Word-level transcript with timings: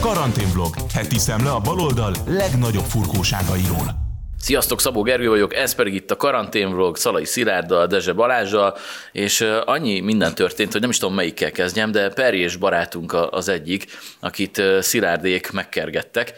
Karanténvlog, 0.00 0.74
heti 0.94 1.18
szemle 1.18 1.50
a 1.50 1.58
baloldal 1.58 2.14
legnagyobb 2.26 2.84
furkóságairól. 2.84 3.98
Sziasztok, 4.38 4.80
Szabó 4.80 5.02
Gergő 5.02 5.28
vagyok, 5.28 5.54
ez 5.54 5.74
pedig 5.74 5.94
itt 5.94 6.10
a 6.10 6.16
karanténvlog 6.16 6.96
Szalai 6.96 7.24
Szilárddal, 7.24 7.86
Dezse 7.86 8.12
Balázsal, 8.12 8.76
és 9.12 9.46
annyi 9.64 10.00
minden 10.00 10.34
történt, 10.34 10.72
hogy 10.72 10.80
nem 10.80 10.90
is 10.90 10.98
tudom 10.98 11.14
melyikkel 11.14 11.50
kezdjem, 11.50 11.90
de 11.90 12.08
Peri 12.08 12.38
és 12.38 12.56
barátunk 12.56 13.12
az 13.30 13.48
egyik, 13.48 13.86
akit 14.20 14.62
Szilárdék 14.80 15.50
megkergettek 15.50 16.34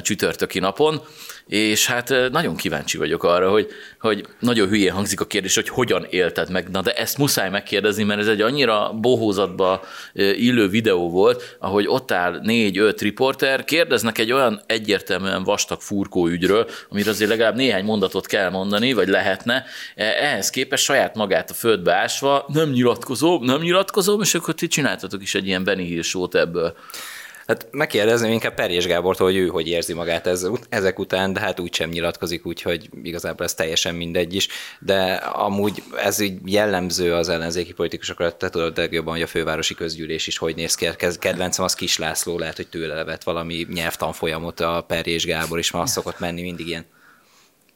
csütörtöki 0.00 0.58
napon, 0.58 1.02
és 1.46 1.86
hát 1.86 2.14
nagyon 2.30 2.56
kíváncsi 2.56 2.98
vagyok 2.98 3.24
arra, 3.24 3.50
hogy, 3.50 3.68
hogy 4.00 4.26
nagyon 4.38 4.68
hülyén 4.68 4.92
hangzik 4.92 5.20
a 5.20 5.24
kérdés, 5.24 5.54
hogy 5.54 5.68
hogyan 5.68 6.06
élted 6.10 6.50
meg. 6.50 6.70
Na 6.70 6.80
de 6.80 6.92
ezt 6.92 7.18
muszáj 7.18 7.50
megkérdezni, 7.50 8.02
mert 8.02 8.20
ez 8.20 8.28
egy 8.28 8.40
annyira 8.40 8.92
bohózatba 9.00 9.82
illő 10.14 10.68
videó 10.68 11.10
volt, 11.10 11.56
ahogy 11.58 11.86
ott 11.88 12.12
áll 12.12 12.40
négy-öt 12.42 13.00
riporter, 13.00 13.64
kérdeznek 13.64 14.18
egy 14.18 14.32
olyan 14.32 14.60
egyértelműen 14.66 15.44
vastag 15.44 15.80
furkó 15.80 16.26
ügyről, 16.26 16.68
amire 16.90 17.10
azért 17.10 17.30
legalább 17.30 17.56
néhány 17.56 17.84
mondatot 17.84 18.26
kell 18.26 18.50
mondani, 18.50 18.92
vagy 18.92 19.08
lehetne. 19.08 19.64
E, 19.94 20.04
ehhez 20.04 20.50
képest 20.50 20.84
saját 20.84 21.14
magát 21.14 21.50
a 21.50 21.54
földbe 21.54 21.94
ásva, 21.94 22.44
nem 22.52 22.70
nyilatkozom, 22.70 23.44
nem 23.44 23.60
nyilatkozom, 23.60 24.20
és 24.20 24.34
akkor 24.34 24.54
ti 24.54 24.66
csináltatok 24.66 25.22
is 25.22 25.34
egy 25.34 25.46
ilyen 25.46 25.64
Benny 25.64 25.84
Hill 25.84 26.02
ebből. 26.32 26.76
Hát 27.46 27.68
megkérdezném 27.70 28.32
inkább 28.32 28.54
Perjés 28.54 28.86
Gábortól, 28.86 29.26
hogy 29.26 29.36
ő 29.36 29.46
hogy 29.46 29.68
érzi 29.68 29.92
magát 29.92 30.26
ez, 30.26 30.46
ezek 30.68 30.98
után, 30.98 31.32
de 31.32 31.40
hát 31.40 31.60
úgy 31.60 31.74
sem 31.74 31.90
nyilatkozik, 31.90 32.46
úgyhogy 32.46 32.88
igazából 33.02 33.44
ez 33.44 33.54
teljesen 33.54 33.94
mindegy 33.94 34.34
is. 34.34 34.48
De 34.80 35.12
amúgy 35.14 35.82
ez 35.96 36.20
így 36.20 36.38
jellemző 36.44 37.14
az 37.14 37.28
ellenzéki 37.28 37.72
politikusokra, 37.72 38.36
te 38.36 38.48
tudod 38.48 38.76
legjobban, 38.76 39.12
hogy 39.12 39.22
a 39.22 39.26
fővárosi 39.26 39.74
közgyűlés 39.74 40.26
is 40.26 40.38
hogy 40.38 40.54
néz 40.54 40.74
ki. 40.74 40.88
Kedvencem 41.18 41.64
az 41.64 41.74
Kis 41.74 41.98
László, 41.98 42.38
lehet, 42.38 42.56
hogy 42.56 42.68
tőle 42.68 42.94
levet 42.94 43.24
valami 43.24 43.66
nyelvtanfolyamot 43.72 44.60
a 44.60 44.84
Perjés 44.86 45.26
Gábor 45.26 45.58
is, 45.58 45.70
azt 45.70 45.92
szokott 46.02 46.18
menni 46.18 46.42
mindig 46.42 46.66
ilyen 46.66 46.86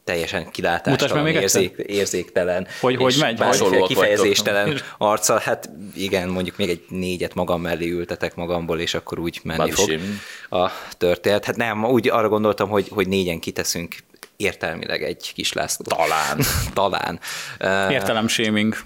teljesen 0.07 0.51
kilátástalan, 0.51 1.27
érzék, 1.27 1.77
érzéktelen, 1.87 2.67
hogy, 2.81 2.97
hogy 2.97 3.17
megy, 3.21 3.41
kifejezéstelen 3.87 4.81
arccal, 4.99 5.39
hát 5.39 5.71
igen, 5.95 6.29
mondjuk 6.29 6.57
még 6.57 6.69
egy 6.69 6.85
négyet 6.89 7.35
magam 7.35 7.61
mellé 7.61 7.89
ültetek 7.89 8.35
magamból, 8.35 8.81
és 8.81 8.95
akkor 8.95 9.19
úgy 9.19 9.41
menni 9.43 9.59
Badisim. 9.59 10.21
fog 10.49 10.61
a 10.61 10.73
történet. 10.99 11.45
Hát 11.45 11.57
nem, 11.57 11.85
úgy 11.85 12.09
arra 12.09 12.29
gondoltam, 12.29 12.69
hogy, 12.69 12.89
hogy 12.89 13.09
négyen 13.09 13.39
kiteszünk 13.39 13.95
értelmileg 14.37 15.03
egy 15.03 15.33
kis 15.35 15.53
László. 15.53 15.85
Talán. 15.85 16.41
Talán. 16.75 17.21
Értelem 17.97 18.29
shaming. 18.29 18.77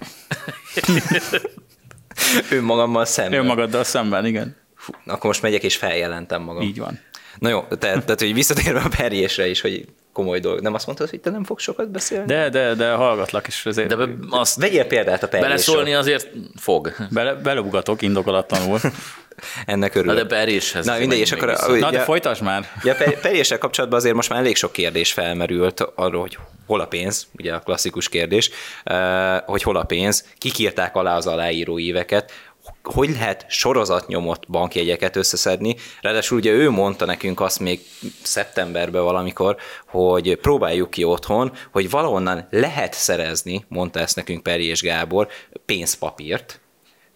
Önmagammal 2.51 3.05
szemben. 3.05 3.39
Önmagaddal 3.39 3.83
szemben, 3.83 4.25
igen. 4.25 4.55
Fú, 4.75 4.93
akkor 5.05 5.25
most 5.25 5.41
megyek 5.41 5.63
és 5.63 5.75
feljelentem 5.75 6.41
magam. 6.41 6.61
Így 6.61 6.79
van. 6.79 6.99
Na 7.39 7.49
jó, 7.49 7.61
tehát, 7.61 8.05
tehát 8.05 8.19
hogy 8.19 8.33
visszatérve 8.33 8.79
a 8.79 8.89
perjésre 8.97 9.47
is, 9.47 9.61
hogy 9.61 9.85
komoly 10.13 10.39
dolog. 10.39 10.61
Nem 10.61 10.73
azt 10.73 10.85
mondtad, 10.85 11.09
hogy 11.09 11.19
te 11.19 11.29
nem 11.29 11.43
fogsz 11.43 11.63
sokat 11.63 11.89
beszélni? 11.89 12.25
De, 12.25 12.49
de, 12.49 12.73
de 12.73 12.91
hallgatlak 12.91 13.47
is 13.47 13.65
azért. 13.65 13.87
De 13.87 13.95
be, 13.95 14.07
azt 14.29 14.59
Vegyél 14.59 14.85
példát 14.85 15.23
a 15.23 15.27
perjésről. 15.27 15.49
Beleszólni 15.49 15.93
azért 15.93 16.29
fog. 16.59 16.95
Bele, 17.09 17.33
beleugatok 17.33 18.01
indokolatlanul. 18.01 18.79
Ennek 19.65 19.95
örülök. 19.95 20.15
Na 20.15 20.23
de 20.23 20.35
peréshez. 20.35 20.85
Na 20.85 20.97
mindegy, 20.97 21.19
és 21.19 21.31
akkor... 21.31 21.57
Na 21.79 21.91
de 21.91 21.99
folytasd 21.99 22.41
már. 22.41 22.67
Ja, 22.83 22.95
peréssel 23.21 23.57
kapcsolatban 23.57 23.99
azért 23.99 24.15
most 24.15 24.29
már 24.29 24.39
elég 24.39 24.55
sok 24.55 24.71
kérdés 24.71 25.11
felmerült 25.13 25.79
arról, 25.95 26.21
hogy 26.21 26.37
hol 26.65 26.79
a 26.79 26.85
pénz, 26.85 27.27
ugye 27.37 27.53
a 27.53 27.59
klasszikus 27.59 28.09
kérdés, 28.09 28.49
hogy 29.45 29.63
hol 29.63 29.77
a 29.77 29.83
pénz, 29.83 30.25
kik 30.37 30.59
írták 30.59 30.95
alá 30.95 31.15
az 31.15 31.27
aláíró 31.27 31.79
éveket, 31.79 32.31
hogy 32.83 33.09
lehet 33.09 33.45
sorozatnyomott 33.49 34.49
bankjegyeket 34.49 35.15
összeszedni. 35.15 35.75
Ráadásul 36.01 36.37
ugye 36.37 36.51
ő 36.51 36.69
mondta 36.69 37.05
nekünk 37.05 37.39
azt 37.39 37.59
még 37.59 37.79
szeptemberben 38.21 39.03
valamikor, 39.03 39.57
hogy 39.87 40.35
próbáljuk 40.35 40.89
ki 40.89 41.03
otthon, 41.03 41.51
hogy 41.71 41.89
valahonnan 41.89 42.47
lehet 42.49 42.93
szerezni, 42.93 43.65
mondta 43.67 43.99
ezt 43.99 44.15
nekünk 44.15 44.43
Peri 44.43 44.65
és 44.65 44.81
Gábor, 44.81 45.27
pénzpapírt, 45.65 46.60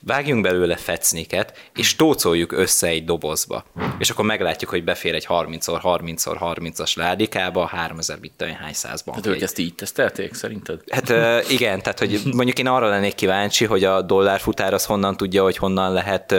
vágjunk 0.05 0.41
belőle 0.41 0.75
fecniket, 0.75 1.69
és 1.75 1.95
tócoljuk 1.95 2.51
össze 2.51 2.87
egy 2.87 3.05
dobozba. 3.05 3.65
És 3.97 4.09
akkor 4.09 4.25
meglátjuk, 4.25 4.69
hogy 4.69 4.83
befér 4.83 5.13
egy 5.13 5.25
30x30x30-as 5.29 6.95
ládikába 6.95 7.65
3000 7.65 8.19
bitcoin 8.19 8.53
hány 8.53 8.73
százban. 8.73 9.15
Hát 9.15 9.25
ők 9.25 9.41
ezt 9.41 9.59
így 9.59 9.75
tesztelték 9.75 10.33
szerinted? 10.33 10.79
Hát 10.89 11.09
igen, 11.49 11.81
tehát 11.81 11.99
hogy 11.99 12.21
mondjuk 12.33 12.59
én 12.59 12.67
arra 12.67 12.89
lennék 12.89 13.15
kíváncsi, 13.15 13.65
hogy 13.65 13.83
a 13.83 14.01
dollárfutár 14.01 14.73
az 14.73 14.85
honnan 14.85 15.17
tudja, 15.17 15.43
hogy 15.43 15.57
honnan 15.57 15.93
lehet 15.93 16.35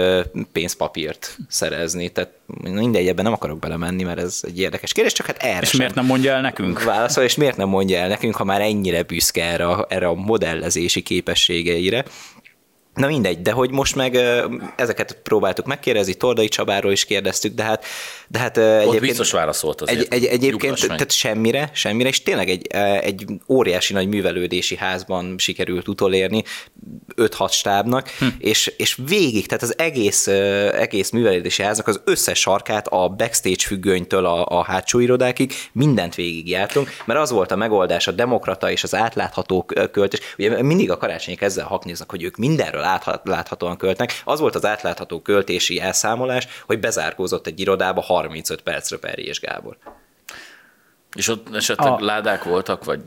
pénzpapírt 0.53 1.37
szerezni. 1.49 2.09
Tehát 2.09 2.31
mindegy, 2.63 3.09
ebben 3.09 3.25
nem 3.25 3.33
akarok 3.33 3.59
belemenni, 3.59 4.03
mert 4.03 4.19
ez 4.19 4.41
egy 4.43 4.61
érdekes 4.61 4.93
kérdés, 4.93 5.13
csak 5.13 5.27
hát 5.27 5.43
erre 5.43 5.61
És 5.61 5.73
miért 5.73 5.95
nem 5.95 6.05
mondja 6.05 6.33
el 6.33 6.41
nekünk? 6.41 6.83
Válaszol, 6.83 7.25
és 7.25 7.35
miért 7.35 7.57
nem 7.57 7.69
mondja 7.69 7.99
el 7.99 8.09
nekünk, 8.09 8.37
ha 8.37 8.45
már 8.45 8.61
ennyire 8.61 9.03
büszke 9.03 9.45
erre, 9.45 9.85
erre 9.89 10.07
a 10.07 10.15
modellezési 10.15 11.03
képességeire. 11.03 12.05
Na 12.97 13.07
mindegy, 13.07 13.43
de 13.43 13.53
hogy 13.53 13.71
most 13.71 13.95
meg 13.95 14.19
ezeket 14.77 15.19
próbáltuk 15.23 15.67
megkérdezni, 15.67 16.15
Tordai 16.15 16.49
Csabáról 16.49 16.93
is 16.93 17.05
kérdeztük, 17.05 17.55
de 17.55 17.63
hát, 17.63 17.85
de 18.29 18.39
hát 18.39 18.57
egyébként... 18.59 19.01
biztos 19.01 19.33
válaszolt 19.33 19.81
azért. 19.81 20.01
Egy, 20.01 20.07
egy, 20.13 20.25
egyébként, 20.25 20.87
tehát 20.87 21.11
semmire, 21.11 21.71
semmire, 21.73 22.09
és 22.09 22.23
tényleg 22.23 22.49
egy, 22.49 22.67
egy 23.01 23.25
óriási 23.49 23.93
nagy 23.93 24.09
művelődési 24.09 24.77
házban 24.77 25.35
sikerült 25.39 25.89
utolérni, 25.89 26.43
5-6 27.17 27.53
stábnak, 27.53 28.09
hm. 28.09 28.27
és, 28.39 28.73
és 28.77 28.99
végig, 29.07 29.47
tehát 29.47 29.63
az 29.63 29.79
egész, 29.79 30.27
egész 30.73 31.11
művelődési 31.11 31.63
háznak 31.63 31.89
az 31.89 32.01
összes 32.05 32.39
sarkát 32.39 32.89
a 32.89 33.09
backstage 33.09 33.67
függönytől 33.67 34.27
a, 34.27 34.47
a 34.47 34.63
hátsó 34.65 34.99
irodákig 34.99 35.53
mindent 35.73 36.15
végigjártunk, 36.15 36.91
mert 37.05 37.21
az 37.21 37.31
volt 37.31 37.51
a 37.51 37.57
megoldás, 37.57 38.07
a 38.07 38.13
demokrata 38.13 38.71
és 38.71 38.83
az 38.83 38.95
átlátható 38.95 39.67
költés. 39.91 40.21
Ugye 40.39 40.63
mindig 40.63 40.91
a 40.91 40.97
karácsonyik 40.97 41.41
ezzel 41.41 41.67
haknéznak, 41.67 42.11
hogy 42.11 42.23
ők 42.23 42.37
mindenről 42.37 42.85
átláthatóan 42.87 43.77
költnek. 43.77 44.23
Az 44.25 44.41
volt 44.41 44.55
az 44.55 44.65
átlátható 44.65 45.21
költési 45.21 45.81
elszámolás, 45.81 46.47
hogy 46.67 46.81
bezárkózott 46.81 47.47
egy 47.47 47.61
irodába 47.61 48.01
35 48.01 48.63
percre 48.63 48.97
Peri 48.97 49.27
és 49.27 49.41
Gábor. 49.41 49.77
És 51.13 51.29
ott 51.29 51.55
esetleg 51.55 51.93
a... 51.93 52.05
ládák 52.05 52.45
voltak, 52.45 52.85
vagy 52.85 53.01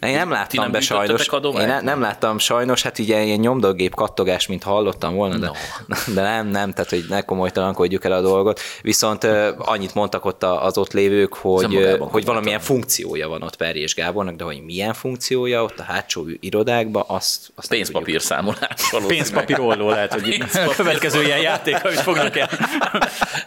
én 0.00 0.14
nem 0.14 0.30
láttam 0.30 0.62
nem 0.62 0.72
be 0.72 0.80
sajnos. 0.80 1.26
Én 1.42 1.66
ne, 1.66 1.80
nem 1.80 2.00
láttam 2.00 2.38
sajnos, 2.38 2.82
hát 2.82 2.98
ugye 2.98 3.22
ilyen 3.22 3.38
nyomdagép 3.38 3.94
kattogás, 3.94 4.46
mint 4.46 4.62
hallottam 4.62 5.14
volna, 5.14 5.36
de, 5.36 5.46
no. 5.46 5.96
de 6.14 6.22
nem, 6.22 6.46
nem, 6.46 6.72
tehát 6.72 6.90
hogy 6.90 7.04
ne 7.08 7.22
komolytalankodjuk 7.22 8.04
el 8.04 8.12
a 8.12 8.20
dolgot. 8.20 8.60
Viszont 8.82 9.24
annyit 9.58 9.94
mondtak 9.94 10.24
ott 10.24 10.42
az 10.42 10.78
ott 10.78 10.92
lévők, 10.92 11.34
hogy, 11.34 11.98
hogy 11.98 12.24
valamilyen 12.24 12.60
funkciója 12.60 13.28
van 13.28 13.42
ott 13.42 13.56
Peri 13.56 13.80
és 13.80 13.94
Gábornak, 13.94 14.36
de 14.36 14.44
hogy 14.44 14.62
milyen 14.64 14.94
funkciója 14.94 15.62
ott 15.62 15.78
a 15.78 15.82
hátsó 15.82 16.26
irodákban, 16.40 17.04
azt, 17.06 17.52
azt 17.54 17.68
Pénzpapír 17.68 18.22
számolás. 18.22 18.92
Pénzpapír 19.06 19.60
olló 19.60 19.88
lehet, 19.88 20.12
hogy 20.12 20.44
a 20.52 20.74
következő 20.76 21.22
ilyen 21.22 21.40
játék, 21.40 21.84
amit 21.84 22.00
fognak 22.00 22.36
el. 22.36 22.48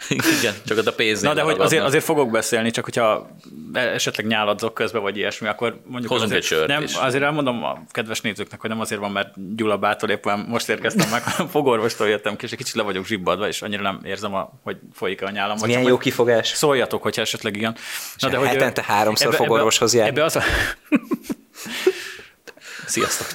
Igen, 0.10 0.54
csak 0.66 0.78
ott 0.78 0.88
a 0.88 0.94
pénz. 0.94 1.22
Na 1.22 1.34
de 1.34 1.42
hogy 1.42 1.56
azért, 1.60 1.84
azért 1.84 2.04
fogok 2.04 2.32
beszélni, 2.32 2.72
csak 2.72 2.84
hogyha 2.84 3.30
esetleg 3.74 4.26
nyáladzok 4.28 4.74
közben, 4.74 5.02
vagy 5.02 5.18
ilyesmi, 5.18 5.48
akkor 5.48 5.82
mondjuk 5.86 6.12
Hozunk 6.12 6.41
egy 6.42 6.48
sört 6.48 6.68
nem, 6.68 6.84
is. 6.84 6.94
Azért 6.94 7.24
elmondom 7.24 7.64
a 7.64 7.84
kedves 7.92 8.22
nézőknek, 8.22 8.62
hogy 8.62 8.70
nem 8.70 8.80
azért 8.80 9.02
van, 9.02 9.12
mert 9.12 9.56
Gyula 9.56 9.78
bától 9.78 10.10
éppen 10.10 10.46
most 10.48 10.70
érkeztem 10.70 11.10
meg, 11.10 11.24
hanem 11.24 11.48
fogorvostól 11.48 12.08
jöttem 12.08 12.36
ki, 12.36 12.46
és 12.46 12.52
egy 12.52 12.58
kicsit 12.58 12.76
le 12.76 12.84
vagyok 12.84 13.06
zsibbadva, 13.06 13.48
és 13.48 13.62
annyira 13.62 13.82
nem 13.82 14.00
érzem, 14.04 14.34
a, 14.34 14.52
hogy 14.64 14.78
folyik 14.94 15.22
a 15.22 15.30
nyálam. 15.30 15.56
Ez 15.56 15.62
milyen 15.62 15.84
jó 15.84 15.98
kifogás. 15.98 16.48
Szóljatok, 16.48 17.02
hogyha 17.02 17.22
esetleg 17.22 17.56
igen. 17.56 17.76
Na, 18.18 18.30
de 18.30 18.38
hogy 18.38 18.48
hetente 18.48 18.84
háromszor 18.86 19.28
ebbe, 19.28 19.36
fogorvoshoz 19.36 19.94
jár. 19.94 20.08
Ebbe 20.08 20.24
az 20.24 20.36
a... 20.36 20.42
Sziasztok! 22.86 23.28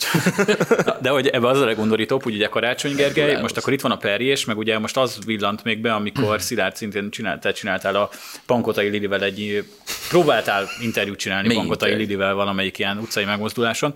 De 1.00 1.10
hogy 1.10 1.26
ebbe 1.26 1.48
az 1.48 1.60
a 1.60 1.64
legundorítóbb, 1.64 2.22
hogy 2.22 2.34
ugye 2.34 2.48
Karácsony 2.48 2.94
Gergely, 2.94 3.40
most 3.40 3.56
akkor 3.56 3.72
itt 3.72 3.80
van 3.80 3.92
a 3.92 3.96
perjés, 3.96 4.44
meg 4.44 4.58
ugye 4.58 4.78
most 4.78 4.96
az 4.96 5.18
villant 5.26 5.64
még 5.64 5.80
be, 5.80 5.94
amikor 5.94 6.40
Szilárd 6.40 6.76
szintén 6.76 7.10
csinált, 7.10 7.52
csináltál 7.52 7.94
a 7.94 8.10
Pankotai 8.46 8.88
Lidivel 8.88 9.22
egy, 9.22 9.64
próbáltál 10.08 10.68
interjút 10.80 11.18
csinálni 11.18 11.48
Mi 11.48 11.54
Pankotai 11.54 11.90
interjú? 11.90 12.08
Lidivel 12.08 12.34
valamelyik 12.34 12.78
ilyen 12.78 12.98
utcai 12.98 13.24
megmozduláson, 13.24 13.94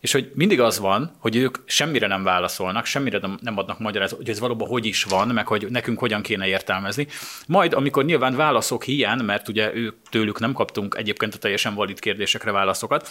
és 0.00 0.12
hogy 0.12 0.30
mindig 0.34 0.60
az 0.60 0.78
van, 0.78 1.16
hogy 1.18 1.36
ők 1.36 1.58
semmire 1.64 2.06
nem 2.06 2.22
válaszolnak, 2.22 2.84
semmire 2.86 3.20
nem 3.40 3.58
adnak 3.58 3.78
magyarázatot, 3.78 4.24
hogy 4.24 4.34
ez 4.34 4.40
valóban 4.40 4.68
hogy 4.68 4.86
is 4.86 5.04
van, 5.04 5.28
meg 5.28 5.46
hogy 5.46 5.66
nekünk 5.70 5.98
hogyan 5.98 6.22
kéne 6.22 6.46
értelmezni. 6.46 7.06
Majd, 7.46 7.72
amikor 7.72 8.04
nyilván 8.04 8.36
válaszok 8.36 8.84
hiány, 8.84 9.18
mert 9.18 9.48
ugye 9.48 9.74
ők 9.74 9.96
tőlük 10.10 10.40
nem 10.40 10.52
kaptunk 10.52 10.94
egyébként 10.98 11.34
a 11.34 11.38
teljesen 11.38 11.74
valid 11.74 11.98
kérdésekre 11.98 12.50
válaszokat, 12.50 13.10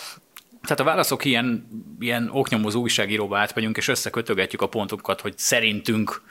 tehát 0.64 0.80
a 0.80 0.84
válaszok 0.84 1.26
ilyen, 1.26 1.68
ilyen 2.00 2.30
oknyomozó 2.32 2.82
újságíróba 2.82 3.38
átmegyünk, 3.38 3.78
és 3.78 3.88
összekötögetjük 3.88 4.62
a 4.62 4.68
pontokat, 4.68 5.22
hogy 5.22 5.38
szerintünk 5.38 6.22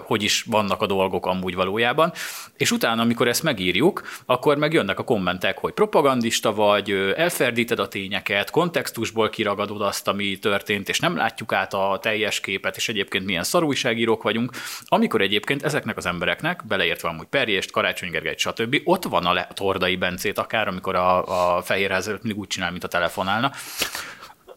hogy 0.00 0.22
is 0.22 0.42
vannak 0.42 0.82
a 0.82 0.86
dolgok 0.86 1.26
amúgy 1.26 1.54
valójában. 1.54 2.12
És 2.56 2.70
utána, 2.70 3.02
amikor 3.02 3.28
ezt 3.28 3.42
megírjuk, 3.42 4.02
akkor 4.26 4.56
meg 4.56 4.72
jönnek 4.72 4.98
a 4.98 5.04
kommentek, 5.04 5.58
hogy 5.58 5.72
propagandista 5.72 6.52
vagy, 6.52 6.90
elferdíted 7.16 7.78
a 7.78 7.88
tényeket, 7.88 8.50
kontextusból 8.50 9.28
kiragadod 9.28 9.80
azt, 9.80 10.08
ami 10.08 10.38
történt, 10.38 10.88
és 10.88 11.00
nem 11.00 11.16
látjuk 11.16 11.52
át 11.52 11.74
a 11.74 11.98
teljes 12.02 12.40
képet, 12.40 12.76
és 12.76 12.88
egyébként 12.88 13.24
milyen 13.24 13.44
szarújságírók 13.44 14.22
vagyunk. 14.22 14.52
Amikor 14.84 15.20
egyébként 15.20 15.62
ezeknek 15.62 15.96
az 15.96 16.06
embereknek, 16.06 16.66
beleértve 16.66 17.08
amúgy 17.08 17.26
Perjést, 17.26 17.70
Karácsony 17.70 18.10
Gergelyt, 18.10 18.38
stb., 18.38 18.80
ott 18.84 19.04
van 19.04 19.26
a 19.26 19.46
Tordai 19.54 19.96
Bencét 19.96 20.38
akár, 20.38 20.68
amikor 20.68 20.94
a, 20.94 21.56
a 21.56 21.62
Fehérház 21.62 22.06
mindig 22.06 22.38
úgy 22.38 22.46
csinál, 22.46 22.70
mint 22.70 22.84
a 22.84 22.88
telefonálna, 22.88 23.52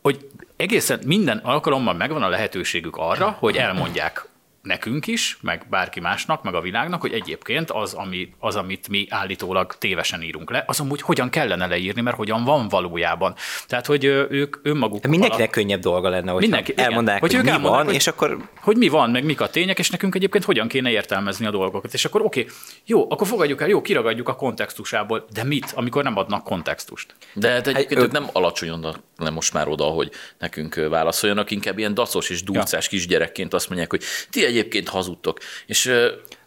hogy 0.01 0.27
egészen 0.55 0.99
minden 1.05 1.37
alkalommal 1.37 1.93
megvan 1.93 2.23
a 2.23 2.29
lehetőségük 2.29 2.95
arra, 2.95 3.35
hogy 3.39 3.55
elmondják 3.55 4.25
nekünk 4.61 5.07
is, 5.07 5.37
meg 5.41 5.65
bárki 5.69 5.99
másnak, 5.99 6.43
meg 6.43 6.53
a 6.53 6.61
világnak, 6.61 7.01
hogy 7.01 7.13
egyébként 7.13 7.71
az, 7.71 7.93
ami, 7.93 8.33
az 8.39 8.55
amit 8.55 8.89
mi 8.89 9.07
állítólag 9.09 9.75
tévesen 9.77 10.21
írunk 10.21 10.51
le, 10.51 10.63
az 10.67 10.79
amúgy 10.79 11.01
hogyan 11.01 11.29
kellene 11.29 11.67
leírni, 11.67 12.01
mert 12.01 12.15
hogyan 12.15 12.43
van 12.43 12.67
valójában. 12.67 13.35
Tehát, 13.67 13.85
hogy 13.85 14.05
ők 14.05 14.57
önmaguk... 14.63 15.07
Mindenkinek 15.07 15.37
alatt... 15.37 15.51
könnyebb 15.51 15.79
dolga 15.79 16.09
lenne, 16.09 16.31
hogy 16.31 16.41
Mindenki, 16.41 16.73
elmondák, 16.75 17.19
hogy, 17.19 17.33
hogy 17.33 17.43
mi 17.43 17.59
van, 17.61 17.85
hogy, 17.85 17.93
és 17.93 18.07
akkor... 18.07 18.49
Hogy 18.61 18.77
mi 18.77 18.87
van, 18.87 19.09
meg 19.09 19.23
mik 19.23 19.41
a 19.41 19.49
tények, 19.49 19.79
és 19.79 19.89
nekünk 19.89 20.15
egyébként 20.15 20.43
hogyan 20.43 20.67
kéne 20.67 20.89
értelmezni 20.89 21.45
a 21.45 21.51
dolgokat. 21.51 21.93
És 21.93 22.05
akkor 22.05 22.21
oké, 22.21 22.39
okay, 22.41 22.53
jó, 22.85 23.11
akkor 23.11 23.27
fogadjuk 23.27 23.61
el, 23.61 23.67
jó, 23.67 23.81
kiragadjuk 23.81 24.29
a 24.29 24.35
kontextusából, 24.35 25.25
de 25.33 25.43
mit, 25.43 25.71
amikor 25.75 26.03
nem 26.03 26.17
adnak 26.17 26.43
kontextust? 26.43 27.15
De 27.33 27.49
hát 27.49 27.67
egyébként 27.67 27.99
hát, 27.99 28.07
ők 28.07 28.11
nem 28.11 28.27
alacsonyodnak 28.31 28.99
le 29.17 29.29
most 29.29 29.53
már 29.53 29.67
oda, 29.67 29.83
hogy 29.83 30.11
nekünk 30.39 30.75
válaszoljanak, 30.89 31.51
inkább 31.51 31.77
ilyen 31.77 31.93
dacos 31.93 32.29
és 32.29 32.43
durcás 32.43 32.83
ja. 32.83 32.89
kisgyerekként 32.89 33.53
azt 33.53 33.67
mondják, 33.67 33.89
hogy 33.89 34.03
ti 34.29 34.45
egyébként 34.51 34.89
hazudtok. 34.89 35.39
És 35.65 35.91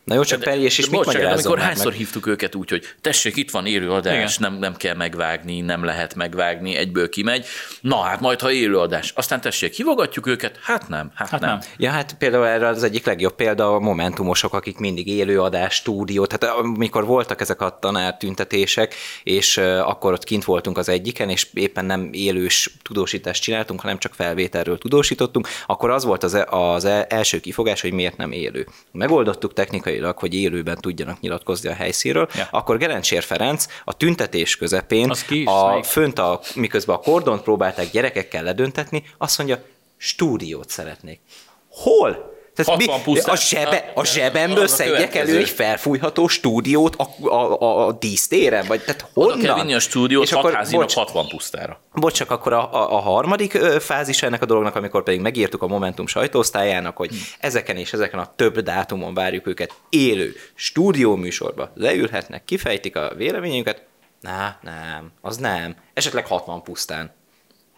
Na 0.05 0.15
jó, 0.15 0.23
csak 0.23 0.39
de, 0.39 0.45
Perjés 0.45 0.79
is 0.79 0.89
mit 0.91 1.05
magyarázzon 1.05 1.53
Amikor 1.53 1.59
hányszor 1.59 1.87
meg? 1.91 1.97
hívtuk 1.97 2.27
őket 2.27 2.55
úgy, 2.55 2.71
hogy 2.71 2.85
tessék, 3.01 3.37
itt 3.37 3.51
van 3.51 3.67
élőadás, 3.67 4.39
nem, 4.39 4.55
nem 4.55 4.77
kell 4.77 4.95
megvágni, 4.95 5.61
nem 5.61 5.85
lehet 5.85 6.15
megvágni, 6.15 6.75
egyből 6.75 7.09
kimegy. 7.09 7.47
Na 7.81 8.01
hát 8.01 8.21
majd, 8.21 8.41
ha 8.41 8.51
élőadás. 8.53 9.13
Aztán 9.17 9.41
tessék, 9.41 9.75
hívogatjuk 9.75 10.27
őket? 10.27 10.59
Hát 10.63 10.89
nem, 10.89 11.11
hát, 11.15 11.29
hát 11.29 11.41
nem. 11.41 11.51
nem. 11.51 11.61
Ja, 11.77 11.91
hát 11.91 12.15
például 12.19 12.47
erre 12.47 12.67
az 12.67 12.83
egyik 12.83 13.07
legjobb 13.07 13.35
példa 13.35 13.75
a 13.75 13.79
momentumosok, 13.79 14.55
akik 14.55 14.79
mindig 14.79 15.07
élőadás, 15.09 15.75
stúdió, 15.75 16.27
tehát 16.27 16.57
amikor 16.57 17.05
voltak 17.05 17.41
ezek 17.41 17.61
a 17.61 17.79
tanártüntetések, 17.81 18.95
és 19.23 19.57
akkor 19.57 20.13
ott 20.13 20.25
kint 20.25 20.45
voltunk 20.45 20.79
az 20.79 20.89
egyiken, 20.89 21.29
és 21.29 21.47
éppen 21.55 21.85
nem 21.85 22.09
élős 22.13 22.71
tudósítást 22.83 23.43
csináltunk, 23.43 23.81
hanem 23.81 23.99
csak 23.99 24.15
felvételről 24.15 24.79
tudósítottunk, 24.79 25.49
akkor 25.67 25.91
az 25.91 26.05
volt 26.05 26.23
az, 26.23 26.35
e- 26.35 26.47
az 26.51 26.85
e- 26.85 27.07
első 27.09 27.41
kifogás, 27.41 27.81
hogy 27.81 27.93
miért 27.93 28.17
nem 28.17 28.33
élő. 28.33 28.67
Megoldottuk 28.93 29.53
technikai 29.53 29.94
technikailag, 29.95 30.19
hogy 30.19 30.35
élőben 30.35 30.77
tudjanak 30.81 31.21
nyilatkozni 31.21 31.69
a 31.69 31.75
helyszínről, 31.75 32.29
ja. 32.35 32.49
akkor 32.51 32.79
Gerencsér 32.79 33.23
Ferenc 33.23 33.67
a 33.85 33.97
tüntetés 33.97 34.57
közepén, 34.57 35.11
a, 35.45 35.83
fönt 35.83 36.19
a, 36.19 36.41
miközben 36.55 36.97
a 36.97 36.99
kordont 36.99 37.43
próbálták 37.43 37.91
gyerekekkel 37.91 38.43
ledöntetni, 38.43 39.03
azt 39.19 39.39
mondja, 39.39 39.63
stúdiót 39.97 40.69
szeretnék. 40.69 41.21
Hol? 41.69 42.34
Tehát 42.55 42.77
mi, 43.07 43.17
a, 43.25 43.37
zsebe, 43.37 43.93
a 43.95 44.05
zsebemből 44.05 44.67
szedjek 44.67 45.15
elő 45.15 45.39
egy 45.39 45.49
felfújható 45.49 46.29
stúdiót 46.29 46.97
a, 46.97 47.27
a, 47.29 47.63
a, 47.63 47.87
a 47.87 47.93
dísztéren? 47.93 48.67
Vagy, 48.67 48.81
tehát 48.81 49.09
honnan? 49.15 49.33
Oda 49.33 49.45
kell 49.45 49.55
vinni 49.55 49.75
a 49.75 49.81
stúdiót 49.81 50.25
és 50.25 50.33
akkor, 50.33 50.59
bocs, 50.71 50.95
60 50.95 51.29
pusztára. 51.29 51.81
Bocs, 51.95 52.13
csak 52.13 52.31
akkor 52.31 52.53
a, 52.53 52.75
a, 52.75 52.97
a 52.97 53.01
harmadik 53.01 53.53
fázis 53.81 54.23
ennek 54.23 54.43
a 54.43 54.47
dolognak, 54.47 54.77
amikor 54.77 55.03
pedig 55.03 55.21
megírtuk 55.21 55.63
a 55.63 55.67
Momentum 55.67 56.07
sajtóosztályának, 56.07 56.97
hogy 56.97 57.09
hmm. 57.09 57.19
ezeken 57.39 57.77
és 57.77 57.93
ezeken 57.93 58.19
a 58.19 58.33
több 58.37 58.59
dátumon 58.59 59.15
várjuk 59.15 59.47
őket 59.47 59.73
élő 59.89 60.35
stúdió 60.55 61.17
műsorba, 61.17 61.71
leülhetnek, 61.75 62.45
kifejtik 62.45 62.97
a 62.97 63.13
véleményüket, 63.17 63.83
Na, 64.21 64.57
nem, 64.63 65.13
az 65.21 65.37
nem. 65.37 65.77
Esetleg 65.95 66.27
60 66.27 66.63
pusztán. 66.63 67.13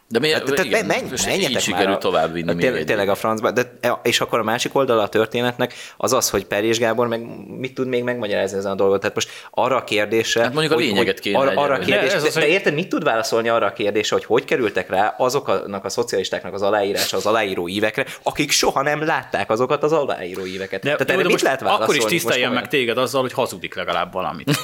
De 0.08 0.18
mi, 0.18 0.30
hát, 0.30 0.44
tehát 0.44 0.64
igen, 0.64 0.86
menj, 0.86 1.08
menjetek 1.26 1.66
már. 1.66 1.88
A, 1.88 1.98
tovább 1.98 2.32
vinni 2.32 2.56
tényleg, 2.56 2.84
tényleg 2.84 3.08
a 3.08 3.14
francba. 3.14 3.50
De, 3.50 3.78
és 4.02 4.20
akkor 4.20 4.38
a 4.38 4.42
másik 4.42 4.74
oldala 4.74 5.02
a 5.02 5.08
történetnek 5.08 5.74
az 5.96 6.12
az, 6.12 6.30
hogy 6.30 6.44
Perés 6.44 6.78
Gábor 6.78 7.06
meg 7.06 7.26
mit 7.58 7.74
tud 7.74 7.86
még 7.86 8.02
megmagyarázni 8.02 8.58
ezen 8.58 8.70
a 8.70 8.74
dolgot. 8.74 9.00
Tehát 9.00 9.14
most 9.14 9.30
arra 9.50 9.76
a 9.76 9.84
kérdésre... 9.84 10.42
Hát 10.42 10.52
mondjuk 10.52 10.74
a 10.74 10.76
lényeget 10.76 11.18
kéne. 11.18 11.38
Arra, 11.38 11.60
arra 11.60 11.78
kérdés, 11.78 12.12
de, 12.12 12.20
de, 12.20 12.40
de, 12.40 12.46
érted, 12.46 12.74
mit 12.74 12.88
tud 12.88 13.04
válaszolni 13.04 13.48
arra 13.48 13.66
a 13.66 13.72
kérdésre, 13.72 14.16
hogy 14.16 14.24
hogy 14.24 14.44
kerültek 14.44 14.90
rá 14.90 15.14
azoknak 15.18 15.84
a 15.84 15.88
szocialistáknak 15.88 16.54
az 16.54 16.62
aláírása 16.62 17.16
az 17.16 17.26
aláíró 17.26 17.68
ívekre, 17.68 18.06
akik 18.22 18.50
soha 18.50 18.82
nem 18.82 19.04
látták 19.04 19.50
azokat 19.50 19.82
az 19.82 19.92
aláíró 19.92 20.44
íveket. 20.44 20.82
De, 20.82 20.96
Tehát 20.96 21.10
erre 21.10 21.28
mit 21.28 21.40
lehet 21.40 21.60
válaszolni? 21.60 21.84
Akkor 21.84 21.96
is 21.96 22.04
tiszteljen 22.04 22.52
meg 22.52 22.68
téged 22.68 22.98
azzal, 22.98 23.20
hogy 23.20 23.32
hazudik 23.32 23.74
legalább 23.74 24.12
valamit. 24.12 24.50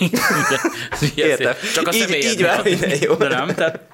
Érted? 1.15 1.57
Csak 1.75 1.89
a 1.89 1.93
így, 1.93 2.19
így 2.25 2.43
van, 2.43 2.67
jó. 3.07 3.15
De 3.15 3.29
nem, 3.29 3.47
tehát 3.47 3.92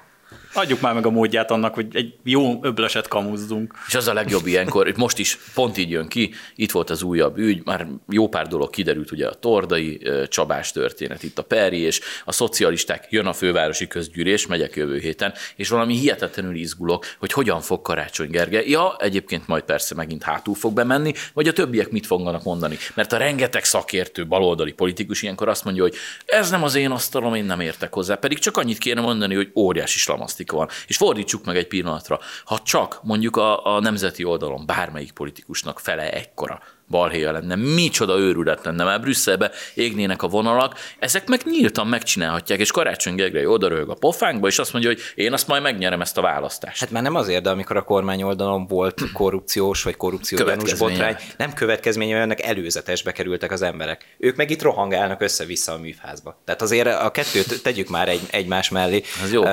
Adjuk 0.59 0.81
már 0.81 0.93
meg 0.93 1.05
a 1.05 1.09
módját 1.09 1.51
annak, 1.51 1.73
hogy 1.73 1.87
egy 1.91 2.13
jó 2.23 2.63
öblöset 2.63 3.07
kamuzzunk. 3.07 3.73
És 3.87 3.95
az 3.95 4.07
a 4.07 4.13
legjobb 4.13 4.45
ilyenkor, 4.45 4.93
most 4.97 5.19
is 5.19 5.37
pont 5.53 5.77
így 5.77 5.89
jön 5.89 6.07
ki, 6.07 6.33
itt 6.55 6.71
volt 6.71 6.89
az 6.89 7.03
újabb 7.03 7.37
ügy, 7.37 7.61
már 7.65 7.87
jó 8.09 8.27
pár 8.27 8.47
dolog 8.47 8.69
kiderült, 8.69 9.11
ugye 9.11 9.27
a 9.27 9.33
Tordai 9.33 10.01
Csabás 10.27 10.71
történet, 10.71 11.23
itt 11.23 11.37
a 11.37 11.43
Peri, 11.43 11.77
és 11.77 12.01
a 12.25 12.31
szocialisták, 12.31 13.07
jön 13.09 13.25
a 13.25 13.33
fővárosi 13.33 13.87
közgyűlés, 13.87 14.47
megyek 14.47 14.75
jövő 14.75 14.97
héten, 14.97 15.33
és 15.55 15.69
valami 15.69 15.97
hihetetlenül 15.97 16.55
izgulok, 16.55 17.05
hogy 17.19 17.31
hogyan 17.31 17.61
fog 17.61 17.81
Karácsony 17.81 18.29
Gergely. 18.29 18.69
Ja, 18.69 18.95
egyébként 18.99 19.47
majd 19.47 19.63
persze 19.63 19.95
megint 19.95 20.23
hátul 20.23 20.55
fog 20.55 20.73
bemenni, 20.73 21.13
vagy 21.33 21.47
a 21.47 21.53
többiek 21.53 21.89
mit 21.89 22.05
fognak 22.05 22.43
mondani. 22.43 22.77
Mert 22.93 23.13
a 23.13 23.17
rengeteg 23.17 23.63
szakértő, 23.63 24.27
baloldali 24.27 24.71
politikus 24.71 25.21
ilyenkor 25.21 25.47
azt 25.47 25.63
mondja, 25.63 25.83
hogy 25.83 25.95
ez 26.25 26.49
nem 26.49 26.63
az 26.63 26.75
én 26.75 26.91
asztalom, 26.91 27.35
én 27.35 27.45
nem 27.45 27.59
értek 27.59 27.93
hozzá. 27.93 28.15
Pedig 28.15 28.39
csak 28.39 28.57
annyit 28.57 28.77
kéne 28.77 29.01
mondani, 29.01 29.35
hogy 29.35 29.51
óriási 29.55 29.97
slamaszt 29.97 30.39
statisztika 30.49 30.55
van. 30.55 30.67
És 30.87 30.97
fordítsuk 30.97 31.45
meg 31.45 31.57
egy 31.57 31.67
pillanatra, 31.67 32.19
ha 32.45 32.59
csak 32.59 32.99
mondjuk 33.03 33.37
a, 33.37 33.75
a 33.75 33.79
nemzeti 33.79 34.23
oldalon 34.23 34.65
bármelyik 34.65 35.11
politikusnak 35.11 35.79
fele 35.79 36.11
ekkora 36.11 36.61
balhéja 36.89 37.31
lenne, 37.31 37.55
micsoda 37.55 38.17
őrület 38.17 38.65
lenne, 38.65 38.83
már 38.83 39.01
Brüsszelbe 39.01 39.51
égnének 39.73 40.23
a 40.23 40.27
vonalak, 40.27 40.75
ezek 40.99 41.27
meg 41.27 41.41
nyíltan 41.45 41.87
megcsinálhatják, 41.87 42.59
és 42.59 42.71
Karácsony 42.71 43.15
Gergely 43.15 43.45
odarög 43.45 43.89
a 43.89 43.93
pofánkba, 43.93 44.47
és 44.47 44.59
azt 44.59 44.71
mondja, 44.73 44.91
hogy 44.91 45.01
én 45.15 45.33
azt 45.33 45.47
majd 45.47 45.61
megnyerem 45.61 46.01
ezt 46.01 46.17
a 46.17 46.21
választást. 46.21 46.79
Hát 46.79 46.91
már 46.91 47.03
nem 47.03 47.15
azért, 47.15 47.43
de 47.43 47.49
amikor 47.49 47.77
a 47.77 47.81
kormány 47.81 48.23
oldalon 48.23 48.67
volt 48.67 49.01
korrupciós 49.13 49.83
vagy 49.83 49.97
korrupciós 49.97 50.73
botrány, 50.77 51.15
nem 51.37 51.53
következménye, 51.53 52.17
ennek 52.17 52.41
előzetesbe 52.41 53.11
kerültek 53.11 53.51
az 53.51 53.61
emberek. 53.61 54.15
Ők 54.17 54.35
meg 54.35 54.49
itt 54.49 54.61
rohangálnak 54.61 55.21
össze-vissza 55.21 55.71
a 55.71 55.77
műfázba. 55.77 56.41
Tehát 56.45 56.61
azért 56.61 56.87
a 56.87 57.11
kettőt 57.11 57.63
tegyük 57.63 57.89
már 57.89 58.09
egy, 58.09 58.21
egymás 58.31 58.69
mellé. 58.69 59.03
Az 59.23 59.33
jó. 59.33 59.43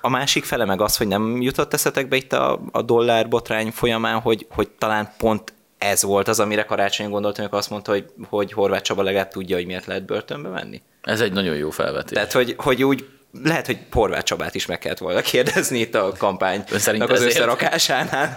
A 0.00 0.08
másik 0.08 0.44
fele 0.44 0.64
meg 0.64 0.80
az, 0.80 0.96
hogy 0.96 1.06
nem 1.06 1.42
jutott 1.42 1.74
eszetekbe 1.74 2.16
itt 2.16 2.32
a, 2.32 2.60
a 2.72 2.82
dollár 2.82 3.28
botrány 3.28 3.70
folyamán, 3.70 4.20
hogy, 4.20 4.46
hogy 4.50 4.68
talán 4.68 5.12
pont 5.18 5.52
ez 5.84 6.02
volt 6.02 6.28
az, 6.28 6.40
amire 6.40 6.64
karácsony 6.64 7.08
gondolt, 7.10 7.38
amikor 7.38 7.58
azt 7.58 7.70
mondta, 7.70 7.90
hogy, 7.92 8.04
hogy 8.28 8.52
Horváth 8.52 8.82
Csaba 8.82 9.02
legalább 9.02 9.28
tudja, 9.28 9.56
hogy 9.56 9.66
miért 9.66 9.86
lehet 9.86 10.04
börtönbe 10.04 10.48
menni? 10.48 10.82
Ez 11.02 11.20
egy 11.20 11.32
nagyon 11.32 11.56
jó 11.56 11.70
felvetés. 11.70 12.12
Tehát, 12.12 12.32
hogy, 12.32 12.54
hogy 12.56 12.84
úgy 12.84 13.08
lehet, 13.42 13.66
hogy 13.66 13.78
Horváth 13.90 14.24
Csabát 14.24 14.54
is 14.54 14.66
meg 14.66 14.78
kellett 14.78 14.98
volna 14.98 15.20
kérdezni 15.20 15.78
itt 15.78 15.94
a 15.94 16.12
kampánynak 16.18 17.10
az 17.10 17.22
összerakásánál. 17.22 18.36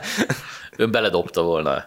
Ön 0.77 0.91
beledobta 0.91 1.41
volna. 1.41 1.85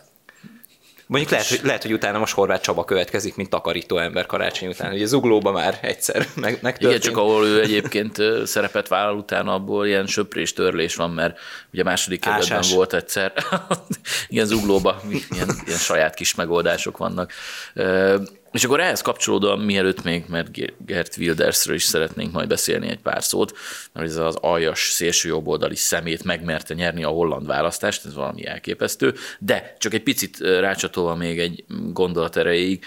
Mondjuk 1.10 1.30
lehet, 1.30 1.48
hogy, 1.48 1.60
lehet, 1.62 1.82
hogy 1.82 1.92
utána 1.92 2.18
most 2.18 2.34
Horváth 2.34 2.62
Csaba 2.62 2.84
következik, 2.84 3.36
mint 3.36 3.50
takarító 3.50 3.98
ember 3.98 4.26
karácsony 4.26 4.68
után. 4.68 4.92
Ugye 4.92 5.06
zuglóba 5.06 5.52
már 5.52 5.78
egyszer 5.82 6.16
meg, 6.34 6.58
megtörtént. 6.62 6.80
Igen, 6.80 7.00
csak 7.00 7.16
ahol 7.16 7.46
ő 7.46 7.60
egyébként 7.60 8.16
szerepet 8.44 8.88
vállal 8.88 9.16
utána, 9.16 9.54
abból 9.54 9.86
ilyen 9.86 10.06
söprés, 10.06 10.52
törlés 10.52 10.94
van, 10.94 11.10
mert 11.10 11.38
ugye 11.72 11.82
második 11.82 12.20
kerületben 12.20 12.62
volt 12.74 12.94
egyszer. 12.94 13.32
Igen, 14.28 14.46
zuglóba 14.46 15.00
ilyen, 15.08 15.48
ilyen 15.66 15.78
saját 15.78 16.14
kis 16.14 16.34
megoldások 16.34 16.96
vannak. 16.96 17.32
És 18.52 18.64
akkor 18.64 18.80
ehhez 18.80 19.02
kapcsolódóan, 19.02 19.58
mielőtt 19.58 20.02
még, 20.02 20.24
mert 20.28 20.48
Gert 20.86 21.16
Wildersről 21.16 21.74
is 21.74 21.82
szeretnénk 21.82 22.32
majd 22.32 22.48
beszélni 22.48 22.88
egy 22.88 22.98
pár 22.98 23.22
szót, 23.22 23.56
mert 23.92 24.06
ez 24.06 24.16
az 24.16 24.36
aljas 24.40 24.90
szélső 24.90 25.28
jobboldali 25.28 25.76
szemét 25.76 26.24
megmerte 26.24 26.74
nyerni 26.74 27.04
a 27.04 27.08
holland 27.08 27.46
választást, 27.46 28.06
ez 28.06 28.14
valami 28.14 28.46
elképesztő, 28.46 29.14
de 29.38 29.76
csak 29.78 29.94
egy 29.94 30.02
picit 30.02 30.38
rácsatolva 30.38 31.14
még 31.14 31.38
egy 31.38 31.64
gondolat 31.92 32.36
erejéig, 32.36 32.84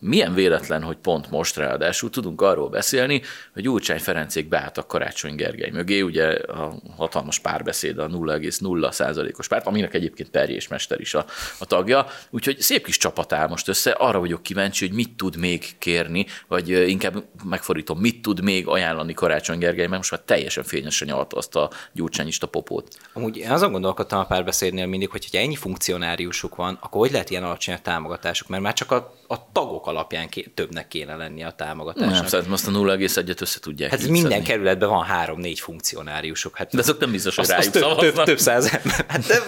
milyen 0.00 0.34
véletlen, 0.34 0.82
hogy 0.82 0.96
pont 0.96 1.30
most 1.30 1.56
ráadásul 1.56 2.10
tudunk 2.10 2.42
arról 2.42 2.68
beszélni, 2.68 3.22
hogy 3.52 3.62
Gyurcsány 3.62 3.98
Ferencék 3.98 4.48
beálltak 4.48 4.88
Karácsony 4.88 5.34
Gergely 5.34 5.70
mögé, 5.70 6.00
ugye 6.00 6.26
a 6.32 6.74
hatalmas 6.96 7.38
párbeszéd, 7.38 7.98
a 7.98 8.06
0,0 8.06 8.92
százalékos 8.92 9.48
párt, 9.48 9.66
aminek 9.66 9.94
egyébként 9.94 10.30
Perjés 10.30 10.68
Mester 10.68 11.00
is 11.00 11.14
a, 11.14 11.24
a 11.58 11.64
tagja, 11.64 12.06
úgyhogy 12.30 12.60
szép 12.60 12.84
kis 12.84 12.96
csapat 12.96 13.32
áll 13.32 13.48
most 13.48 13.68
össze, 13.68 13.90
arra 13.90 14.18
vagyok 14.18 14.42
kíváncsi, 14.42 14.86
hogy 14.86 14.94
mit 14.94 15.16
tud 15.16 15.36
még 15.36 15.78
kérni, 15.78 16.26
vagy 16.48 16.68
inkább 16.68 17.24
megfordítom, 17.44 17.98
mit 17.98 18.22
tud 18.22 18.42
még 18.42 18.66
ajánlani 18.66 19.14
Karácsony 19.14 19.58
Gergely, 19.58 19.86
mert 19.86 19.96
most 19.96 20.10
már 20.10 20.20
teljesen 20.20 20.64
fényesen 20.64 21.08
nyalta 21.08 21.36
azt 21.36 21.56
a 21.56 21.70
gyurcsányista 21.92 22.46
popót. 22.46 22.96
Amúgy 23.12 23.36
én 23.36 23.50
azon 23.50 23.72
gondolkodtam 23.72 24.18
a 24.18 24.26
párbeszédnél 24.26 24.86
mindig, 24.86 25.10
hogy 25.10 25.28
ha 25.30 25.38
ennyi 25.38 25.56
funkcionáriusuk 25.56 26.56
van, 26.56 26.78
akkor 26.80 27.00
hogy 27.00 27.10
lehet 27.10 27.30
ilyen 27.30 27.44
alacsony 27.44 27.74
a 27.74 27.78
támogatásuk, 27.78 28.48
mert 28.48 28.62
már 28.62 28.72
csak 28.72 28.90
a, 28.90 29.14
a 29.26 29.52
tagok 29.52 29.86
alapján 29.88 30.28
ké, 30.28 30.42
többnek 30.42 30.88
kéne 30.88 31.16
lenni 31.16 31.44
a 31.44 31.50
támogatásnak. 31.50 32.12
Nem, 32.12 32.26
szerintem 32.26 32.52
azt 32.52 32.68
a 32.68 32.70
0,1-et 32.70 33.40
össze 33.40 33.60
tudják. 33.60 33.90
Hát 33.90 34.08
minden 34.08 34.30
szedni. 34.30 34.46
kerületben 34.46 34.88
van 34.88 35.04
három-négy 35.04 35.60
funkcionáriusok. 35.60 36.56
Hát 36.56 36.72
de 36.72 36.78
azok 36.78 37.00
nem 37.00 37.10
biztos, 37.10 37.36
hogy 37.36 37.46
rájuk 37.46 37.72
több, 37.72 37.96
több, 37.96 38.22
több 38.22 38.38
száz 38.38 38.72
ember. 38.72 39.04
Hát 39.08 39.26
de 39.26 39.40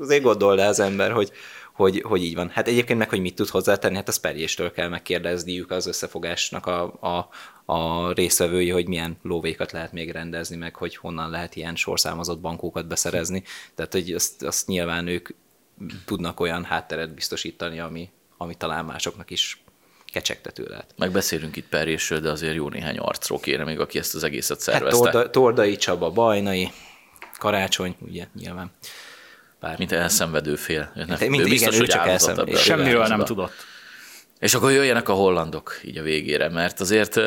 azért 0.00 0.22
gondol 0.22 0.58
az 0.58 0.80
ember, 0.80 1.12
hogy, 1.12 1.32
hogy, 1.76 2.02
hogy 2.06 2.22
így 2.22 2.34
van. 2.34 2.48
Hát 2.48 2.68
egyébként 2.68 2.98
meg, 2.98 3.08
hogy 3.08 3.20
mit 3.20 3.34
tud 3.34 3.48
hozzátenni, 3.48 3.94
hát 3.94 4.08
a 4.08 4.12
Sperjéstől 4.12 4.72
kell 4.72 4.88
megkérdezniük 4.88 5.70
az 5.70 5.86
összefogásnak 5.86 6.66
a, 6.66 6.82
a, 7.00 7.28
a 7.72 8.12
részvevői, 8.12 8.70
hogy 8.70 8.88
milyen 8.88 9.16
lóvékat 9.22 9.72
lehet 9.72 9.92
még 9.92 10.10
rendezni, 10.10 10.56
meg 10.56 10.76
hogy 10.76 10.96
honnan 10.96 11.30
lehet 11.30 11.56
ilyen 11.56 11.76
sorszámozott 11.76 12.40
bankókat 12.40 12.86
beszerezni. 12.86 13.42
Tehát, 13.74 13.92
hogy 13.92 14.12
azt, 14.12 14.42
azt 14.42 14.66
nyilván 14.66 15.06
ők 15.06 15.28
tudnak 16.04 16.40
olyan 16.40 16.64
hátteret 16.64 17.14
biztosítani, 17.14 17.80
ami, 17.80 18.10
ami 18.36 18.54
talán 18.54 18.84
másoknak 18.84 19.30
is 19.30 19.64
kecsegtető 20.16 20.66
lehet. 20.68 20.94
Megbeszélünk 20.96 21.56
itt 21.56 21.68
Perésről, 21.68 22.20
de 22.20 22.30
azért 22.30 22.54
jó 22.54 22.68
néhány 22.68 22.98
arcról 22.98 23.40
kéne 23.40 23.64
még, 23.64 23.80
aki 23.80 23.98
ezt 23.98 24.14
az 24.14 24.24
egészet 24.24 24.56
hát 24.56 24.60
szervezte. 24.60 25.04
Hát 25.04 25.12
Torda, 25.12 25.30
Tordai 25.30 25.76
Csaba, 25.76 26.10
Bajnai, 26.10 26.70
Karácsony, 27.38 27.96
ugye 27.98 28.26
nyilván. 28.34 28.70
Bár... 29.60 29.78
Mint 29.78 29.92
elszenvedő 29.92 30.56
fél. 30.56 30.92
Mint, 30.94 31.28
mint, 31.28 31.48
biztos, 31.48 31.74
igen, 31.74 31.82
ő 31.82 31.86
csak 31.86 32.06
elszenvedő. 32.06 32.54
Semmiről 32.54 33.06
nem 33.06 33.24
tudott. 33.24 33.52
És 34.38 34.54
akkor 34.54 34.70
jöjjenek 34.70 35.08
a 35.08 35.12
hollandok 35.12 35.80
így 35.84 35.98
a 35.98 36.02
végére, 36.02 36.48
mert 36.48 36.80
azért 36.80 37.20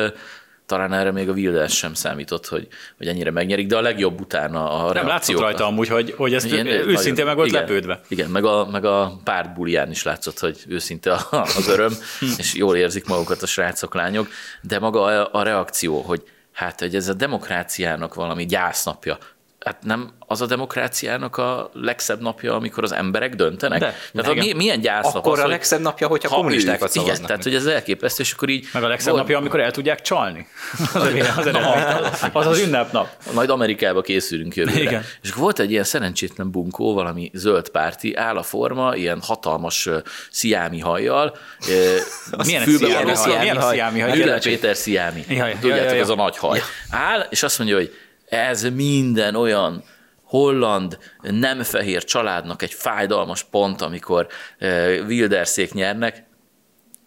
talán 0.70 0.92
erre 0.92 1.10
még 1.10 1.28
a 1.28 1.32
Wilders 1.32 1.76
sem 1.76 1.94
számított, 1.94 2.46
hogy, 2.46 2.68
hogy 2.96 3.06
ennyire 3.06 3.30
megnyerik, 3.30 3.66
de 3.66 3.76
a 3.76 3.80
legjobb 3.80 4.20
utána 4.20 4.84
a 4.84 4.92
Nem 4.92 5.06
látszott 5.06 5.38
rajta 5.38 5.66
amúgy, 5.66 5.88
hogy, 5.88 6.14
hogy 6.16 6.34
ezt 6.34 6.46
igen, 6.46 6.66
őszintén 6.66 7.24
meg 7.24 7.36
volt 7.36 7.48
igen, 7.48 7.60
lepődve. 7.60 8.00
Igen, 8.08 8.30
meg 8.30 8.44
a, 8.44 8.66
meg 8.70 8.84
a 8.84 9.20
párt 9.24 9.54
bulián 9.54 9.90
is 9.90 10.02
látszott, 10.02 10.38
hogy 10.38 10.64
őszinte 10.68 11.26
az 11.30 11.68
öröm, 11.68 11.92
és 12.38 12.54
jól 12.54 12.76
érzik 12.76 13.06
magukat 13.06 13.42
a 13.42 13.46
srácok, 13.46 13.94
lányok, 13.94 14.28
de 14.62 14.78
maga 14.78 15.02
a, 15.02 15.28
a 15.32 15.42
reakció, 15.42 16.00
hogy 16.00 16.22
hát, 16.52 16.80
hogy 16.80 16.94
ez 16.94 17.08
a 17.08 17.14
demokráciának 17.14 18.14
valami 18.14 18.46
gyásznapja, 18.46 19.18
hát 19.64 19.82
nem 19.82 20.10
az 20.26 20.40
a 20.40 20.46
demokráciának 20.46 21.36
a 21.36 21.70
legszebb 21.72 22.20
napja, 22.20 22.54
amikor 22.54 22.84
az 22.84 22.92
emberek 22.92 23.34
döntenek? 23.34 23.80
De, 23.80 23.94
tehát 24.14 24.34
igen. 24.34 24.56
milyen 24.56 24.80
gyásznap 24.80 25.16
Akkor 25.16 25.38
az, 25.38 25.44
a 25.44 25.48
legszebb 25.48 25.80
napja, 25.80 26.06
hogyha 26.06 26.28
ha 26.28 26.34
kommunistákat 26.34 26.82
ők, 26.82 26.88
szavaznak. 26.88 27.16
Igen, 27.16 27.26
tehát 27.26 27.42
hogy 27.42 27.54
ez 27.54 27.66
elképesztő, 27.66 28.22
és 28.22 28.32
akkor 28.32 28.48
így... 28.48 28.68
Meg 28.72 28.82
a 28.82 28.88
legszebb 28.88 29.14
napja, 29.14 29.38
amikor 29.38 29.60
el 29.60 29.70
tudják 29.70 30.00
csalni. 30.00 30.46
az, 30.94 31.02
az, 31.36 31.46
az, 31.46 32.28
az, 32.32 32.46
az 32.46 32.60
ünnepnap. 32.60 33.08
Majd 33.34 33.50
Amerikába 33.50 34.00
készülünk 34.00 34.54
jövőre. 34.54 34.80
Igen. 34.80 35.04
És 35.22 35.30
akkor 35.30 35.42
volt 35.42 35.58
egy 35.58 35.70
ilyen 35.70 35.84
szerencsétlen 35.84 36.50
bunkó, 36.50 36.94
valami 36.94 37.30
zöld 37.34 37.68
párti, 37.68 38.14
áll 38.14 38.36
a 38.36 38.42
forma, 38.42 38.94
ilyen 38.94 39.20
hatalmas 39.22 39.86
uh, 39.86 40.02
sziámi 40.30 40.80
hajjal. 40.80 41.36
Uh, 41.60 42.44
milyen 42.46 42.64
sziámi 42.64 43.10
haj? 43.10 43.38
Milyen 43.38 43.56
a 43.56 43.70
sziámi 43.70 44.00
haj? 44.00 44.38
Péter 44.42 44.76
sziámi. 44.76 45.24
Tudjátok, 45.60 45.98
ez 45.98 46.08
a 46.08 46.14
nagy 46.14 46.36
haj. 46.36 46.60
Áll, 46.90 47.26
és 47.30 47.42
azt 47.42 47.58
mondja, 47.58 47.76
hogy 47.76 47.94
ez 48.30 48.62
minden 48.62 49.34
olyan 49.34 49.84
holland 50.22 50.98
nem 51.20 51.62
fehér 51.62 52.04
családnak 52.04 52.62
egy 52.62 52.72
fájdalmas 52.72 53.44
pont, 53.44 53.80
amikor 53.80 54.26
eh, 54.58 55.04
Wilderszék 55.06 55.72
nyernek. 55.72 56.24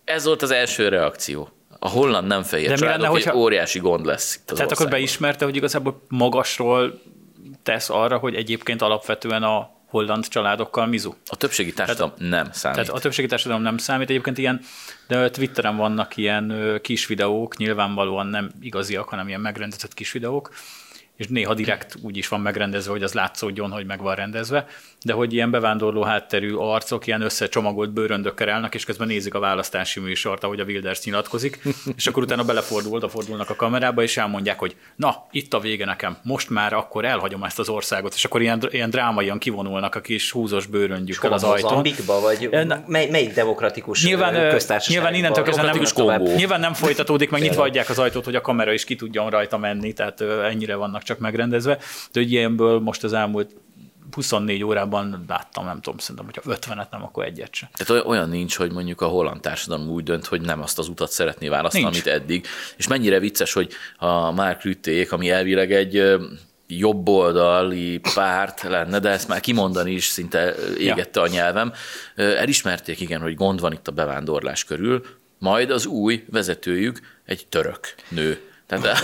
Ez 0.04 0.26
volt 0.26 0.42
az 0.42 0.52
első 0.52 0.88
reakció. 0.88 1.50
A 1.80 1.90
holland 1.90 2.28
nem 2.28 2.44
fehér 2.44 2.70
De 2.70 2.76
családok 2.76 3.02
lenne, 3.02 3.12
hogyha... 3.12 3.36
óriási 3.36 3.80
gond 3.80 4.06
lesz 4.06 4.36
itt 4.36 4.52
az 4.52 4.58
Tehát 4.58 4.72
országban. 4.72 4.88
akkor 4.88 5.00
beismerte, 5.00 5.46
hogy 5.46 5.56
igazából 5.56 6.02
magasról 6.08 7.02
tesz 7.64 7.90
arra, 7.90 8.18
hogy 8.18 8.36
egyébként 8.36 8.82
alapvetően 8.82 9.44
a 9.44 9.70
holland 9.88 10.28
családokkal 10.28 10.86
mizu. 10.86 11.14
A 11.26 11.36
többségi 11.36 11.74
társadalom 11.74 12.14
tehát, 12.18 12.32
nem 12.32 12.52
számít. 12.52 12.78
Tehát 12.78 12.94
a 12.94 13.00
többségi 13.00 13.28
társadalom 13.28 13.64
nem 13.64 13.78
számít. 13.78 14.10
Egyébként 14.10 14.38
ilyen, 14.38 14.62
de 15.08 15.30
Twitteren 15.30 15.78
vannak 15.78 16.18
ilyen 16.18 16.80
kis 16.82 17.08
videók, 17.08 17.58
nyilvánvalóan 17.58 18.28
nem 18.28 18.52
igaziak, 18.62 19.10
hanem 19.10 19.28
ilyen 19.28 19.42
megrendezett 19.42 19.94
kis 19.94 20.12
videók, 20.12 20.50
és 21.18 21.28
néha 21.28 21.54
direkt 21.54 21.96
úgy 22.02 22.18
is 22.18 22.28
van 22.28 22.42
megrendezve, 22.42 22.92
hogy 22.92 23.04
az 23.04 23.14
látszódjon, 23.14 23.72
hogy 23.72 23.86
meg 23.86 24.02
van 24.02 24.16
rendezve, 24.16 24.66
de 25.04 25.14
hogy 25.14 25.34
ilyen 25.34 25.52
bevándorló 25.52 26.02
hátterű 26.02 26.54
arcok 26.54 27.08
ilyen 27.08 27.22
összecsomagolt 27.22 27.92
bőröndökkel 27.92 28.50
állnak, 28.50 28.76
és 28.76 28.86
közben 28.86 29.08
nézik 29.08 29.34
a 29.34 29.40
választási 29.40 30.00
műsort, 30.00 30.44
ahogy 30.44 30.60
a 30.60 30.64
Wilders 30.64 31.04
nyilatkozik, 31.04 31.62
és 31.96 32.08
akkor 32.08 32.24
utána 32.24 32.44
belefordul, 32.44 33.10
fordulnak 33.10 33.50
a 33.50 33.56
kamerába, 33.56 34.04
és 34.04 34.18
elmondják, 34.18 34.60
hogy 34.60 34.76
na, 34.96 35.26
itt 35.32 35.54
a 35.54 35.60
vége 35.60 35.86
nekem, 35.86 36.18
most 36.24 36.50
már 36.50 36.74
akkor 36.74 37.06
elhagyom 37.06 37.44
ezt 37.44 37.60
az 37.60 37.70
országot, 37.70 38.14
és 38.14 38.26
akkor 38.26 38.42
ilyen, 38.42 38.68
ilyen 38.70 38.90
drámaian 38.90 39.38
kivonulnak 39.38 39.96
a 39.96 40.02
kis 40.02 40.32
húzos 40.32 40.66
bőröndjükkel 40.66 41.34
az 41.34 41.44
ajtón. 41.44 41.70
Mozambikba, 41.70 42.20
vagy 42.20 42.50
mely, 42.88 43.10
melyik 43.10 43.34
demokratikus 43.34 44.06
nyilván, 44.06 44.50
köztársaság? 44.50 44.96
Nyilván 44.96 45.14
innentől 45.14 45.44
kezdve 45.44 45.64
nem, 45.64 46.22
nyilván 46.22 46.60
nem 46.60 46.74
folytatódik, 46.74 47.30
meg 47.30 47.42
nyitva 47.48 47.64
adják 47.64 47.90
az 47.90 48.00
ajtót, 48.00 48.26
hogy 48.26 48.36
a 48.36 48.42
kamera 48.42 48.74
is 48.74 48.84
ki 48.84 48.96
tudjon 48.96 49.30
rajta 49.30 49.58
menni, 49.58 49.94
tehát 49.94 50.22
ennyire 50.22 50.76
vannak 50.76 51.04
csak 51.04 51.13
megrendezve. 51.20 51.76
De 52.12 52.20
hogy 52.20 52.32
ilyenből 52.32 52.80
most 52.80 53.04
az 53.04 53.14
elmúlt 53.14 53.56
24 54.12 54.64
órában 54.64 55.26
láttam, 55.28 55.66
nem 55.66 55.82
tudom, 55.82 56.00
szerintem, 56.00 56.26
hogyha 56.26 56.74
50-et 56.74 56.90
nem, 56.92 57.04
akkor 57.04 57.26
egyet 57.26 57.54
sem. 57.54 57.70
Tehát 57.74 58.06
olyan 58.06 58.30
nincs, 58.30 58.56
hogy 58.56 58.72
mondjuk 58.72 59.02
a 59.02 59.06
holland 59.06 59.42
társadalom 59.42 59.90
úgy 59.90 60.04
dönt, 60.04 60.26
hogy 60.26 60.42
nem 60.42 60.62
azt 60.62 60.80
az 60.80 60.88
utat 60.88 61.12
szeretné 61.12 61.48
választani, 61.48 61.84
nincs. 61.84 61.96
amit 61.96 62.22
eddig. 62.22 62.48
És 62.78 62.88
mennyire 62.88 63.20
vicces, 63.20 63.54
hogy 63.54 63.72
a 63.98 64.32
Mark 64.32 64.64
Rütték, 64.64 65.12
ami 65.12 65.30
elvileg 65.30 65.72
egy 65.72 66.04
jobboldali 66.68 68.00
párt 68.14 68.62
lenne, 68.62 69.00
de 69.00 69.10
ezt 69.10 69.28
már 69.28 69.40
kimondani 69.40 69.92
is 69.92 70.06
szinte 70.06 70.56
égette 70.78 71.20
ja. 71.20 71.26
a 71.26 71.28
nyelvem. 71.28 71.74
Elismerték, 72.16 73.00
igen, 73.00 73.22
hogy 73.22 73.36
gond 73.36 73.60
van 73.60 73.74
itt 73.74 73.88
a 73.88 73.92
bevándorlás 73.92 74.64
körül, 74.64 75.06
majd 75.40 75.72
az 75.72 75.86
új 75.86 76.26
vezetőjük 76.30 77.00
egy 77.26 77.48
török 77.48 77.94
nő 78.10 78.40
tehát, 78.82 79.04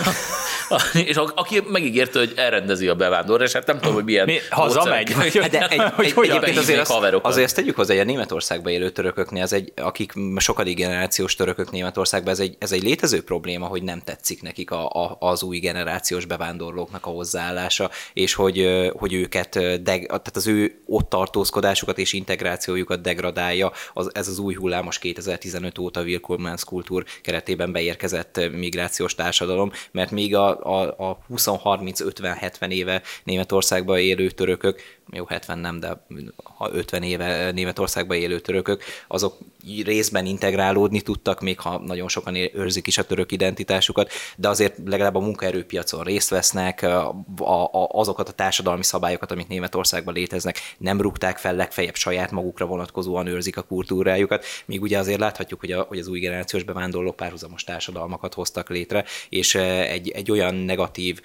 és 1.10 1.16
aki 1.36 1.62
megígérte, 1.72 2.20
hogy 2.20 2.34
elrendezi 2.36 2.88
a 2.88 2.96
bevándorlását, 2.96 3.66
nem 3.66 3.80
tudom, 3.80 3.94
hogy 3.94 4.04
milyen 4.04 4.26
Mi, 4.26 4.38
hazamegy? 4.50 5.12
Hát 5.40 5.50
de 5.50 5.68
egy, 5.68 5.82
egy, 5.98 6.12
hogy 6.12 6.30
egy, 6.30 6.58
azért, 6.58 6.90
azt, 6.90 7.14
azért 7.22 7.46
ezt 7.46 7.56
tegyük 7.56 7.76
hozzá, 7.76 7.94
hogy 7.94 8.02
a 8.02 8.06
Németországban 8.06 8.72
élő 8.72 8.90
törököknél, 8.90 9.44
ez 9.44 9.54
egy, 9.54 9.74
akik 9.76 10.14
sokadik 10.38 10.76
generációs 10.76 11.36
törökök 11.36 11.72
Németországban, 11.72 12.34
ez 12.34 12.40
egy, 12.40 12.56
ez 12.60 12.72
egy 12.72 12.84
létező 12.84 13.24
probléma, 13.24 13.66
hogy 13.66 13.84
nem 13.84 14.02
tetszik 14.02 14.42
nekik 14.42 14.72
a, 14.72 14.90
a, 14.90 15.18
az 15.20 15.44
új 15.44 15.60
generációs 15.60 16.26
bevándorlóknak 16.26 17.06
a 17.06 17.10
hozzáállása, 17.10 17.90
és 18.14 18.34
hogy, 18.34 18.90
hogy 18.98 19.14
őket, 19.14 19.50
de, 19.84 20.00
tehát 20.06 20.36
az 20.36 20.48
ő 20.48 20.82
ott 20.86 21.10
tartózkodásukat 21.10 21.98
és 21.98 22.14
integrációjukat 22.14 23.02
degradálja 23.02 23.72
az, 23.94 24.10
ez 24.14 24.28
az 24.28 24.40
új 24.40 24.56
hullámos 24.56 25.00
2015 25.00 25.78
óta 25.78 26.02
Willkommens 26.02 26.64
kultúr 26.64 27.04
keretében 27.22 27.72
beérkezett 27.72 28.40
migrációs 28.52 29.16
társadalom, 29.16 29.59
társadalom, 29.60 29.72
mert 29.92 30.12
még 30.12 30.36
a, 30.36 30.64
a, 30.64 31.10
a 31.10 31.18
20-30-50-70 31.34 32.70
éve 32.70 33.02
Németországban 33.24 33.98
élő 34.00 34.30
törökök, 34.30 34.99
jó 35.12 35.26
70 35.26 35.60
nem, 35.60 35.80
de 35.80 36.06
50 36.72 37.04
éve 37.04 37.52
Németországban 37.52 38.18
élő 38.18 38.40
törökök, 38.40 38.84
azok 39.08 39.38
részben 39.84 40.26
integrálódni 40.26 41.02
tudtak, 41.02 41.42
még 41.42 41.60
ha 41.60 41.78
nagyon 41.78 42.08
sokan 42.08 42.36
őrzik 42.36 42.88
is 42.88 42.98
a 42.98 43.06
török 43.06 43.32
identitásukat, 43.32 44.12
de 44.36 44.50
azért 44.50 44.78
legalább 44.86 45.16
a 45.16 45.20
munkaerőpiacon 45.20 46.04
részt 46.04 46.30
vesznek, 46.30 46.82
a, 46.82 47.10
a, 47.38 47.88
azokat 47.92 48.30
a 48.30 48.32
társadalmi 48.32 48.84
szabályokat, 48.84 49.32
amik 49.32 49.48
Németországban 49.48 50.14
léteznek, 50.14 50.58
nem 50.78 51.02
rúgták 51.02 51.38
fel, 51.38 51.56
legfeljebb 51.56 51.96
saját 51.96 52.32
magukra 52.32 52.66
vonatkozóan 52.66 53.28
őrzik 53.28 53.58
a 53.58 53.62
kultúrájukat, 53.62 54.46
míg 54.66 54.82
ugye 54.82 54.98
azért 54.98 55.20
láthatjuk, 55.20 55.60
hogy, 55.60 55.72
a, 55.72 55.82
hogy 55.82 56.00
az 56.00 56.08
új 56.08 56.20
generációs 56.20 56.64
bevándorlók 56.64 57.16
párhuzamos 57.16 57.64
társadalmakat 57.64 58.34
hoztak 58.34 58.70
létre, 58.70 59.06
és 59.30 59.56
egy, 59.56 60.10
egy 60.10 60.32
olyan 60.32 60.56
negatív 60.56 61.22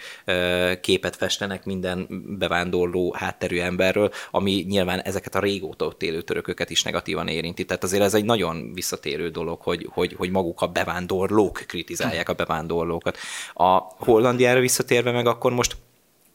képet 0.81 1.17
festenek 1.17 1.65
minden 1.65 2.07
bevándorló 2.39 3.15
hátterű 3.19 3.59
emberről, 3.75 4.11
ami 4.31 4.65
nyilván 4.69 5.01
ezeket 5.01 5.35
a 5.35 5.41
régóta 5.41 5.85
ott 5.85 6.03
élő 6.03 6.23
törököket 6.23 6.71
is 6.71 6.83
negatívan 6.83 7.29
érinti. 7.29 7.65
Tehát 7.65 7.83
azért 7.83 8.03
ez 8.03 8.15
egy 8.15 8.25
nagyon 8.25 8.73
visszatérő 8.75 9.29
dolog, 9.31 9.61
hogy, 9.61 9.89
hogy, 9.93 10.15
hogy 10.17 10.31
maguk 10.31 10.61
a 10.61 10.67
bevándorlók 10.67 11.65
kritizálják 11.67 12.29
a 12.29 12.33
bevándorlókat. 12.33 13.17
A 13.55 13.79
Hollandiára 13.99 14.61
visszatérve 14.61 15.13
meg 15.13 15.27
akkor 15.27 15.53
most 15.53 15.77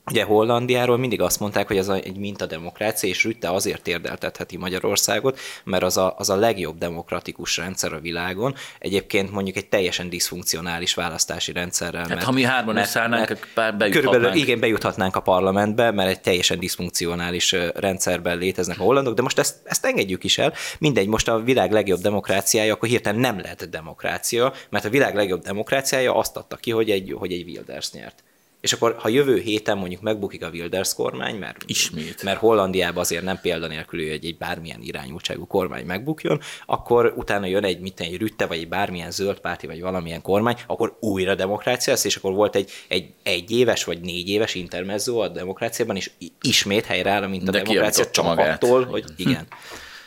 Ugye 0.10 0.24
Hollandiáról 0.24 0.98
mindig 0.98 1.22
azt 1.22 1.40
mondták, 1.40 1.68
hogy 1.68 1.78
ez 1.78 1.88
egy 1.88 2.18
mintademokrácia, 2.18 3.10
és 3.10 3.24
Rütte 3.24 3.52
azért 3.52 3.88
érdeltetheti 3.88 4.58
Magyarországot, 4.58 5.40
mert 5.64 5.84
az 5.84 5.98
a, 5.98 6.16
az 6.18 6.30
a 6.30 6.36
legjobb 6.36 6.78
demokratikus 6.78 7.58
rendszer 7.58 7.94
a 7.94 8.00
világon. 8.00 8.56
Egyébként 8.80 9.32
mondjuk 9.32 9.56
egy 9.56 9.68
teljesen 9.68 10.10
diszfunkcionális 10.10 10.94
választási 10.94 11.52
rendszerrel. 11.52 12.00
Hát 12.02 12.10
mert, 12.10 12.24
ha 12.24 12.32
mi 12.32 12.44
hárman 12.44 12.78
összeállnánk, 12.78 13.28
bejuthatnánk. 13.56 13.94
Körülbelül 13.94 14.34
igen, 14.34 14.60
bejuthatnánk 14.60 15.16
a 15.16 15.20
parlamentbe, 15.20 15.92
mert 15.92 16.10
egy 16.10 16.22
teljesen 16.22 16.60
diszfunkcionális 16.60 17.56
rendszerben 17.76 18.38
léteznek 18.38 18.80
a 18.80 18.84
hollandok, 18.84 19.14
de 19.14 19.22
most 19.22 19.40
ezt, 19.40 19.56
ezt 19.64 19.86
engedjük 19.86 20.24
is 20.24 20.38
el. 20.38 20.54
Mindegy, 20.80 21.08
most 21.08 21.28
a 21.28 21.40
világ 21.40 21.72
legjobb 21.72 22.00
demokráciája, 22.00 22.74
akkor 22.74 22.90
hirtelen 22.90 23.20
nem 23.20 23.40
lett 23.40 23.64
demokrácia, 23.64 24.54
mert 24.70 24.86
a 24.86 24.90
világ 24.90 25.16
legjobb 25.16 25.42
demokráciája 25.42 26.16
azt 26.16 26.38
adta 26.38 26.56
ki, 26.56 26.72
hogy 26.72 26.90
egy, 26.90 27.16
hogy 27.18 27.32
egy 27.32 27.44
Wilders 27.48 27.92
nyert. 27.92 28.24
És 28.62 28.74
akkor, 28.74 28.96
ha 29.00 29.10
jövő 29.10 29.40
héten 29.40 29.78
mondjuk 29.78 30.02
megbukik 30.02 30.44
a 30.44 30.50
Wilders 30.50 30.94
kormány, 30.94 31.36
mert, 31.36 31.64
Ismét. 31.66 32.24
mert 32.24 32.40
Hollandiában 32.40 32.98
azért 33.04 33.24
nem 33.24 33.40
példanélküli, 33.42 34.10
hogy 34.10 34.26
egy 34.26 34.38
bármilyen 34.38 34.82
irányultságú 34.82 35.48
kormány 35.48 35.86
megbukjon, 35.86 36.40
akkor 36.66 37.14
utána 37.18 37.46
jön 37.46 37.64
egy, 37.64 37.80
mit 37.80 38.00
egy 38.00 38.18
Rütte, 38.18 38.46
vagy 38.46 38.58
egy 38.58 38.68
bármilyen 38.68 39.12
zöld 39.12 39.40
párti, 39.40 39.68
vagy 39.68 39.82
valamilyen 39.82 40.22
kormány, 40.22 40.56
akkor 40.68 40.98
újra 41.00 41.36
demokrácia 41.36 41.94
lesz, 41.94 42.04
és 42.04 42.16
akkor 42.16 42.34
volt 42.34 42.56
egy, 42.56 42.72
egy, 42.88 43.10
egy 43.24 43.52
éves, 43.52 43.84
vagy 43.84 44.00
négy 44.02 44.30
éves 44.30 44.56
intermezzo 44.56 45.18
a 45.18 45.28
demokráciában, 45.28 45.96
és 45.96 46.12
ismét 46.42 46.86
helyreáll, 46.86 47.28
mint 47.28 47.48
a 47.48 47.52
De 47.52 47.62
demokrácia, 47.62 48.10
csak 48.10 48.26
magát. 48.26 48.64
attól, 48.64 48.86
hogy 48.86 49.04
igen. 49.16 49.48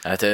Hát 0.02 0.26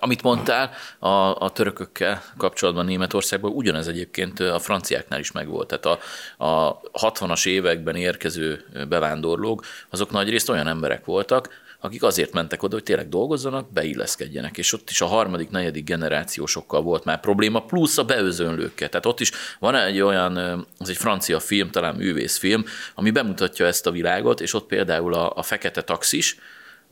amit 0.00 0.22
mondtál, 0.22 0.70
a, 0.98 1.08
a 1.38 1.50
törökökkel 1.52 2.22
kapcsolatban 2.36 2.84
Németországban 2.84 3.52
ugyanez 3.52 3.88
egyébként 3.88 4.40
a 4.40 4.58
franciáknál 4.58 5.20
is 5.20 5.32
megvolt. 5.32 5.68
Tehát 5.68 6.00
a, 6.38 6.44
a 6.44 6.80
60-as 6.92 7.46
években 7.46 7.96
érkező 7.96 8.64
bevándorlók, 8.88 9.64
azok 9.90 10.10
nagyrészt 10.10 10.48
olyan 10.48 10.66
emberek 10.66 11.04
voltak, 11.04 11.62
akik 11.80 12.02
azért 12.02 12.32
mentek 12.32 12.62
oda, 12.62 12.74
hogy 12.74 12.82
tényleg 12.82 13.08
dolgozzanak, 13.08 13.72
beilleszkedjenek, 13.72 14.58
és 14.58 14.72
ott 14.72 14.90
is 14.90 15.00
a 15.00 15.06
harmadik, 15.06 15.50
negyedik 15.50 15.84
generációsokkal 15.84 16.82
volt 16.82 17.04
már 17.04 17.20
probléma, 17.20 17.64
plusz 17.64 17.98
a 17.98 18.04
beözönlőkkel. 18.04 18.88
Tehát 18.88 19.06
ott 19.06 19.20
is 19.20 19.30
van 19.58 19.74
egy 19.74 20.00
olyan, 20.00 20.36
az 20.78 20.88
egy 20.88 20.96
francia 20.96 21.40
film, 21.40 21.70
talán 21.70 21.94
művészfilm, 21.94 22.64
ami 22.94 23.10
bemutatja 23.10 23.66
ezt 23.66 23.86
a 23.86 23.90
világot, 23.90 24.40
és 24.40 24.54
ott 24.54 24.66
például 24.66 25.14
a, 25.14 25.32
a 25.36 25.42
fekete 25.42 25.82
taxis, 25.82 26.36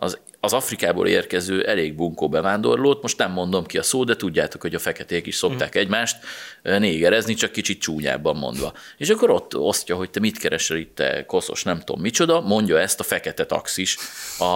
az, 0.02 0.18
az 0.40 0.52
Afrikából 0.52 1.06
érkező 1.06 1.66
elég 1.66 1.94
bunkó 1.94 2.28
bevándorlót, 2.28 3.02
most 3.02 3.18
nem 3.18 3.32
mondom 3.32 3.66
ki 3.66 3.78
a 3.78 3.82
szó, 3.82 4.04
de 4.04 4.16
tudjátok, 4.16 4.61
hogy 4.61 4.75
a 4.75 4.78
feketék 4.78 5.26
is 5.26 5.35
szokták 5.35 5.75
egymást 5.75 6.16
ö, 6.62 6.78
négerezni, 6.78 7.35
csak 7.35 7.52
kicsit 7.52 7.80
csúnyábban 7.80 8.37
mondva. 8.37 8.73
És 8.97 9.09
akkor 9.09 9.30
ott 9.30 9.56
osztja, 9.56 9.97
hogy 9.97 10.11
te 10.11 10.21
mit 10.21 10.38
keresel 10.38 10.76
itt, 10.76 10.94
te 10.94 11.26
koszos, 11.26 11.62
nem 11.62 11.78
tudom 11.78 12.00
micsoda, 12.00 12.40
mondja 12.40 12.78
ezt 12.78 13.00
a 13.00 13.02
fekete 13.02 13.47
taxis 13.47 13.97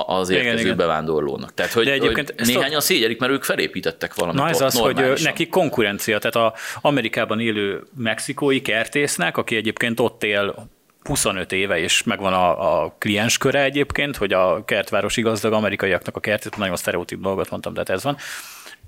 az 0.07 0.31
Igen, 0.31 0.45
érkező 0.45 0.65
igen. 0.65 0.77
bevándorlónak. 0.77 1.55
Tehát, 1.55 1.73
hogy, 1.73 1.85
De 1.85 1.93
egyébként 1.93 2.35
hogy 2.37 2.47
néhányan 2.47 2.81
szégyelik, 2.81 3.19
mert 3.19 3.33
ők 3.33 3.43
felépítettek 3.43 4.15
valamit 4.15 4.41
Na 4.41 4.49
ez 4.49 4.57
ott 4.57 4.63
az, 4.63 4.79
hogy 4.79 5.21
neki 5.23 5.49
konkurencia, 5.49 6.19
tehát 6.19 6.37
a 6.37 6.59
Amerikában 6.81 7.41
élő 7.41 7.87
mexikói 7.97 8.63
kertésznek, 8.63 9.37
aki 9.37 9.57
egyébként 9.57 10.01
ott 10.01 10.25
él 10.25 10.69
25 11.07 11.53
éve, 11.53 11.79
és 11.79 12.03
megvan 12.03 12.33
a, 12.33 12.83
a 12.83 12.95
kliens 12.99 13.39
köre 13.39 13.63
egyébként, 13.63 14.17
hogy 14.17 14.33
a 14.33 14.65
kertvárosi 14.65 15.21
gazdag 15.21 15.53
amerikaiaknak 15.53 16.17
a 16.17 16.21
kert, 16.21 16.57
nagyon 16.57 16.77
sztereotíp 16.77 17.21
dolgot 17.21 17.51
mondtam, 17.51 17.73
de 17.73 17.79
hát 17.79 17.91
ez 17.91 18.03
van. 18.03 18.17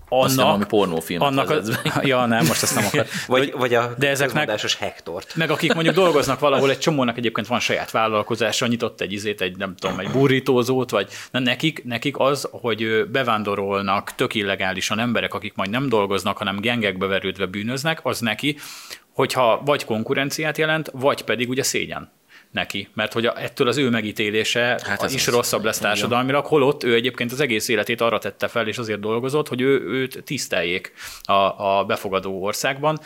Azt 0.09 0.29
hiszem, 0.29 0.45
valami 0.45 0.65
pornófilmet 0.65 1.29
annak 1.29 1.51
a, 1.51 1.61
ja, 2.03 2.27
nem, 2.27 2.47
most 2.47 2.63
ezt 2.63 2.75
nem 2.75 2.85
akar. 2.87 3.07
Vagy, 3.27 3.53
vagy 3.53 3.75
a 3.75 3.95
de 3.99 4.09
ezeknek, 4.09 4.61
Hektort. 4.79 5.35
meg 5.37 5.51
akik 5.51 5.75
mondjuk 5.75 5.95
dolgoznak 5.95 6.39
valahol, 6.39 6.71
egy 6.71 6.79
csomónak 6.79 7.17
egyébként 7.19 7.47
van 7.47 7.61
saját 7.61 7.91
vállalkozása, 7.91 8.67
nyitott 8.67 9.01
egy 9.01 9.13
izét, 9.13 9.41
egy 9.41 9.57
nem 9.57 9.75
tudom, 9.77 9.99
egy 9.99 10.11
burritózót, 10.11 10.91
vagy 10.91 11.09
na, 11.31 11.39
nekik, 11.39 11.85
nekik 11.85 12.19
az, 12.19 12.49
hogy 12.51 13.09
bevándorolnak 13.11 14.15
tök 14.15 14.35
illegálisan 14.35 14.99
emberek, 14.99 15.35
akik 15.35 15.55
majd 15.55 15.71
nem 15.71 15.89
dolgoznak, 15.89 16.37
hanem 16.37 16.61
gengekbe 16.61 17.07
verődve 17.07 17.47
bűnöznek, 17.47 18.01
az 18.03 18.21
neki, 18.21 18.57
hogyha 19.13 19.63
vagy 19.65 19.85
konkurenciát 19.85 20.59
jelent, 20.59 20.91
vagy 20.93 21.23
pedig 21.23 21.49
ugye 21.49 21.63
szégyen 21.63 22.11
neki, 22.51 22.89
mert 22.95 23.13
hogy 23.13 23.27
a, 23.27 23.43
ettől 23.43 23.69
az 23.69 23.77
ő 23.77 23.89
megítélése 23.91 24.81
Hát 24.87 25.03
ez 25.03 25.15
is 25.15 25.27
az. 25.27 25.35
rosszabb 25.35 25.65
lesz 25.65 25.79
társadalmilag, 25.79 26.47
holott 26.47 26.85
ő 26.85 26.95
egyébként 26.95 27.33
az 27.33 27.41
egész 27.41 27.69
életét 27.69 28.01
arra 28.01 28.19
tette 28.19 28.49
fel, 28.49 28.69
és 28.69 28.79
azért 28.79 29.01
dolgozott, 29.01 29.49
hogy 29.49 29.61
ő, 29.61 29.81
őt 29.81 30.23
tiszteljék 30.25 30.93
a, 31.23 31.33
a 31.79 31.85
befogadó 31.85 32.43
országban, 32.43 32.99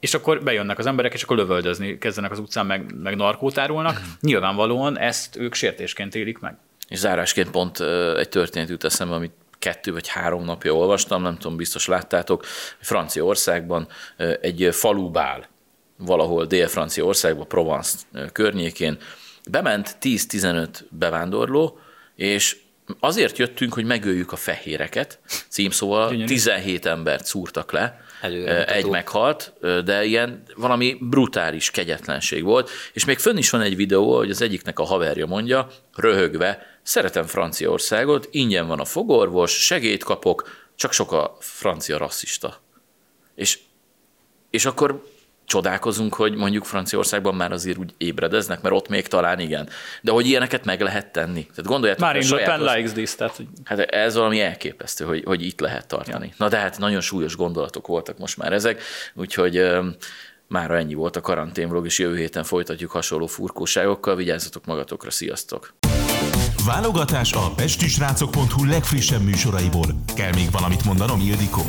és 0.00 0.14
akkor 0.14 0.42
bejönnek 0.42 0.78
az 0.78 0.86
emberek, 0.86 1.14
és 1.14 1.22
akkor 1.22 1.36
lövöldözni 1.36 1.98
kezdenek 1.98 2.30
az 2.30 2.38
utcán, 2.38 2.66
meg, 2.66 2.94
meg 3.02 3.16
narkótárulnak. 3.16 4.00
Nyilvánvalóan 4.20 4.98
ezt 4.98 5.36
ők 5.36 5.54
sértésként 5.54 6.14
élik 6.14 6.38
meg. 6.38 6.56
És 6.88 6.98
zárásként 6.98 7.50
pont 7.50 7.80
egy 8.16 8.28
történet 8.28 8.68
jut 8.68 8.84
eszembe, 8.84 9.14
amit 9.14 9.32
kettő 9.58 9.92
vagy 9.92 10.08
három 10.08 10.44
napja 10.44 10.72
olvastam, 10.72 11.22
nem 11.22 11.36
tudom, 11.38 11.56
biztos 11.56 11.86
láttátok, 11.86 12.44
Franciaországban 12.80 13.88
egy 14.40 14.68
falubál, 14.72 15.46
valahol 15.96 16.46
Dél-Franciaországban, 16.46 17.48
Provence 17.48 17.96
környékén, 18.32 18.98
bement 19.50 19.96
10-15 20.00 20.68
bevándorló, 20.90 21.78
és 22.14 22.56
azért 23.00 23.38
jöttünk, 23.38 23.74
hogy 23.74 23.84
megöljük 23.84 24.32
a 24.32 24.36
fehéreket, 24.36 25.18
címszóval 25.48 26.08
Gyönyörű. 26.08 26.26
17 26.26 26.86
embert 26.86 27.24
szúrtak 27.24 27.72
le, 27.72 28.04
egy 28.66 28.86
meghalt, 28.86 29.52
de 29.84 30.04
ilyen 30.04 30.42
valami 30.56 30.96
brutális 31.00 31.70
kegyetlenség 31.70 32.44
volt, 32.44 32.70
és 32.92 33.04
még 33.04 33.18
fönn 33.18 33.36
is 33.36 33.50
van 33.50 33.60
egy 33.60 33.76
videó, 33.76 34.16
hogy 34.16 34.30
az 34.30 34.42
egyiknek 34.42 34.78
a 34.78 34.84
haverja 34.84 35.26
mondja, 35.26 35.68
röhögve, 35.94 36.78
szeretem 36.82 37.24
Franciaországot, 37.24 38.28
ingyen 38.30 38.66
van 38.66 38.80
a 38.80 38.84
fogorvos, 38.84 39.64
segélyt 39.64 40.04
kapok, 40.04 40.50
csak 40.74 40.92
sok 40.92 41.12
a 41.12 41.36
francia 41.40 41.98
rasszista. 41.98 42.62
És, 43.34 43.58
és 44.50 44.64
akkor 44.64 45.14
csodálkozunk, 45.46 46.14
hogy 46.14 46.34
mondjuk 46.34 46.64
Franciaországban 46.64 47.34
már 47.34 47.52
azért 47.52 47.78
úgy 47.78 47.94
ébredeznek, 47.96 48.60
mert 48.60 48.74
ott 48.74 48.88
még 48.88 49.06
talán 49.06 49.40
igen. 49.40 49.68
De 50.00 50.10
hogy 50.10 50.26
ilyeneket 50.26 50.64
meg 50.64 50.80
lehet 50.80 51.12
tenni. 51.12 51.46
Tehát 51.46 51.64
gondoljátok, 51.64 52.08
a 52.08 52.34
Le 52.34 52.44
Pen 52.44 52.60
likes 52.60 52.92
this, 52.92 53.14
tehát 53.14 53.40
Hát 53.64 53.78
ez 53.78 54.14
valami 54.14 54.40
elképesztő, 54.40 55.04
hogy, 55.04 55.22
hogy 55.24 55.44
itt 55.44 55.60
lehet 55.60 55.86
tartani. 55.86 56.26
Ja. 56.26 56.34
Na 56.36 56.48
de 56.48 56.56
hát 56.56 56.78
nagyon 56.78 57.00
súlyos 57.00 57.36
gondolatok 57.36 57.86
voltak 57.86 58.18
most 58.18 58.36
már 58.36 58.52
ezek, 58.52 58.82
úgyhogy 59.14 59.56
öm, 59.56 59.96
mára 60.48 60.76
ennyi 60.76 60.94
volt 60.94 61.16
a 61.16 61.20
karanténvlog, 61.20 61.86
és 61.86 61.98
jövő 61.98 62.16
héten 62.16 62.44
folytatjuk 62.44 62.90
hasonló 62.90 63.26
furkóságokkal. 63.26 64.16
Vigyázzatok 64.16 64.64
magatokra, 64.64 65.10
sziasztok! 65.10 65.74
Válogatás 66.66 67.32
a 67.32 67.50
pestisrácok.hu 67.56 68.64
legfrissebb 68.64 69.22
műsoraiból. 69.22 69.86
Kell 70.14 70.32
még 70.34 70.50
valamit 70.50 70.84
mondanom, 70.84 71.20
Ildikó? 71.20 71.62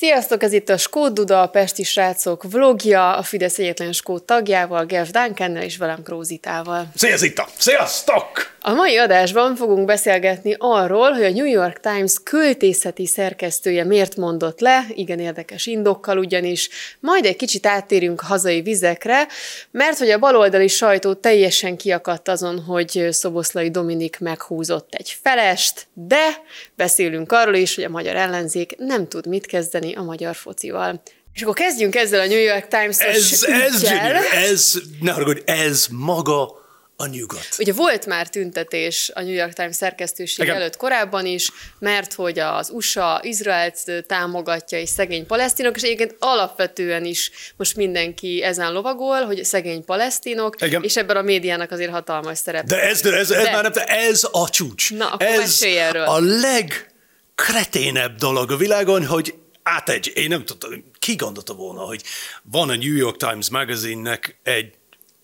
Sziasztok, 0.00 0.42
ez 0.42 0.52
itt 0.52 0.68
a 0.68 0.76
Skót 0.76 1.12
Duda, 1.12 1.42
a 1.42 1.46
Pesti 1.46 1.82
srácok 1.82 2.44
vlogja, 2.50 3.16
a 3.16 3.22
Fidesz 3.22 3.58
egyetlen 3.58 3.92
Skót 3.92 4.22
tagjával, 4.22 4.84
Gev 4.84 5.06
Duncannel 5.06 5.62
és 5.62 5.76
velem 5.76 6.02
Krózitával. 6.02 6.88
Szia 6.94 7.16
Zita! 7.16 7.46
Sziasztok! 7.58 8.50
A 8.62 8.72
mai 8.72 8.96
adásban 8.96 9.56
fogunk 9.56 9.86
beszélgetni 9.86 10.56
arról, 10.58 11.10
hogy 11.10 11.24
a 11.24 11.30
New 11.30 11.46
York 11.46 11.80
Times 11.80 12.14
költészeti 12.22 13.06
szerkesztője 13.06 13.84
miért 13.84 14.16
mondott 14.16 14.60
le, 14.60 14.86
igen 14.94 15.18
érdekes 15.18 15.66
indokkal 15.66 16.18
ugyanis, 16.18 16.68
majd 17.00 17.24
egy 17.24 17.36
kicsit 17.36 17.66
áttérünk 17.66 18.20
hazai 18.20 18.60
vizekre, 18.60 19.26
mert 19.70 19.98
hogy 19.98 20.10
a 20.10 20.18
baloldali 20.18 20.68
sajtó 20.68 21.14
teljesen 21.14 21.76
kiakadt 21.76 22.28
azon, 22.28 22.58
hogy 22.58 23.06
Szoboszlai 23.10 23.70
Dominik 23.70 24.18
meghúzott 24.18 24.94
egy 24.94 25.16
felest, 25.22 25.86
de 25.92 26.26
beszélünk 26.74 27.32
arról 27.32 27.54
is, 27.54 27.74
hogy 27.74 27.84
a 27.84 27.88
magyar 27.88 28.16
ellenzék 28.16 28.74
nem 28.78 29.08
tud 29.08 29.26
mit 29.26 29.46
kezdeni 29.46 29.89
a 29.96 30.02
magyar 30.02 30.34
focival. 30.34 31.02
És 31.32 31.42
akkor 31.42 31.54
kezdjünk 31.54 31.96
ezzel 31.96 32.20
a 32.20 32.26
New 32.26 32.38
York 32.40 32.68
Times-os 32.68 33.32
Ez, 33.32 33.42
ez, 33.42 33.80
gyönyörű, 33.80 34.18
ez, 34.32 34.72
ne 35.00 35.12
haragudj, 35.12 35.40
ez 35.44 35.86
maga 35.90 36.60
a 37.00 37.06
nyugat. 37.06 37.48
Ugye 37.58 37.72
volt 37.72 38.06
már 38.06 38.28
tüntetés 38.28 39.10
a 39.14 39.20
New 39.20 39.32
York 39.32 39.52
Times 39.52 39.76
szerkesztőség 39.76 40.44
Igen. 40.44 40.56
előtt 40.56 40.76
korábban 40.76 41.26
is, 41.26 41.50
mert 41.78 42.12
hogy 42.14 42.38
az 42.38 42.70
USA 42.70 43.20
Izraelt 43.22 44.04
támogatja 44.06 44.78
és 44.78 44.88
szegény 44.88 45.26
palesztinok, 45.26 45.76
és 45.76 45.82
egyébként 45.82 46.16
alapvetően 46.18 47.04
is 47.04 47.30
most 47.56 47.76
mindenki 47.76 48.42
ezen 48.42 48.72
lovagol, 48.72 49.24
hogy 49.24 49.44
szegény 49.44 49.84
palesztinok, 49.84 50.62
Igen. 50.62 50.82
és 50.82 50.96
ebben 50.96 51.16
a 51.16 51.22
médiának 51.22 51.70
azért 51.70 51.90
hatalmas 51.90 52.38
szerep. 52.38 52.64
De 52.64 52.80
ez, 52.82 53.00
de 53.00 53.16
ez, 53.16 53.30
ez 53.30 53.44
De- 53.44 53.50
már 53.50 53.62
nem, 53.62 53.72
ez 53.86 54.28
a 54.30 54.48
csúcs. 54.50 54.92
Na, 54.94 55.06
akkor 55.06 55.26
ez 55.26 55.62
erről. 55.62 56.04
a 56.04 56.20
legkreténebb 56.20 58.14
dolog 58.16 58.50
a 58.50 58.56
világon, 58.56 59.06
hogy 59.06 59.34
átegy, 59.62 60.12
én 60.14 60.28
nem 60.28 60.44
tudtam, 60.44 60.70
ki 60.98 61.14
gondolta 61.14 61.54
volna, 61.54 61.80
hogy 61.80 62.02
van 62.42 62.68
a 62.68 62.76
New 62.76 62.96
York 62.96 63.16
Times 63.16 63.50
magazinnek 63.50 64.38
egy 64.42 64.74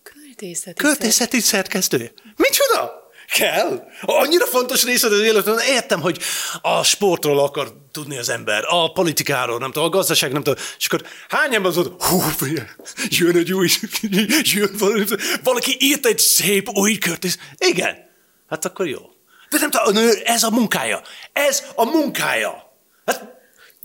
Költészeti 0.02 0.82
költészeti 0.82 1.40
szerkesztője. 1.40 2.12
Micsoda? 2.36 3.04
Kell. 3.32 3.86
Annyira 4.02 4.46
fontos 4.46 4.84
része 4.84 5.06
az 5.06 5.20
életben. 5.20 5.58
Értem, 5.58 6.00
hogy 6.00 6.18
a 6.62 6.82
sportról 6.82 7.38
akar 7.38 7.72
tudni 7.92 8.18
az 8.18 8.28
ember, 8.28 8.64
a 8.68 8.92
politikáról, 8.92 9.58
nem 9.58 9.72
tudom, 9.72 9.88
a 9.88 9.90
gazdaság, 9.90 10.32
nem 10.32 10.42
tudom. 10.42 10.64
És 10.78 10.86
akkor 10.86 11.06
hány 11.28 11.54
ember 11.54 11.70
az 11.70 11.78
ott, 11.78 12.02
hú, 12.02 12.22
jön 13.08 13.36
egy 13.36 13.52
új, 13.52 13.68
jön 14.54 14.70
valami, 14.78 15.04
valaki 15.42 15.76
írt 15.78 16.06
egy 16.06 16.18
szép 16.18 16.68
új 16.68 16.98
kört. 16.98 17.26
Igen. 17.58 17.96
Hát 18.48 18.64
akkor 18.64 18.86
jó. 18.86 19.00
De 19.50 19.58
nem 19.58 19.70
tudom, 19.70 20.10
ez 20.24 20.42
a 20.42 20.50
munkája. 20.50 21.02
Ez 21.32 21.64
a 21.74 21.84
munkája. 21.84 22.65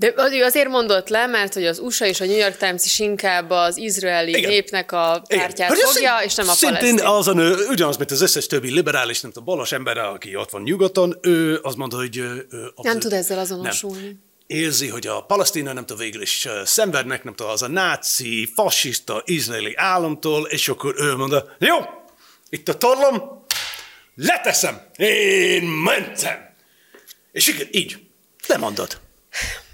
Hát 0.01 0.29
de 0.31 0.45
azért 0.45 0.67
mondott 0.67 1.09
le, 1.09 1.27
mert 1.27 1.53
hogy 1.53 1.65
az 1.65 1.79
USA 1.79 2.05
és 2.05 2.21
a 2.21 2.25
New 2.25 2.37
York 2.37 2.57
Times 2.57 2.85
is 2.85 2.99
inkább 2.99 3.49
az 3.49 3.77
izraeli 3.77 4.37
Igen. 4.37 4.49
népnek 4.49 4.91
a 4.91 5.23
pártját 5.27 5.71
Igen. 5.71 5.85
fogja, 5.85 6.19
és 6.23 6.35
nem 6.35 6.49
a 6.49 6.53
Szintén 6.53 6.99
az 6.99 7.27
a 7.27 7.33
nő, 7.33 7.55
ugyanaz, 7.69 7.97
mint 7.97 8.11
az 8.11 8.21
összes 8.21 8.47
többi 8.47 8.71
liberális, 8.71 9.21
nem 9.21 9.31
tudom, 9.31 9.45
balas 9.45 9.71
ember, 9.71 9.97
aki 9.97 10.35
ott 10.35 10.49
van 10.49 10.61
nyugaton, 10.61 11.17
ő 11.21 11.59
azt 11.63 11.77
mondta, 11.77 11.97
hogy... 11.97 12.17
Ő, 12.17 12.47
az, 12.75 12.85
nem 12.85 12.99
tud 12.99 13.13
ezzel 13.13 13.39
azonosulni. 13.39 14.05
Nem 14.05 14.29
érzi, 14.47 14.87
hogy 14.87 15.07
a 15.07 15.21
palesztina 15.25 15.73
nem 15.73 15.85
tudom, 15.85 16.03
végül 16.03 16.21
is 16.21 16.47
szenvednek, 16.63 17.23
nem 17.23 17.33
tudom, 17.35 17.51
az 17.51 17.61
a 17.61 17.67
náci, 17.67 18.49
fasiszta, 18.55 19.21
izraeli 19.25 19.73
államtól, 19.75 20.47
és 20.47 20.69
akkor 20.69 20.95
ő 20.97 21.15
mondta, 21.15 21.55
jó, 21.59 21.77
itt 22.49 22.69
a 22.69 22.77
torlom, 22.77 23.45
leteszem, 24.15 24.81
én 24.97 25.63
mentem. 25.63 26.55
És 27.31 27.47
igen, 27.47 27.67
így, 27.71 27.97
lemondod. 28.47 28.99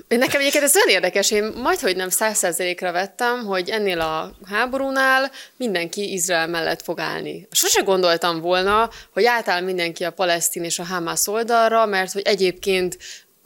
Nekem 0.07 0.39
egyébként 0.39 0.63
ez 0.63 0.75
olyan 0.75 0.87
érdekes, 0.87 1.31
én 1.31 1.43
majd, 1.43 1.79
hogy 1.79 1.95
nem 1.95 2.09
száz 2.09 2.57
vettem, 2.79 3.45
hogy 3.45 3.69
ennél 3.69 3.99
a 3.99 4.31
háborúnál 4.45 5.31
mindenki 5.57 6.13
Izrael 6.13 6.47
mellett 6.47 6.81
fog 6.81 6.99
állni. 6.99 7.47
Sose 7.51 7.81
gondoltam 7.81 8.41
volna, 8.41 8.89
hogy 9.13 9.25
átáll 9.25 9.61
mindenki 9.61 10.03
a 10.03 10.11
palesztin 10.11 10.63
és 10.63 10.79
a 10.79 10.85
Hamas 10.85 11.27
oldalra, 11.27 11.85
mert 11.85 12.11
hogy 12.11 12.21
egyébként 12.21 12.97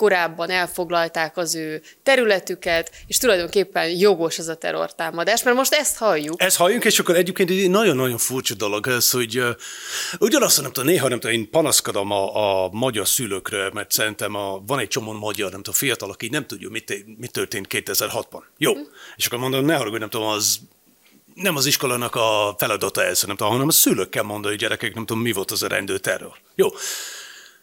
korábban 0.02 0.50
elfoglalták 0.50 1.38
az 1.38 1.56
ő 1.56 1.82
területüket, 2.04 2.92
és 3.08 3.18
tulajdonképpen 3.18 3.90
jogos 3.90 4.40
az 4.40 4.48
a 4.48 4.56
terrortámadás, 4.56 5.44
mert 5.44 5.56
most 5.56 5.74
ezt 5.74 5.98
halljuk. 5.98 6.42
Ezt 6.42 6.58
halljuk, 6.58 6.86
és 6.86 7.00
akkor 7.00 7.16
egyébként 7.16 7.50
egy 7.50 7.70
nagyon-nagyon 7.70 8.18
furcsa 8.18 8.56
dolog 8.56 8.88
ez, 8.88 9.12
hogy 9.12 9.40
uh, 9.40 9.50
ugyanazt 10.20 10.62
nem 10.62 10.72
tudom, 10.72 10.90
néha 10.90 11.08
nem 11.08 11.20
tudom, 11.20 11.36
én 11.36 11.50
panaszkodom 11.50 12.12
a, 12.12 12.64
a 12.64 12.70
magyar 12.72 13.08
szülőkre, 13.08 13.70
mert 13.74 13.92
szerintem 13.92 14.36
a, 14.36 14.64
van 14.68 14.80
egy 14.80 14.88
csomó 14.88 15.12
magyar, 15.12 15.52
nem 15.52 15.62
tudom, 15.62 15.80
fiatal, 15.80 16.10
aki 16.10 16.28
nem 16.28 16.46
tudja, 16.46 16.70
mit, 16.70 17.06
mit 17.18 17.32
történt 17.32 17.68
2006-ban. 17.70 18.42
Jó. 18.58 18.76
Mm. 18.76 18.82
És 19.16 19.26
akkor 19.26 19.40
mondom, 19.40 19.66
ne 19.66 19.76
haragudj, 19.76 20.00
nem 20.00 20.10
tudom, 20.10 20.28
az 20.28 20.60
nem 21.34 21.56
az 21.56 21.66
iskolának 21.66 22.16
a 22.16 22.56
feladata 22.58 23.04
ez, 23.04 23.24
nem 23.24 23.36
tudom, 23.36 23.52
hanem 23.52 23.68
a 23.68 23.72
szülők 23.72 24.10
kell 24.10 24.24
mondani, 24.24 24.54
hogy 24.54 24.64
gyerekek, 24.64 24.94
nem 24.94 25.06
tudom, 25.06 25.24
mi 25.24 25.32
volt 25.32 25.52
az 25.52 25.64
a 25.64 25.68
rendő 25.68 25.98
terror. 25.98 26.34
Jó. 26.56 26.68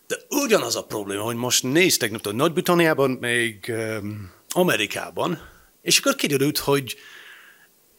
De 0.09 0.17
ugyanaz 0.29 0.77
a 0.77 0.85
probléma, 0.85 1.23
hogy 1.23 1.37
most 1.37 1.63
néztek, 1.63 2.11
nem 2.11 2.21
tudom, 2.21 2.39
Nagy-Britanniában, 2.39 3.11
még 3.11 3.65
um, 3.69 4.31
Amerikában, 4.51 5.41
és 5.83 5.99
akkor 5.99 6.15
kiderült, 6.15 6.59
hogy 6.59 6.97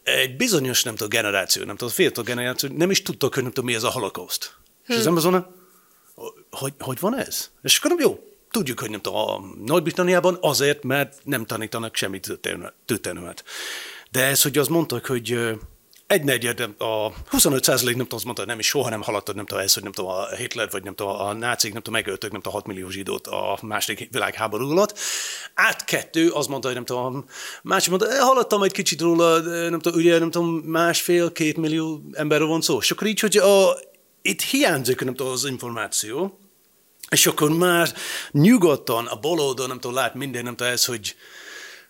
egy 0.02 0.36
bizonyos, 0.36 0.82
nem 0.82 0.94
tudom, 0.94 1.08
generáció, 1.08 1.64
nem 1.64 1.76
tudom, 1.76 1.94
fiatal 1.94 2.24
generáció 2.24 2.70
nem 2.76 2.90
is 2.90 3.02
tudta, 3.02 3.28
hogy 3.32 3.42
nem 3.42 3.52
tudom, 3.52 3.70
mi 3.70 3.74
ez 3.74 3.82
a 3.82 3.90
holokauszt. 3.90 4.56
Hm. 4.84 4.92
És 4.92 4.98
az 4.98 5.06
ember 5.06 5.22
mondja, 5.22 5.54
hogy, 6.50 6.72
hogy 6.78 7.00
van 7.00 7.18
ez? 7.18 7.50
És 7.62 7.78
akkor 7.78 8.00
jó, 8.00 8.18
tudjuk, 8.50 8.80
hogy 8.80 8.90
nem 8.90 9.00
tudom, 9.00 9.18
a 9.18 9.40
Nagy-Britanniában 9.64 10.38
azért, 10.40 10.82
mert 10.82 11.20
nem 11.24 11.46
tanítanak 11.46 11.96
semmit 11.96 12.40
történelmet. 12.84 13.44
De 14.10 14.24
ez, 14.24 14.42
hogy 14.42 14.58
azt 14.58 14.68
mondtak, 14.68 15.06
hogy 15.06 15.58
egy 16.10 16.24
negyed, 16.24 16.60
a 16.78 17.12
25 17.28 17.64
százalék, 17.64 17.96
nem 17.96 18.04
tudom, 18.04 18.16
azt 18.16 18.24
mondta, 18.24 18.44
nem 18.44 18.58
is 18.58 18.66
soha 18.66 18.88
nem 18.88 19.02
haladtad, 19.02 19.36
nem 19.36 19.46
tudom, 19.46 19.62
ez, 19.62 19.74
hogy 19.74 19.82
nem 19.82 19.92
tudom, 19.92 20.10
a 20.10 20.26
Hitler, 20.26 20.68
vagy 20.70 20.82
nem 20.82 20.94
tudom, 20.94 21.12
a 21.20 21.32
nácik, 21.32 21.72
nem 21.72 21.82
tudom, 21.82 22.00
megöltök, 22.00 22.32
nem 22.32 22.40
tudom, 22.40 22.58
6 22.58 22.66
millió 22.66 22.88
zsidót 22.88 23.26
a 23.26 23.58
második 23.62 24.08
világháború 24.10 24.70
alatt. 24.70 24.98
Át 25.54 25.84
kettő, 25.84 26.30
az 26.30 26.46
mondta, 26.46 26.66
hogy 26.66 26.76
nem 26.76 26.84
tudom, 26.84 27.24
másik 27.62 27.90
mondta, 27.90 28.10
eh, 28.10 28.20
hallottam 28.20 28.62
egy 28.62 28.72
kicsit 28.72 29.00
róla, 29.00 29.38
nem 29.68 29.80
tudom, 29.80 29.98
ugye, 30.00 30.18
nem 30.18 30.30
tudom, 30.30 30.48
másfél, 30.48 31.32
két 31.32 31.56
millió 31.56 32.02
emberről 32.12 32.48
van 32.48 32.60
szó. 32.60 32.78
És 32.78 32.90
akkor 32.90 33.06
így, 33.06 33.20
hogy 33.20 33.36
a, 33.36 33.78
itt 34.22 34.42
hiányzik, 34.42 35.00
nem 35.00 35.14
tudom, 35.14 35.32
az 35.32 35.44
információ, 35.44 36.38
és 37.10 37.26
akkor 37.26 37.50
már 37.50 37.92
nyugodtan, 38.30 39.06
a 39.06 39.16
baloldal, 39.16 39.66
nem 39.66 39.80
tudom, 39.80 39.96
lát 39.96 40.14
minden, 40.14 40.42
nem 40.42 40.56
tudom, 40.56 40.72
ez, 40.72 40.84
hogy 40.84 41.14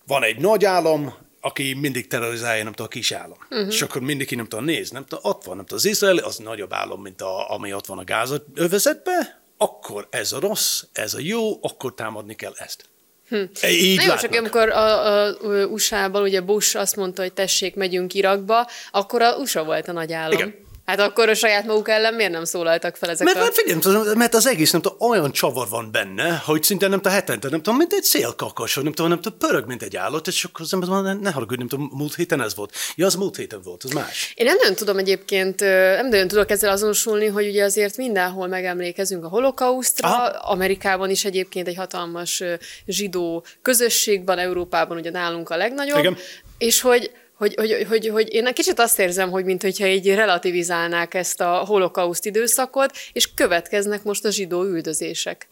van 0.07 0.23
egy 0.23 0.39
nagy 0.39 0.65
állam, 0.65 1.29
aki 1.41 1.75
mindig 1.75 2.07
terrorizálja, 2.07 2.63
nem 2.63 2.73
tudom, 2.73 2.87
a 2.87 2.95
kis 2.95 3.13
állam. 3.13 3.39
Uh-huh. 3.51 3.69
És 3.69 3.83
akkor 3.83 4.01
mindenki 4.01 4.35
nem 4.35 4.47
tudom, 4.49 4.65
néz, 4.65 4.91
nem 4.91 5.05
tudom, 5.05 5.31
ott 5.31 5.45
van, 5.45 5.57
nem 5.57 5.65
tudom, 5.65 5.79
az 5.79 5.91
Izrael, 5.91 6.17
az 6.17 6.37
nagyobb 6.37 6.73
állam, 6.73 7.03
mint 7.03 7.21
a, 7.23 7.51
ami 7.51 7.75
ott 7.75 7.87
van 7.87 7.99
a 7.99 8.05
Gáza 8.05 8.45
övezetben, 8.55 9.39
akkor 9.57 10.07
ez 10.11 10.33
a 10.33 10.41
rossz, 10.41 10.83
ez 10.93 11.15
a 11.15 11.19
jó, 11.21 11.59
akkor 11.63 11.95
támadni 11.95 12.35
kell 12.35 12.53
ezt. 12.57 12.85
Hm. 13.29 13.43
Így 13.69 13.97
Nagyon 13.97 14.19
sok, 14.19 14.35
amikor 14.35 14.69
a, 14.69 15.27
a 15.27 15.35
USA-ban 15.67 16.23
ugye 16.23 16.41
Bush 16.41 16.77
azt 16.77 16.97
mondta, 16.97 17.23
hogy 17.23 17.33
tessék, 17.33 17.75
megyünk 17.75 18.15
Irakba, 18.15 18.69
akkor 18.91 19.23
a 19.23 19.37
USA 19.37 19.65
volt 19.65 19.89
a 19.89 19.93
nagy 19.93 20.13
állam. 20.13 20.39
Igen. 20.39 20.69
Hát 20.91 21.01
akkor 21.01 21.29
a 21.29 21.35
saját 21.35 21.67
maguk 21.67 21.89
ellen 21.89 22.15
miért 22.15 22.33
nem 22.33 22.45
szólaltak 22.45 22.97
fel 22.97 23.11
ezek 23.11 23.27
mert, 23.27 23.39
a... 23.39 23.41
Mert 23.41 23.55
figyelj, 23.55 24.15
mert 24.15 24.35
az 24.35 24.47
egész 24.47 24.71
nem 24.71 24.81
tudom, 24.81 25.11
olyan 25.11 25.33
csavar 25.33 25.69
van 25.69 25.89
benne, 25.93 26.43
hogy 26.45 26.63
szinte 26.63 26.89
nem 26.89 26.99
tudom, 26.99 27.13
hetente, 27.13 27.49
nem 27.49 27.63
tudom, 27.63 27.79
mint 27.79 27.93
egy 27.93 28.03
szélkakas, 28.03 28.75
nem 28.75 28.93
tudom, 28.93 29.11
nem 29.11 29.21
tudom, 29.21 29.39
pörög, 29.39 29.67
mint 29.67 29.83
egy 29.83 29.97
állat, 29.97 30.27
és 30.27 30.45
akkor 30.45 30.61
az 30.61 30.73
ember 30.73 31.17
ne 31.17 31.31
haragudj, 31.31 31.59
nem 31.59 31.69
tudom, 31.69 31.91
múlt 31.95 32.15
héten 32.15 32.43
ez 32.43 32.55
volt. 32.55 32.75
Ja, 32.95 33.07
az 33.07 33.15
múlt 33.15 33.37
héten 33.37 33.61
volt, 33.63 33.83
az 33.85 33.91
más. 33.91 34.33
Én 34.37 34.47
nem 34.47 34.57
nagyon 34.57 34.75
tudom 34.75 34.99
egyébként, 34.99 35.61
nem 35.61 36.09
nagyon 36.09 36.29
tudok 36.29 36.51
ezzel 36.51 36.71
azonosulni, 36.71 37.27
hogy 37.27 37.49
ugye 37.49 37.65
azért 37.65 37.97
mindenhol 37.97 38.47
megemlékezünk 38.47 39.25
a 39.25 39.29
holokausztra, 39.29 40.09
Aha. 40.09 40.25
Amerikában 40.27 41.11
is 41.11 41.25
egyébként 41.25 41.69
egy 41.69 41.77
hatalmas 41.77 42.43
zsidó 42.87 43.45
közösség 43.63 44.27
van, 44.27 44.39
Európában 44.39 44.97
ugye 44.97 45.11
nálunk 45.11 45.51
a 45.51 45.57
legnagyobb, 45.57 45.99
Igen. 45.99 46.17
és 46.59 46.81
hogy 46.81 47.11
hogy, 47.41 47.55
hogy, 47.55 47.87
hogy, 47.89 48.09
hogy 48.09 48.33
én 48.33 48.47
egy 48.47 48.53
kicsit 48.53 48.79
azt 48.79 48.99
érzem, 48.99 49.31
hogy 49.31 49.45
mintha 49.45 49.87
így 49.87 50.15
relativizálnák 50.15 51.15
ezt 51.15 51.41
a 51.41 51.65
holokauszt 51.65 52.27
időszakot, 52.27 52.97
és 53.13 53.35
következnek 53.35 54.03
most 54.03 54.25
a 54.25 54.31
zsidó 54.31 54.65
üldözések. 54.65 55.49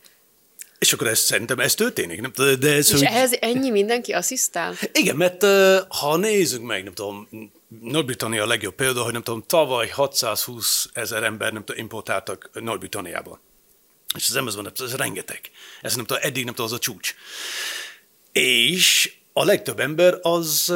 És 0.79 0.92
akkor 0.92 1.07
ez, 1.07 1.18
szerintem 1.18 1.59
ez 1.59 1.74
történik, 1.74 2.20
nem 2.20 2.33
De 2.61 2.72
ez, 2.72 2.87
és 2.87 2.92
hogy... 2.92 3.03
ehhez 3.03 3.37
ennyi 3.40 3.70
mindenki 3.70 4.12
asszisztál? 4.12 4.74
Igen, 4.92 5.16
mert 5.16 5.44
ha 5.88 6.16
nézzük 6.16 6.62
meg, 6.62 6.85
nem 6.85 6.94
tudom, 6.94 7.29
Nagy-Britannia 7.83 8.42
a 8.42 8.46
legjobb 8.46 8.74
példa, 8.74 9.03
hogy 9.03 9.12
nem 9.12 9.22
tudom, 9.22 9.44
tavaly 9.46 9.88
620 9.88 10.88
ezer 10.92 11.22
ember 11.22 11.53
nem 11.53 11.64
tudom, 11.64 11.83
importáltak 11.83 12.51
Nagy-Britanniába. 12.53 13.40
És 14.14 14.29
az 14.29 14.37
Amazon, 14.37 14.72
ez 14.79 14.94
rengeteg. 14.94 15.40
Ez 15.83 15.94
nem 15.94 16.05
tudom, 16.05 16.22
eddig 16.22 16.44
nem 16.44 16.55
tudom, 16.55 16.70
az 16.70 16.77
a 16.77 16.79
csúcs. 16.79 17.14
És 18.33 19.12
a 19.33 19.44
legtöbb 19.44 19.81
ember 19.81 20.18
az 20.22 20.72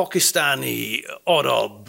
pakisztáni, 0.00 1.04
arab, 1.24 1.88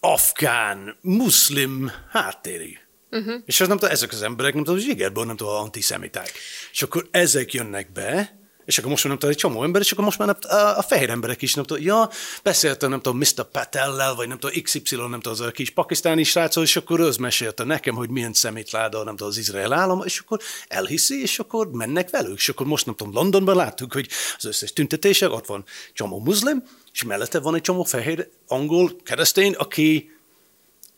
afgán, 0.00 0.96
muszlim 1.00 1.92
háttérű. 2.10 2.72
Uh-huh. 3.10 3.34
És 3.44 3.60
az 3.60 3.68
nem 3.68 3.76
tudom, 3.76 3.94
ezek 3.94 4.12
az 4.12 4.22
emberek, 4.22 4.54
nem 4.54 4.64
tudom, 4.64 4.80
zsigerből 4.80 5.24
nem 5.24 5.36
tudom, 5.36 5.54
antiszemiták. 5.54 6.32
És 6.72 6.82
akkor 6.82 7.08
ezek 7.10 7.52
jönnek 7.52 7.92
be, 7.92 8.38
és 8.64 8.78
akkor 8.78 8.90
most 8.90 9.04
már 9.04 9.12
nem 9.12 9.20
tudom, 9.20 9.34
egy 9.34 9.40
csomó 9.40 9.62
ember, 9.62 9.80
és 9.80 9.92
akkor 9.92 10.04
most 10.04 10.18
már 10.18 10.28
nem, 10.28 10.58
a, 10.58 10.78
a 10.78 10.82
fehér 10.82 11.10
emberek 11.10 11.42
is 11.42 11.54
nem 11.54 11.64
tudom, 11.64 11.82
ja, 11.82 12.08
beszéltem 12.42 12.90
nem 12.90 13.00
tudom, 13.00 13.18
Mr. 13.18 13.44
Patellel, 13.52 14.14
vagy 14.14 14.28
nem 14.28 14.38
tudom, 14.38 14.62
XY, 14.62 14.96
nem 14.96 15.20
tudom, 15.20 15.32
az 15.32 15.40
a 15.40 15.50
kis 15.50 15.70
pakisztáni 15.70 16.22
srácol, 16.22 16.62
és 16.62 16.76
akkor 16.76 17.00
az 17.00 17.16
mesélte 17.16 17.64
nekem, 17.64 17.94
hogy 17.94 18.10
milyen 18.10 18.32
szemétláda, 18.32 19.04
nem 19.04 19.16
tudom, 19.16 19.28
az 19.28 19.38
Izrael 19.38 19.72
állam, 19.72 20.02
és 20.04 20.18
akkor 20.18 20.40
elhiszi, 20.68 21.20
és 21.20 21.38
akkor 21.38 21.70
mennek 21.70 22.10
velük. 22.10 22.36
És 22.36 22.48
akkor 22.48 22.66
most 22.66 22.86
nem 22.86 22.94
tudom, 22.94 23.12
Londonban 23.12 23.56
láttuk, 23.56 23.92
hogy 23.92 24.08
az 24.36 24.44
összes 24.44 24.72
tüntetések, 24.72 25.32
ott 25.32 25.46
van 25.46 25.64
csomó 25.92 26.18
muszlim, 26.18 26.62
és 26.94 27.02
mellette 27.02 27.40
van 27.40 27.54
egy 27.54 27.60
csomó 27.60 27.82
fehér 27.82 28.28
angol 28.46 28.96
keresztény, 29.04 29.52
aki 29.52 30.14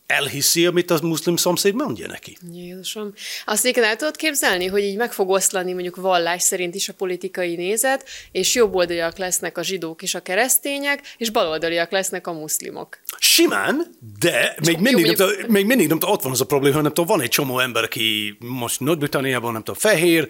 elhiszi, 0.06 0.66
amit 0.66 0.90
az 0.90 1.00
muszlim 1.00 1.36
szomszéd 1.36 1.74
mondja 1.74 2.06
neki. 2.06 2.38
Jézusom. 2.52 3.12
Azt 3.44 3.66
igen 3.66 3.84
el 3.84 3.96
tudod 3.96 4.16
képzelni, 4.16 4.66
hogy 4.66 4.82
így 4.82 4.96
meg 4.96 5.12
fog 5.12 5.30
oszlani 5.30 5.72
mondjuk 5.72 5.96
vallás 5.96 6.42
szerint 6.42 6.74
is 6.74 6.88
a 6.88 6.92
politikai 6.92 7.56
nézet, 7.56 8.08
és 8.32 8.54
jobboldaliak 8.54 9.16
lesznek 9.16 9.58
a 9.58 9.62
zsidók 9.62 10.02
és 10.02 10.14
a 10.14 10.20
keresztények, 10.20 11.14
és 11.16 11.30
baloldaliak 11.30 11.90
lesznek 11.90 12.26
a 12.26 12.32
muszlimok. 12.32 12.98
Simán, 13.18 13.86
de 14.18 14.56
még 14.66 14.78
mindig, 14.78 15.18
jó, 15.18 15.26
nem, 15.26 15.46
még 15.48 15.66
mindig 15.66 15.88
nem 15.88 15.98
ott 16.00 16.22
van 16.22 16.32
az 16.32 16.40
a 16.40 16.46
probléma, 16.46 16.80
nem 16.80 16.92
tudom, 16.92 17.06
van 17.06 17.20
egy 17.20 17.28
csomó 17.28 17.58
ember, 17.58 17.84
aki 17.84 18.36
most 18.38 18.80
Nagy-Britanniában, 18.80 19.52
nem 19.52 19.62
tudom, 19.62 19.80
fehér, 19.80 20.28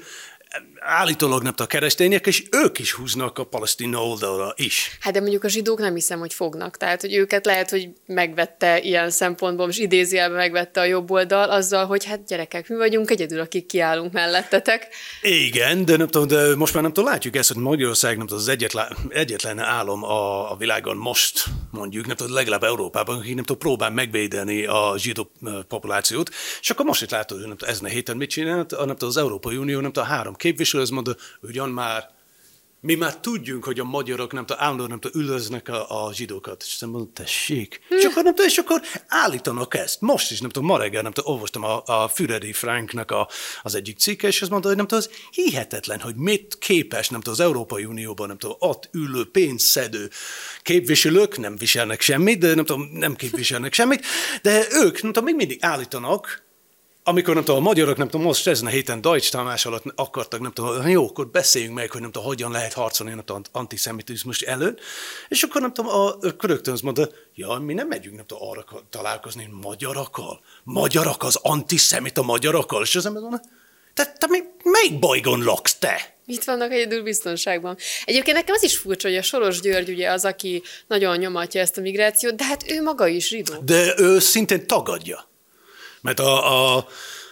állítólag 0.78 1.42
nem 1.42 1.54
a 1.56 1.66
keresztények, 1.66 2.26
és 2.26 2.44
ők 2.50 2.78
is 2.78 2.92
húznak 2.92 3.38
a 3.38 3.44
palesztin 3.44 3.94
oldalra 3.94 4.52
is. 4.56 4.98
Hát 5.00 5.12
de 5.12 5.20
mondjuk 5.20 5.44
a 5.44 5.48
zsidók 5.48 5.78
nem 5.78 5.94
hiszem, 5.94 6.18
hogy 6.18 6.34
fognak. 6.34 6.76
Tehát, 6.76 7.00
hogy 7.00 7.14
őket 7.14 7.46
lehet, 7.46 7.70
hogy 7.70 7.88
megvette 8.06 8.80
ilyen 8.80 9.10
szempontból, 9.10 9.66
most 9.66 9.78
idézőjelben 9.78 10.36
megvette 10.36 10.80
a 10.80 10.84
jobb 10.84 11.10
oldal, 11.10 11.50
azzal, 11.50 11.86
hogy 11.86 12.04
hát 12.04 12.26
gyerekek, 12.26 12.68
mi 12.68 12.76
vagyunk 12.76 13.10
egyedül, 13.10 13.40
akik 13.40 13.66
kiállunk 13.66 14.12
mellettetek. 14.12 14.88
Igen, 15.22 15.84
de, 15.84 15.96
nem 15.96 16.06
tudom, 16.06 16.28
de 16.28 16.56
most 16.56 16.74
már 16.74 16.82
nem 16.82 16.92
tudom, 16.92 17.10
látjuk 17.10 17.36
ezt, 17.36 17.52
hogy 17.52 17.62
Magyarország 17.62 18.16
nem 18.16 18.26
tudom, 18.26 18.42
az 18.42 18.48
egyetlen, 18.48 18.96
egyetlen 19.08 19.58
állam 19.58 20.04
a, 20.04 20.50
a 20.52 20.56
világon 20.56 20.96
most, 20.96 21.44
mondjuk, 21.70 22.06
nem 22.06 22.16
tudom, 22.16 22.34
legalább 22.34 22.62
Európában, 22.62 23.18
aki 23.18 23.34
nem 23.34 23.44
tudom, 23.44 23.60
próbál 23.60 23.90
megvédeni 23.90 24.66
a 24.66 24.94
zsidó 24.96 25.30
populációt, 25.68 26.30
és 26.60 26.70
akkor 26.70 26.84
most 26.84 27.02
itt 27.02 27.10
látod, 27.10 27.38
hogy 27.38 27.46
nem 27.46 27.56
tudom, 27.56 27.74
ezen 27.74 27.84
a 27.84 27.88
héten 27.88 28.16
mit 28.16 28.30
csinált, 28.30 28.70
nem 28.70 28.86
tudom, 28.86 29.08
az 29.08 29.16
Európai 29.16 29.56
Unió, 29.56 29.80
nem 29.80 29.92
tudom, 29.92 30.08
három 30.08 30.34
képviselő, 30.46 30.82
az 30.82 30.90
mondta, 30.90 31.16
ugyan 31.40 31.70
már 31.70 32.14
mi 32.80 32.94
már 32.94 33.16
tudjunk, 33.16 33.64
hogy 33.64 33.80
a 33.80 33.84
magyarok 33.84 34.32
nem 34.32 34.46
tudom, 34.46 34.62
állandóan 34.62 34.88
nem 34.88 35.00
tudom, 35.00 35.22
ülöznek 35.22 35.68
a, 35.68 36.06
a 36.06 36.14
zsidókat. 36.14 36.62
És 36.66 36.72
azt 36.72 36.80
mondom, 36.80 37.12
tessék. 37.12 37.80
És 37.88 38.04
akkor, 38.04 38.22
nem 38.22 38.34
tudom, 38.34 38.50
és 38.50 38.58
akkor 38.58 38.80
állítanak 39.06 39.74
ezt. 39.74 40.00
Most 40.00 40.30
is, 40.30 40.40
nem 40.40 40.50
tudom, 40.50 40.68
ma 40.68 40.78
reggel, 40.78 41.02
nem 41.02 41.12
tudom, 41.12 41.32
olvastam 41.32 41.64
a, 41.64 41.82
a 41.84 42.08
Füredi 42.08 42.52
Franknak 42.52 43.10
a, 43.10 43.28
az 43.62 43.74
egyik 43.74 43.98
cikke, 43.98 44.26
és 44.26 44.40
azt 44.42 44.50
mondta, 44.50 44.68
hogy 44.68 44.76
nem 44.76 44.86
tudom, 44.86 45.04
az 45.08 45.16
hihetetlen, 45.30 46.00
hogy 46.00 46.14
mit 46.16 46.56
képes, 46.58 47.08
nem 47.08 47.20
tudom, 47.20 47.34
az 47.34 47.46
Európai 47.46 47.84
Unióban, 47.84 48.26
nem 48.26 48.38
tudom, 48.38 48.56
ott 48.58 48.88
ülő, 48.92 49.30
pénzszedő 49.30 50.10
képviselők 50.62 51.38
nem 51.38 51.56
viselnek 51.56 52.00
semmit, 52.00 52.38
de 52.38 52.54
nem 52.54 52.64
tudom, 52.64 52.90
nem 52.92 53.14
képviselnek 53.14 53.72
semmit, 53.72 54.04
de 54.42 54.66
ők, 54.70 55.02
nem 55.02 55.12
tudom, 55.12 55.24
még 55.24 55.34
mindig 55.34 55.58
állítanak, 55.60 56.45
amikor 57.08 57.34
nem 57.34 57.44
tudom, 57.44 57.60
a 57.60 57.68
magyarok, 57.68 57.96
nem 57.96 58.08
tudom, 58.08 58.26
most 58.26 58.46
ezen 58.46 58.66
a 58.66 58.68
héten 58.68 59.00
Deutsch 59.00 59.30
támás 59.30 59.66
alatt 59.66 59.84
akartak, 59.94 60.40
nem 60.40 60.52
tudom, 60.52 60.88
jó, 60.88 61.08
akkor 61.08 61.28
beszéljünk 61.28 61.74
meg, 61.74 61.90
hogy 61.90 62.00
nem 62.00 62.10
tudom, 62.10 62.28
hogyan 62.28 62.50
lehet 62.50 62.72
harcolni 62.72 63.14
nem 63.14 63.24
tudom, 63.24 63.42
antiszemitizmus 63.52 64.40
ellen, 64.40 64.78
és 65.28 65.42
akkor 65.42 65.60
nem 65.60 65.72
tudom, 65.72 65.90
a, 65.90 66.06
a 66.06 66.34
rögtön 66.40 66.72
azt 66.72 66.82
mondta, 66.82 67.08
ja, 67.34 67.52
mi 67.52 67.74
nem 67.74 67.88
megyünk, 67.88 68.16
nem 68.16 68.26
tudom, 68.26 68.48
arra 68.48 68.64
találkozni 68.90 69.48
magyarakkal, 69.62 70.40
magyarak 70.62 71.22
az 71.22 71.38
antiszemita 71.42 72.22
magyarakkal, 72.22 72.82
és 72.82 72.94
az 72.94 73.06
ember 73.06 73.22
mondja, 73.22 73.40
te, 73.94 74.12
te 74.18 74.26
mi, 74.30 74.38
melyik 74.62 74.98
bolygón 74.98 75.42
laksz 75.42 75.74
te? 75.74 76.14
Itt 76.26 76.44
vannak 76.44 76.72
egyedül 76.72 77.02
biztonságban. 77.02 77.76
Egyébként 78.04 78.36
nekem 78.36 78.54
az 78.54 78.62
is 78.62 78.76
furcsa, 78.76 79.08
hogy 79.08 79.16
a 79.16 79.22
Soros 79.22 79.60
György 79.60 79.88
ugye 79.88 80.10
az, 80.10 80.24
aki 80.24 80.62
nagyon 80.86 81.16
nyomatja 81.16 81.60
ezt 81.60 81.78
a 81.78 81.80
migrációt, 81.80 82.34
de 82.34 82.44
hát 82.44 82.70
ő 82.70 82.82
maga 82.82 83.06
is 83.06 83.28
zsidó. 83.28 83.54
De 83.64 83.94
ő 83.96 84.18
szintén 84.18 84.66
tagadja. 84.66 85.34
Mert 86.06 86.20
a, 86.20 86.76
a 86.76 86.86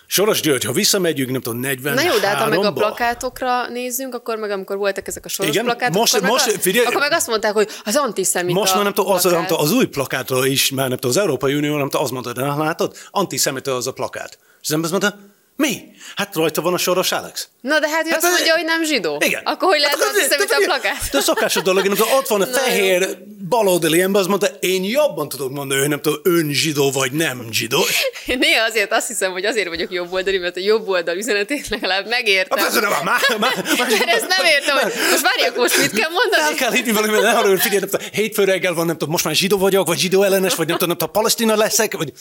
Soros 0.06 0.40
György, 0.40 0.64
ha 0.64 0.72
visszamegyünk, 0.72 1.30
nem 1.30 1.40
tudom, 1.40 1.58
40 1.58 1.94
Na 1.94 2.02
jó, 2.02 2.18
de 2.18 2.26
hát 2.26 2.42
ha 2.42 2.48
meg 2.48 2.64
a 2.64 2.72
plakátokra 2.72 3.68
nézzünk, 3.68 4.14
akkor 4.14 4.36
meg 4.36 4.50
amikor 4.50 4.76
voltak 4.76 5.08
ezek 5.08 5.24
a 5.24 5.28
soros 5.28 5.50
Igen, 5.50 5.64
plakátok, 5.64 5.94
most, 5.94 6.14
akkor, 6.14 6.28
most, 6.28 6.46
meg, 6.46 6.60
figyelj, 6.60 6.86
akkor 6.86 7.00
meg 7.00 7.12
azt 7.12 7.26
mondták, 7.26 7.52
hogy 7.52 7.68
az 7.84 7.96
antiszemita 7.96 8.58
Most 8.58 8.74
már 8.74 8.82
nem 8.82 8.92
tudom, 8.92 9.12
az, 9.12 9.24
nem 9.24 9.46
tudom, 9.46 9.62
az 9.62 9.72
új 9.72 9.86
plakátról 9.86 10.46
is, 10.46 10.70
már 10.70 10.88
nem 10.88 10.96
tudom, 10.98 11.10
az 11.10 11.16
Európai 11.16 11.54
Unió, 11.54 11.76
nem 11.76 11.88
tudom, 11.88 12.02
azt 12.02 12.12
mondta, 12.12 12.32
de 12.32 12.42
látod, 12.42 12.96
antiszemita 13.10 13.74
az 13.74 13.86
a 13.86 13.92
plakát. 13.92 14.38
És 14.60 14.68
az 14.68 14.74
ember 14.74 14.92
azt 14.92 15.00
mondta, 15.00 15.20
mi? 15.56 15.92
Hát 16.16 16.34
rajta 16.34 16.60
van 16.62 16.74
a 16.74 16.78
soros 16.78 17.12
Alex. 17.12 17.48
Na 17.60 17.78
de 17.80 17.88
hát 17.88 18.06
ő 18.06 18.08
Hát 18.08 18.22
azt 18.22 18.32
mondja, 18.32 18.54
hogy 18.54 18.64
nem 18.64 18.84
zsidó. 18.84 19.20
Igen. 19.24 19.42
Akkor 19.44 19.68
hogy 19.68 19.80
lehet 19.80 19.98
Hát 19.98 20.06
antiszemita 20.08 20.58
de- 20.58 20.64
plakát? 20.64 21.10
De 21.10 21.20
szokásos 21.20 21.62
dolog, 21.62 21.82
tudom, 21.82 22.12
ott 22.12 22.28
van 22.28 22.40
a 22.42 22.46
fehér 22.46 23.18
baloldali 23.48 24.00
ember, 24.00 24.20
az 24.20 24.26
mondta, 24.26 24.46
én 24.46 24.84
jobban 24.84 25.28
tudok 25.28 25.50
mondani, 25.52 25.80
hogy 25.80 25.88
nem 25.88 26.00
tudom, 26.00 26.20
ön 26.22 26.50
zsidó 26.52 26.90
vagy 26.90 27.12
nem 27.12 27.46
zsidó. 27.50 27.84
Én 28.26 28.38
néha 28.44 28.64
azért 28.64 28.92
azt 28.92 29.06
hiszem, 29.06 29.32
hogy 29.32 29.44
azért 29.44 29.68
vagyok 29.68 29.92
jobb 29.92 30.12
oldali, 30.12 30.38
mert 30.38 30.56
a 30.56 30.60
jobb 30.60 30.88
oldal 30.88 31.16
üzenetét 31.16 31.68
legalább 31.68 32.08
megértem. 32.08 32.58
Hát 32.58 32.66
persze, 32.66 32.80
nem, 32.88 32.90
már, 33.04 33.20
már, 33.38 33.64
Mert 33.78 34.06
ezt 34.06 34.28
nem 34.28 34.44
értem, 34.46 34.76
hogy 34.76 34.92
most 35.10 35.22
várjak, 35.22 35.56
most 35.56 35.78
mit 35.78 35.90
kell 35.90 36.08
El 36.08 36.10
mondani? 36.10 36.54
kell 36.56 36.72
hitni 36.72 36.92
valami, 36.92 37.18
ne 37.18 37.30
arra, 37.30 37.48
hogy 37.48 37.60
figyelj, 37.60 37.80
nem 37.80 37.88
tudom, 37.88 38.06
hétfő 38.12 38.44
reggel 38.44 38.74
van, 38.74 38.86
nem 38.86 38.96
tudom, 38.96 39.12
most 39.12 39.24
már 39.24 39.34
zsidó 39.34 39.58
vagyok, 39.58 39.86
vagy 39.86 39.98
zsidó 39.98 40.22
ellenes, 40.22 40.54
vagy 40.54 40.66
nem 40.66 40.76
tudom, 40.78 40.88
nem 40.88 40.98
tudom, 40.98 41.12
palesztina 41.12 41.56
leszek, 41.56 41.96
vagy 41.96 42.12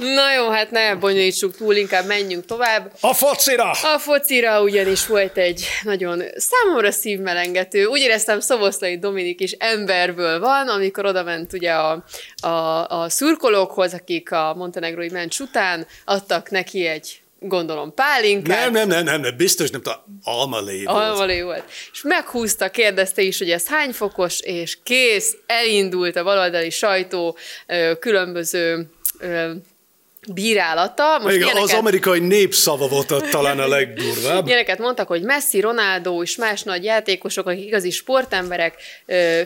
Na 0.00 0.34
jó, 0.34 0.48
hát 0.48 0.70
ne 0.70 0.94
bonyolítsuk 0.94 1.56
túl, 1.56 1.74
inkább 1.74 2.06
menjünk 2.06 2.44
tovább. 2.44 2.92
a 3.00 3.14
focira! 3.14 3.70
A 3.70 3.98
focira 3.98 4.62
ugyanis 4.62 5.06
volt 5.06 5.36
egy 5.36 5.66
nagyon 5.82 6.22
számomra 6.36 6.90
szívmelengető, 6.90 7.84
úgy 7.84 8.00
éreztem 8.00 8.40
Szoboszlai 8.40 8.98
Dominik 8.98 9.40
is 9.40 9.52
emberből 9.52 10.40
van, 10.40 10.68
amikor 10.68 11.06
oda 11.06 11.22
ment 11.22 11.52
ugye 11.52 11.72
a, 11.72 12.04
a, 12.42 12.86
a 12.88 13.08
szurkolókhoz, 13.08 13.94
akik 13.94 14.32
a 14.32 14.54
montenegrói 14.56 15.08
meccs 15.10 15.40
után 15.40 15.86
adtak 16.04 16.50
neki 16.50 16.86
egy 16.86 17.20
gondolom 17.38 17.94
pálinkát. 17.94 18.58
Nem, 18.58 18.72
nem, 18.72 18.88
nem, 18.88 19.04
nem, 19.04 19.20
nem, 19.20 19.36
biztos 19.36 19.70
nem 19.70 19.82
almalé 20.22 20.84
volt. 20.84 20.98
Almalé 20.98 21.42
volt. 21.42 21.64
És 21.92 22.02
meghúzta, 22.02 22.70
kérdezte 22.70 23.22
is, 23.22 23.38
hogy 23.38 23.50
ez 23.50 23.66
hány 23.66 23.92
fokos, 23.92 24.40
és 24.40 24.78
kész, 24.82 25.36
elindult 25.46 26.16
a 26.16 26.24
baloldali 26.24 26.70
sajtó 26.70 27.36
különböző 27.98 28.90
bírálata. 30.28 31.18
Most 31.22 31.34
Igen, 31.34 31.48
az 31.48 31.54
ilyeneket- 31.54 31.78
amerikai 31.78 32.18
népszava 32.18 32.88
volt 32.88 33.30
talán 33.30 33.58
a 33.58 33.68
legdurvább. 33.68 34.46
Ilyeneket 34.46 34.78
mondtak, 34.78 35.08
hogy 35.08 35.22
Messi, 35.22 35.60
Ronaldo 35.60 36.22
és 36.22 36.36
más 36.36 36.62
nagy 36.62 36.84
játékosok, 36.84 37.46
akik 37.46 37.64
igazi 37.64 37.90
sportemberek, 37.90 38.74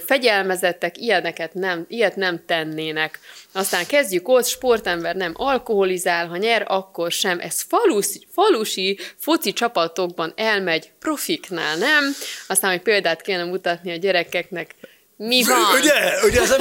fegyelmezettek, 0.06 0.98
ilyeneket 0.98 1.54
nem, 1.54 1.84
ilyet 1.88 2.16
nem 2.16 2.42
tennének. 2.46 3.18
Aztán 3.52 3.87
kezdjük 3.87 4.28
ott, 4.28 4.46
sportember 4.46 5.14
nem 5.16 5.32
alkoholizál, 5.37 6.26
ha 6.26 6.37
nyer, 6.37 6.64
akkor 6.68 7.12
sem. 7.12 7.40
Ez 7.40 7.60
falusi, 7.68 8.26
falusi 8.32 8.98
foci 9.18 9.52
csapatokban 9.52 10.32
elmegy, 10.37 10.90
profiknál 11.00 11.76
nem. 11.76 12.14
Aztán, 12.46 12.70
hogy 12.70 12.82
példát 12.82 13.22
kéne 13.22 13.44
mutatni 13.44 13.92
a 13.92 13.96
gyerekeknek, 13.96 14.74
mi 15.16 15.42
van? 15.44 15.80
Ugye, 15.80 15.92
ugye 16.24 16.40
ez 16.40 16.54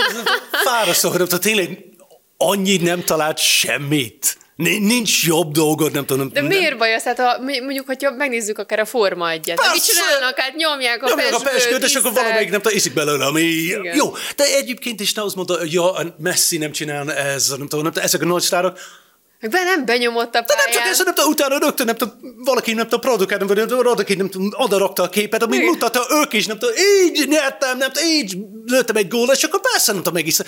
fárasztó, 0.51 1.09
hogy 1.09 1.17
nem 1.17 1.27
tudom, 1.27 1.41
tényleg 1.43 1.77
annyit 2.47 2.81
nem 2.81 3.03
talált 3.03 3.37
semmit. 3.37 4.37
Ni- 4.55 4.77
Nincs 4.77 5.23
jobb 5.25 5.51
dolgod, 5.51 5.91
nem 5.91 6.05
tudom. 6.05 6.29
De 6.29 6.39
nem, 6.41 6.49
miért 6.49 6.77
baj 6.77 6.93
az? 6.93 7.03
Hát 7.03 7.19
a, 7.19 7.37
mondjuk, 7.41 7.85
hogyha 7.85 8.11
megnézzük 8.11 8.57
akár 8.57 8.79
a 8.79 8.85
Forma 8.85 9.29
egyet. 9.29 9.61
Hát 9.61 9.73
Mit 9.73 9.85
csinálnak? 9.85 10.39
Hát 10.39 10.55
nyomják 10.55 11.03
a 11.03 11.07
Nyomják 11.09 11.33
a 11.33 11.39
peskőt, 11.39 11.53
peskőt, 11.53 11.83
és 11.83 11.95
akkor 11.95 12.13
valamelyik 12.13 12.49
nem 12.49 12.61
tudom, 12.61 12.77
iszik 12.77 12.93
belőle, 12.93 13.25
ami 13.25 13.41
Igen. 13.41 13.95
jó. 13.95 14.13
De 14.35 14.43
egyébként 14.55 14.99
is 14.99 15.13
ne 15.13 15.21
azt 15.23 15.35
mondta, 15.35 15.57
hogy 15.57 15.73
ja, 15.73 15.91
a 15.93 16.15
Messi 16.19 16.57
nem 16.57 16.71
csinál 16.71 17.13
ez, 17.13 17.47
nem 17.49 17.57
tudom, 17.67 17.81
nem 17.83 17.91
tudom, 17.91 18.07
ezek 18.07 18.21
a 18.21 18.25
nagy 18.25 18.41
sztárok. 18.41 18.79
Meg 19.39 19.51
be 19.51 19.63
nem 19.63 19.85
benyomott 19.85 20.35
a 20.35 20.41
De 20.41 20.45
nem 20.55 20.65
csak 20.65 20.75
pályán. 20.75 20.87
ez, 20.87 21.01
nem 21.03 21.13
tudom, 21.13 21.31
utána 21.31 21.57
rögtön, 21.57 21.85
nem 21.85 21.95
tudom, 21.95 22.13
valaki 22.43 22.73
nem 22.73 22.83
tudom, 22.83 22.99
produkálni, 22.99 23.45
vagy 23.47 23.57
nem 23.57 23.67
valaki 23.83 24.13
nem 24.15 24.29
tudom, 24.29 24.49
oda 24.57 24.77
rakta 24.77 25.03
a 25.03 25.09
képet, 25.09 25.45
Igen. 25.51 25.65
mutatta 25.65 26.05
ők 26.21 26.33
is, 26.33 26.45
nem 26.45 26.59
tudom, 26.59 26.75
így 27.05 27.27
nyertem, 27.27 27.77
nem 27.77 27.91
tudom, 27.91 28.09
így 28.09 28.37
lőttem 28.65 28.95
egy 28.95 29.07
gól, 29.07 29.29
és 29.33 29.43
akkor 29.43 29.61
persze 29.71 29.91
nem 29.91 30.01
tudom, 30.03 30.13
megisz. 30.13 30.41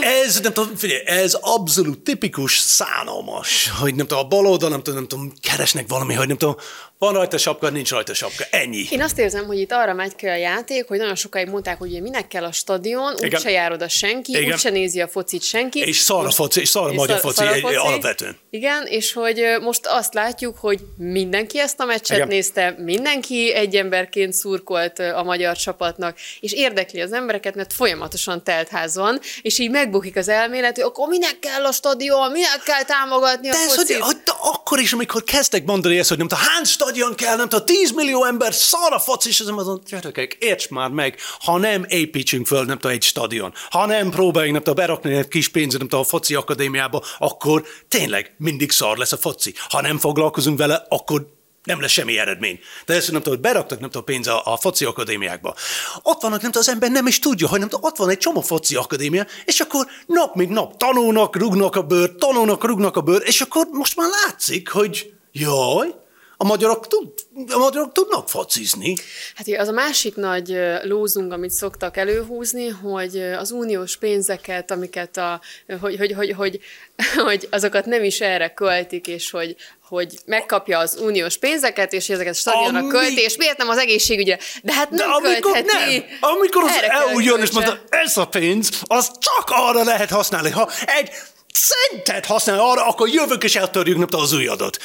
Ez, 0.00 0.40
nem 0.40 0.52
tudom, 0.52 0.76
figyelj, 0.76 1.02
ez 1.06 1.34
abszolút 1.34 1.98
tipikus 1.98 2.58
szánalmas, 2.58 3.70
hogy 3.80 3.94
nem 3.94 4.06
tudom, 4.06 4.24
a 4.24 4.28
bal 4.28 4.46
oldal, 4.46 4.68
nem 4.68 4.82
tudom, 4.82 4.98
nem 4.98 5.08
tudom, 5.08 5.32
keresnek 5.40 5.88
valami, 5.88 6.14
hogy 6.14 6.26
nem 6.26 6.36
tudom, 6.36 6.56
van 7.02 7.12
rajta 7.14 7.38
sapka, 7.38 7.68
nincs 7.70 7.90
rajta 7.90 8.14
sapka, 8.14 8.44
ennyi. 8.50 8.86
Én 8.90 9.02
azt 9.02 9.18
érzem, 9.18 9.44
hogy 9.46 9.58
itt 9.58 9.72
arra 9.72 9.92
megy 9.94 10.14
ki 10.14 10.26
a 10.26 10.34
játék, 10.36 10.88
hogy 10.88 10.98
nagyon 10.98 11.14
sokáig 11.14 11.48
mondták, 11.48 11.78
hogy 11.78 12.02
minek 12.02 12.28
kell 12.28 12.44
a 12.44 12.52
stadion, 12.52 13.14
úgyse 13.22 13.50
jár 13.50 13.72
oda 13.72 13.88
senki, 13.88 14.32
Igen. 14.32 14.52
úgyse 14.52 14.70
nézi 14.70 15.00
a 15.00 15.08
focit 15.08 15.42
senki. 15.42 15.78
És 15.80 15.96
szar 15.98 16.26
a 16.26 16.30
foci, 16.30 16.60
és 16.60 16.68
szar 16.68 16.90
a 16.90 16.92
magyar 16.92 17.18
szar- 17.20 17.34
foci, 17.36 17.48
szar 17.48 17.64
a 17.64 17.68
egy- 17.68 17.76
alapvetően. 17.76 18.36
Igen, 18.50 18.86
és 18.86 19.12
hogy 19.12 19.42
most 19.60 19.86
azt 19.86 20.14
látjuk, 20.14 20.56
hogy 20.58 20.80
mindenki 20.96 21.58
ezt 21.60 21.80
a 21.80 21.84
meccset 21.84 22.16
Igen. 22.16 22.28
nézte, 22.28 22.74
mindenki 22.78 23.52
egy 23.54 23.76
emberként 23.76 24.32
szurkolt 24.32 24.98
a 24.98 25.22
magyar 25.22 25.56
csapatnak, 25.56 26.16
és 26.40 26.52
érdekli 26.52 27.00
az 27.00 27.12
embereket, 27.12 27.54
mert 27.54 27.72
folyamatosan 27.72 28.44
telt 28.44 28.68
ház 28.68 28.96
van, 28.96 29.20
és 29.42 29.58
így 29.58 29.70
megbukik 29.70 30.16
az 30.16 30.28
elmélet, 30.28 30.74
hogy 30.74 30.84
akkor 30.84 31.08
minek 31.08 31.38
kell 31.38 31.64
a 31.64 31.72
stadion, 31.72 32.30
minek 32.30 32.60
kell 32.64 32.82
támogatni 32.82 33.48
a 33.48 33.52
De 33.52 33.58
ez, 33.58 33.74
focit. 33.74 33.96
hogy, 33.96 34.04
hogy 34.04 34.22
de 34.24 34.32
akkor 34.40 34.78
is, 34.78 34.92
amikor 34.92 35.22
kezdtek 35.24 35.64
mondani 35.64 35.98
ezt, 35.98 36.08
hogy 36.08 36.18
nem 36.18 36.28
tudom, 36.28 36.44
hány 36.44 36.64
stadion 36.64 36.90
kell, 37.14 37.36
nem 37.36 37.48
tudom, 37.48 37.66
10 37.66 37.92
millió 37.92 38.24
ember 38.24 38.54
szar 38.54 38.92
a 38.92 38.98
foci, 38.98 39.28
és 39.28 39.40
az 39.40 39.48
mondom, 39.48 39.80
gyerekek, 39.90 40.36
érts 40.40 40.68
már 40.68 40.90
meg, 40.90 41.18
ha 41.40 41.58
nem 41.58 41.84
építsünk 41.88 42.46
föl, 42.46 42.64
nem 42.64 42.78
tudom, 42.78 42.96
egy 42.96 43.02
stadion, 43.02 43.52
ha 43.70 43.86
nem 43.86 44.10
próbáljunk, 44.10 44.54
nem 44.54 44.62
tudom, 44.62 44.86
berakni 44.86 45.14
egy 45.14 45.28
kis 45.28 45.48
pénzt, 45.48 45.78
nem 45.78 45.88
tudom, 45.88 46.00
a 46.00 46.08
foci 46.08 46.34
akadémiába, 46.34 47.02
akkor 47.18 47.64
tényleg 47.88 48.34
mindig 48.38 48.70
szar 48.70 48.96
lesz 48.96 49.12
a 49.12 49.16
foci. 49.16 49.54
Ha 49.68 49.80
nem 49.80 49.98
foglalkozunk 49.98 50.58
vele, 50.58 50.86
akkor 50.88 51.26
nem 51.64 51.80
lesz 51.80 51.90
semmi 51.90 52.18
eredmény. 52.18 52.58
De 52.86 52.94
ezt 52.94 53.10
nem 53.10 53.22
tudom, 53.22 53.38
hogy 53.38 53.42
beraktak 53.42 53.80
nem 53.80 53.90
tudom, 53.90 54.04
pénz 54.04 54.26
a, 54.26 54.42
a 54.44 54.56
foci 54.56 54.84
akadémiákba. 54.84 55.54
Ott 56.02 56.22
vannak, 56.22 56.42
nem 56.42 56.50
tudom, 56.50 56.66
az 56.66 56.68
ember 56.68 56.90
nem 56.90 57.06
is 57.06 57.18
tudja, 57.18 57.48
hogy 57.48 57.58
nem 57.58 57.68
tudom, 57.68 57.84
ott 57.84 57.96
van 57.96 58.08
egy 58.08 58.18
csomó 58.18 58.40
foci 58.40 58.76
akadémia, 58.76 59.26
és 59.44 59.60
akkor 59.60 59.86
nap 60.06 60.34
mint 60.34 60.50
nap 60.50 60.76
tanulnak, 60.76 61.36
rugnak 61.36 61.76
a 61.76 61.82
bőr, 61.82 62.14
tanulnak, 62.14 62.64
rugnak 62.64 62.96
a 62.96 63.00
bőr, 63.00 63.22
és 63.24 63.40
akkor 63.40 63.66
most 63.70 63.96
már 63.96 64.08
látszik, 64.26 64.68
hogy 64.68 65.12
jaj, 65.32 65.94
a 66.42 66.44
magyarok, 66.44 66.86
tud, 66.86 67.08
a 67.48 67.58
magyarok 67.58 67.92
tudnak 67.92 68.28
focizni. 68.28 68.94
Hát 69.34 69.60
az 69.60 69.68
a 69.68 69.72
másik 69.72 70.16
nagy 70.16 70.52
ö, 70.52 70.86
lózunk, 70.86 71.32
amit 71.32 71.50
szoktak 71.50 71.96
előhúzni, 71.96 72.68
hogy 72.68 73.18
az 73.18 73.50
uniós 73.50 73.96
pénzeket, 73.96 74.70
amiket 74.70 75.16
a, 75.16 75.40
hogy, 75.80 75.96
hogy, 75.98 76.12
hogy, 76.12 76.32
hogy, 76.32 76.60
hogy 77.26 77.48
azokat 77.50 77.84
nem 77.86 78.04
is 78.04 78.20
erre 78.20 78.48
költik, 78.54 79.06
és 79.06 79.30
hogy, 79.30 79.56
hogy 79.88 80.18
megkapja 80.26 80.78
az 80.78 80.98
uniós 81.00 81.36
pénzeket, 81.36 81.92
és 81.92 82.08
ezeket 82.08 82.34
stadionra 82.34 82.78
Ami- 82.78 82.88
költi, 82.88 83.20
és 83.20 83.36
miért 83.36 83.56
nem 83.56 83.68
az 83.68 83.78
egészségügyre? 83.78 84.38
De 84.62 84.72
hát 84.72 84.88
De 84.90 84.96
nem 84.96 85.12
amikor 85.12 85.52
költheti. 85.52 85.98
nem, 85.98 86.04
amikor 86.20 86.62
az 86.62 86.70
Erre 86.76 86.92
EU 86.92 87.20
jön 87.20 87.40
és 87.40 87.50
mondta, 87.50 87.80
ez 87.88 88.16
a 88.16 88.26
pénz, 88.26 88.70
az 88.82 89.10
csak 89.18 89.44
arra 89.46 89.84
lehet 89.84 90.10
használni, 90.10 90.50
ha 90.50 90.70
egy 90.86 91.10
centet 91.52 92.26
használ 92.26 92.58
arra, 92.58 92.86
akkor 92.86 93.08
jövök 93.08 93.44
és 93.44 93.56
eltörjük 93.56 93.96
nem 93.96 94.20
az 94.20 94.32
ujjadat. 94.32 94.78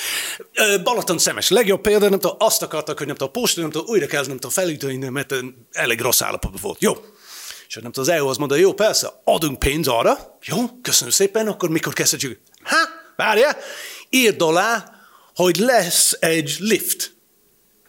Balaton 0.84 1.18
szemes, 1.18 1.50
legjobb 1.50 1.82
példa, 1.82 2.10
nem 2.10 2.20
tudom, 2.20 2.36
azt 2.40 2.62
akartak, 2.62 2.98
hogy 2.98 3.08
nem 3.08 3.16
tudom, 3.16 3.34
a 3.36 3.40
posta, 3.40 3.62
nem 3.62 3.70
tudom, 3.72 3.88
újra 3.88 4.06
kell 4.06 4.26
nem 4.26 4.36
tudom, 4.36 4.52
felütni, 4.52 5.10
mert 5.10 5.34
elég 5.72 6.02
rossz 6.02 6.22
állapotban 6.22 6.62
volt. 6.62 6.82
Jó. 6.82 6.94
És 7.68 7.74
nem 7.74 7.92
tudom, 7.92 8.10
az 8.10 8.16
EU 8.20 8.28
az 8.28 8.38
mondta, 8.38 8.56
jó, 8.56 8.74
persze, 8.74 9.22
adunk 9.24 9.60
pénz 9.60 9.88
arra, 9.88 10.38
jó, 10.44 10.58
köszönöm 10.82 11.12
szépen, 11.14 11.48
akkor 11.48 11.70
mikor 11.70 11.94
kezdhetjük? 11.94 12.40
Ha, 12.64 12.78
várja, 13.16 13.58
írd 14.10 14.42
alá, 14.42 14.92
hogy 15.36 15.58
lesz 15.58 16.18
egy 16.20 16.56
lift. 16.60 17.16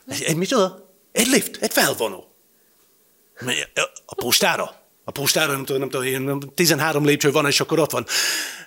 Egy, 0.07 0.23
egy 0.23 0.37
micsoda? 0.37 0.93
Egy 1.13 1.27
lift, 1.27 1.57
egy 1.61 1.73
felvonó. 1.73 2.35
A 4.07 4.15
postára? 4.15 4.78
A 5.09 5.11
postára 5.11 5.53
nem 5.53 5.65
tudom, 5.65 5.89
nem 5.91 5.91
tudom, 5.91 6.55
13 6.55 7.05
lépcső 7.05 7.31
van, 7.31 7.47
és 7.47 7.61
akkor 7.61 7.79
ott 7.79 7.91
van. 7.91 8.07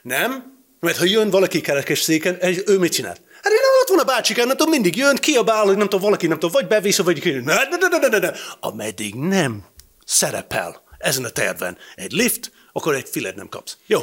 Nem? 0.02 0.60
Mert 0.80 0.98
ha 0.98 1.06
jön 1.06 1.30
valaki 1.30 1.62
kerekes 1.62 2.00
széken, 2.00 2.38
ő 2.66 2.78
mit 2.78 2.92
csinál? 2.92 3.18
Hát 3.42 3.52
én 3.52 3.60
ott 3.82 3.90
van 3.90 4.00
a 4.00 4.04
bácsikám, 4.04 4.48
nem 4.48 4.58
tudom, 4.58 4.72
mindig 4.72 4.96
jön, 4.96 5.16
kiabál, 5.16 5.66
hogy 5.66 5.78
nem 5.78 5.88
tudom, 5.88 6.02
valaki 6.02 6.28
nem 6.28 6.40
tudom, 6.40 6.56
vagy 6.60 6.68
bevisz, 6.68 6.98
vagy 6.98 7.20
ki. 7.20 7.32
Ne, 7.32 7.42
ne, 7.42 7.78
ne, 7.78 7.98
ne, 7.98 8.08
ne, 8.08 8.18
ne. 8.18 8.32
Ameddig 8.60 9.16
nem 9.16 9.64
szerepel 10.06 10.84
ezen 10.98 11.24
a 11.24 11.30
terven 11.30 11.78
egy 11.96 12.12
lift, 12.12 12.52
akkor 12.74 12.96
egy 12.96 13.10
filet 13.12 13.36
nem 13.36 13.50
kapsz. 13.50 13.78
Jó, 13.86 14.00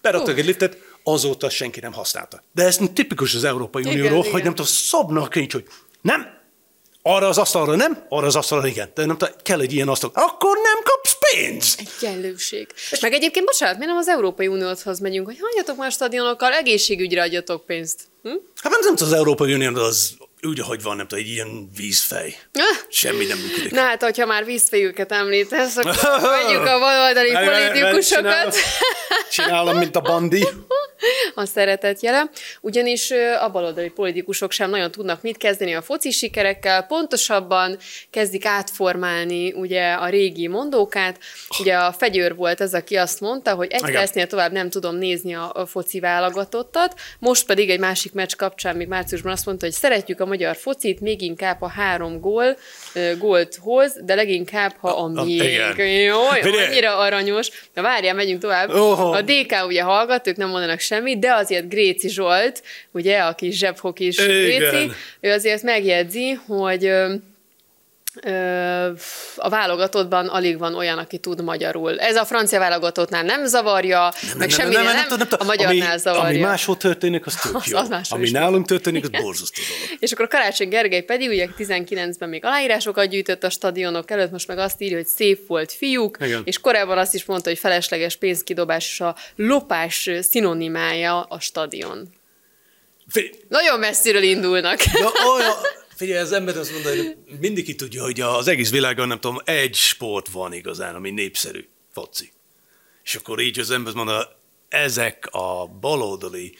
beraktak 0.00 0.38
egy 0.38 0.46
liftet, 0.46 0.76
azóta 1.04 1.50
senki 1.50 1.80
nem 1.80 1.92
használta. 1.92 2.42
De 2.52 2.64
ez 2.64 2.78
tipikus 2.94 3.34
az 3.34 3.44
Európai 3.44 3.82
Unióról, 3.82 4.22
hogy 4.30 4.42
nem 4.42 4.54
tudom, 4.54 4.72
szabnak 4.72 5.34
nincs, 5.34 5.52
hogy 5.52 5.66
nem, 6.00 6.38
arra 7.02 7.28
az 7.28 7.38
asztalra 7.38 7.76
nem, 7.76 8.06
arra 8.08 8.26
az 8.26 8.36
asztalra 8.36 8.66
igen. 8.66 8.90
De 8.94 9.06
nem 9.06 9.18
tudom, 9.18 9.34
kell 9.42 9.60
egy 9.60 9.72
ilyen 9.72 9.88
asztal. 9.88 10.10
Akkor 10.14 10.56
nem 10.62 10.82
kapsz 10.82 11.09
pénzt! 11.34 11.82
Egyenlőség. 12.00 12.66
Meg 13.00 13.12
egyébként, 13.12 13.46
bocsánat, 13.46 13.76
miért 13.76 13.90
nem 13.90 14.00
az 14.00 14.08
Európai 14.08 14.46
Unióhoz 14.46 14.98
megyünk, 14.98 15.26
hogy 15.26 15.38
hagyjatok 15.40 15.76
már 15.76 15.92
stadionokkal, 15.92 16.52
egészségügyre 16.52 17.22
adjatok 17.22 17.66
pénzt. 17.66 18.00
Hm? 18.22 18.28
Hát 18.54 18.72
nem 18.72 18.80
tudom, 18.80 19.08
az 19.08 19.12
Európai 19.12 19.54
Unió 19.54 19.74
az 19.74 20.16
úgy, 20.42 20.60
ahogy 20.60 20.82
van, 20.82 20.96
nem 20.96 21.06
tudom, 21.06 21.24
egy 21.24 21.30
ilyen 21.30 21.70
vízfej. 21.76 22.36
Ah. 22.52 22.62
Semmi 22.88 23.24
nem 23.24 23.38
működik. 23.38 23.70
Na 23.70 23.80
hát, 23.80 24.02
hogyha 24.02 24.26
már 24.26 24.44
vízfejűket 24.44 25.12
említesz, 25.12 25.76
akkor 25.76 26.20
vegyük 26.44 26.66
a 26.66 26.78
baloldali 26.78 27.30
politikusokat. 27.30 28.56
Csinálom, 29.30 29.78
mint 29.78 29.96
a 29.96 30.00
bandi. 30.00 30.46
A 31.34 31.44
szeretet 31.44 32.02
jele. 32.02 32.30
Ugyanis 32.60 33.10
a 33.40 33.50
baloldali 33.50 33.88
politikusok 33.88 34.52
sem 34.52 34.70
nagyon 34.70 34.90
tudnak 34.90 35.22
mit 35.22 35.36
kezdeni 35.36 35.74
a 35.74 35.82
foci 35.82 36.10
sikerekkel, 36.10 36.82
pontosabban 36.82 37.78
kezdik 38.10 38.44
átformálni 38.44 39.52
ugye 39.52 39.92
a 39.92 40.08
régi 40.08 40.48
mondókát. 40.48 41.18
Ugye 41.60 41.74
a 41.74 41.92
fegyőr 41.92 42.34
volt 42.34 42.60
ez, 42.60 42.74
aki 42.74 42.96
azt 42.96 43.20
mondta, 43.20 43.54
hogy 43.54 43.70
egy 43.70 43.92
percnél 43.92 44.26
tovább 44.26 44.52
nem 44.52 44.70
tudom 44.70 44.96
nézni 44.96 45.34
a 45.34 45.66
foci 45.66 46.00
válogatottat, 46.00 46.94
most 47.18 47.46
pedig 47.46 47.70
egy 47.70 47.80
másik 47.80 48.12
meccs 48.12 48.34
kapcsán 48.36 48.76
még 48.76 48.88
márciusban 48.88 49.32
azt 49.32 49.46
mondta, 49.46 49.64
hogy 49.64 49.74
szeretjük 49.74 50.20
a 50.20 50.26
magyar 50.30 50.56
focit, 50.56 51.00
még 51.00 51.22
inkább 51.22 51.62
a 51.62 51.68
három 51.68 52.20
gól, 52.20 52.56
gólt 53.18 53.58
hoz, 53.62 53.96
de 54.04 54.14
leginkább, 54.14 54.74
ha 54.78 54.88
a, 54.88 55.04
a 55.14 55.24
még. 55.24 55.42
Jó, 56.04 56.20
annyira 56.68 56.96
aranyos. 56.96 57.48
Na 57.74 57.82
várjál, 57.82 58.14
megyünk 58.14 58.40
tovább. 58.40 58.70
Oh. 58.70 59.10
A 59.10 59.22
DK 59.22 59.66
ugye 59.66 59.82
hallgat, 59.82 60.26
ők 60.26 60.36
nem 60.36 60.48
mondanak 60.48 60.80
semmit, 60.80 61.18
de 61.18 61.32
azért 61.32 61.68
Gréci 61.68 62.08
Zsolt, 62.08 62.62
ugye, 62.90 63.18
a 63.18 63.34
kis 63.34 63.56
zsebhokis 63.56 64.16
Gréci, 64.16 64.90
ő 65.20 65.30
azért 65.30 65.62
megjegyzi, 65.62 66.32
hogy 66.46 66.92
a 69.36 69.48
válogatottban 69.48 70.28
alig 70.28 70.58
van 70.58 70.74
olyan, 70.74 70.98
aki 70.98 71.18
tud 71.18 71.42
magyarul. 71.42 72.00
Ez 72.00 72.16
a 72.16 72.24
francia 72.24 72.58
válogatottnál 72.58 73.22
nem 73.22 73.46
zavarja, 73.46 74.12
nem, 74.28 74.38
meg 74.38 74.50
semmi 74.50 74.74
nem, 74.74 74.84
nem, 74.84 74.94
nem, 74.94 75.06
nem, 75.08 75.18
nem, 75.18 75.38
a 75.40 75.44
magyarnál 75.44 75.90
ami, 75.90 75.98
zavarja. 75.98 76.28
Ami 76.28 76.38
máshol 76.38 76.76
történik, 76.76 77.26
az 77.26 77.34
tök 77.34 77.64
jó. 77.66 77.78
Az, 77.78 77.90
az 77.90 78.12
ami 78.12 78.30
nálunk 78.30 78.66
történik, 78.66 79.04
az 79.04 79.22
borzasztó 79.22 79.62
dolog. 79.68 79.98
És 80.00 80.12
akkor 80.12 80.28
Karácsony 80.28 80.68
Gergely 80.68 81.02
pedig 81.02 81.28
ugye 81.28 81.48
19-ben 81.58 82.28
még 82.28 82.44
aláírásokat 82.44 83.08
gyűjtött 83.08 83.44
a 83.44 83.50
stadionok 83.50 84.10
előtt, 84.10 84.30
most 84.30 84.46
meg 84.46 84.58
azt 84.58 84.80
írja, 84.80 84.96
hogy 84.96 85.06
szép 85.06 85.46
volt 85.46 85.72
fiúk, 85.72 86.16
Igen. 86.20 86.42
és 86.44 86.58
korábban 86.58 86.98
azt 86.98 87.14
is 87.14 87.24
mondta, 87.24 87.48
hogy 87.48 87.58
felesleges 87.58 88.16
pénzkidobás 88.16 88.90
és 88.92 89.00
a 89.00 89.16
lopás 89.36 90.10
szinonimája 90.20 91.22
a 91.22 91.40
stadion. 91.40 92.08
Fél... 93.08 93.30
Nagyon 93.48 93.78
messziről 93.78 94.22
indulnak. 94.22 94.78
Na, 94.92 95.10
olyan, 95.36 95.54
Figyelj, 96.00 96.20
az 96.20 96.32
ember 96.32 96.56
azt 96.56 96.72
mondja, 96.72 96.90
hogy 96.90 97.16
mindig 97.40 97.64
ki 97.64 97.74
tudja, 97.74 98.02
hogy 98.02 98.20
az 98.20 98.48
egész 98.48 98.70
világon, 98.70 99.08
nem 99.08 99.20
tudom, 99.20 99.38
egy 99.44 99.74
sport 99.74 100.28
van 100.28 100.52
igazán, 100.52 100.94
ami 100.94 101.10
népszerű, 101.10 101.68
foci. 101.92 102.32
És 103.04 103.14
akkor 103.14 103.40
így 103.40 103.58
az 103.58 103.70
ember 103.70 103.94
mondja, 103.94 104.38
ezek 104.68 105.28
a 105.30 105.66
baloldali, 105.66 106.54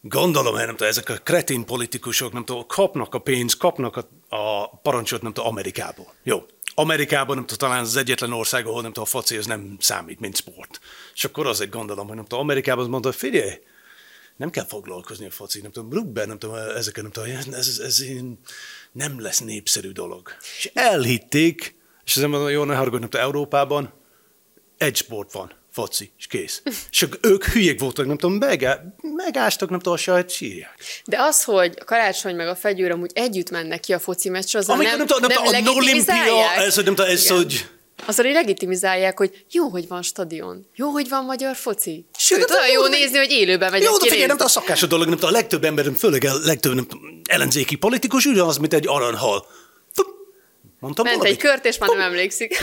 gondolom, 0.00 0.54
nem 0.54 0.66
tudom, 0.66 0.88
ezek 0.88 1.08
a 1.08 1.16
kretin 1.16 1.64
politikusok, 1.64 2.32
nem 2.32 2.44
tudom, 2.44 2.66
kapnak 2.66 3.14
a 3.14 3.18
pénzt, 3.18 3.56
kapnak 3.56 3.96
a, 3.96 4.08
a 4.36 4.76
parancsot, 4.78 5.22
nem 5.22 5.32
tudom, 5.32 5.50
Amerikából. 5.50 6.14
Jó, 6.22 6.46
Amerikában, 6.74 7.36
nem 7.36 7.46
tudom, 7.46 7.68
talán 7.68 7.84
az 7.84 7.96
egyetlen 7.96 8.32
ország, 8.32 8.66
ahol 8.66 8.82
nem 8.82 8.92
tudom, 8.92 9.04
a 9.04 9.18
foci 9.18 9.36
az 9.36 9.46
nem 9.46 9.76
számít, 9.80 10.20
mint 10.20 10.36
sport. 10.36 10.80
És 11.14 11.24
akkor 11.24 11.46
azért 11.46 11.70
gondolom, 11.70 12.06
hogy 12.06 12.16
nem 12.16 12.24
tudom, 12.24 12.44
Amerikában 12.44 12.82
azt 12.82 12.90
mondta, 12.90 13.12
figyelj, 13.12 13.58
nem 14.36 14.50
kell 14.50 14.64
foglalkozni 14.64 15.26
a 15.26 15.30
foci, 15.30 15.60
nem 15.60 15.70
tudom, 15.70 15.88
Brookben, 15.88 16.28
nem 16.28 16.38
tudom, 16.38 16.56
ezeken, 16.56 17.02
nem 17.02 17.12
tudom, 17.12 17.30
ez, 17.30 17.46
ez, 17.52 17.78
ez 17.78 18.02
nem 18.92 19.20
lesz 19.20 19.38
népszerű 19.38 19.90
dolog. 19.90 20.36
És 20.58 20.70
elhitték, 20.74 21.74
és 22.04 22.16
az 22.16 22.22
mondom, 22.22 22.48
jó, 22.48 22.64
ne 22.64 22.74
haragudj, 22.74 23.04
tudom, 23.04 23.20
Európában 23.20 23.92
egy 24.78 24.96
sport 24.96 25.32
van, 25.32 25.52
foci, 25.72 26.12
és 26.18 26.26
kész. 26.26 26.62
És 26.90 27.06
ők 27.20 27.44
hülyék 27.44 27.80
voltak, 27.80 28.06
nem 28.06 28.18
tudom, 28.18 28.36
megá, 28.36 28.82
megástak, 29.02 29.70
nem 29.70 29.78
tudom, 29.78 29.94
a 29.94 29.96
saját 29.96 30.30
sírják. 30.30 30.74
De 31.04 31.20
az, 31.20 31.44
hogy 31.44 31.76
a 31.80 31.84
karácsony 31.84 32.36
meg 32.36 32.48
a 32.48 32.54
fegyőr 32.54 32.90
amúgy 32.90 33.10
együtt 33.14 33.50
mennek 33.50 33.80
ki 33.80 33.92
a 33.92 33.98
foci 33.98 34.28
meccsre, 34.28 34.58
az 34.58 34.68
Amikor 34.68 34.96
nem, 34.96 35.06
nem, 35.08 35.20
nem, 35.20 35.42
nem, 35.42 35.64
nem 35.64 35.74
a 35.74 35.76
Olimpia, 35.76 36.52
ez, 36.56 36.76
nem 36.76 36.84
tudom, 36.84 37.10
ez, 37.10 37.28
hogy 37.28 37.68
azzal 38.04 38.32
legitimizálják, 38.32 39.18
hogy 39.18 39.44
jó, 39.50 39.68
hogy 39.68 39.88
van 39.88 40.02
stadion, 40.02 40.66
jó, 40.74 40.90
hogy 40.90 41.08
van 41.08 41.24
magyar 41.24 41.56
foci. 41.56 42.06
Sőt, 42.18 42.50
olyan 42.50 42.70
jó 42.70 42.86
nézni, 42.86 43.18
hogy 43.18 43.30
élőben 43.30 43.70
megyek 43.70 43.88
Jó, 43.88 43.96
de 43.96 44.08
figyelj, 44.08 44.26
nem 44.26 44.36
a 44.38 44.48
szakás 44.48 44.82
a 44.82 44.86
dolog, 44.86 45.08
nem 45.08 45.18
a 45.20 45.30
legtöbb 45.30 45.64
ember, 45.64 45.86
főleg 45.96 46.24
a 46.24 46.32
legtöbb 46.44 46.74
nem, 46.74 46.86
ellenzéki 47.24 47.76
politikus 47.76 48.24
ugyanaz, 48.24 48.56
mint 48.56 48.74
egy 48.74 48.86
aranhal. 48.86 49.46
Mondtam 50.78 51.04
Ment 51.04 51.16
valamit? 51.16 51.42
egy 51.42 51.48
kört, 51.48 51.64
és 51.64 51.78
már 51.78 51.90
nem 51.90 52.00
emlékszik. 52.00 52.58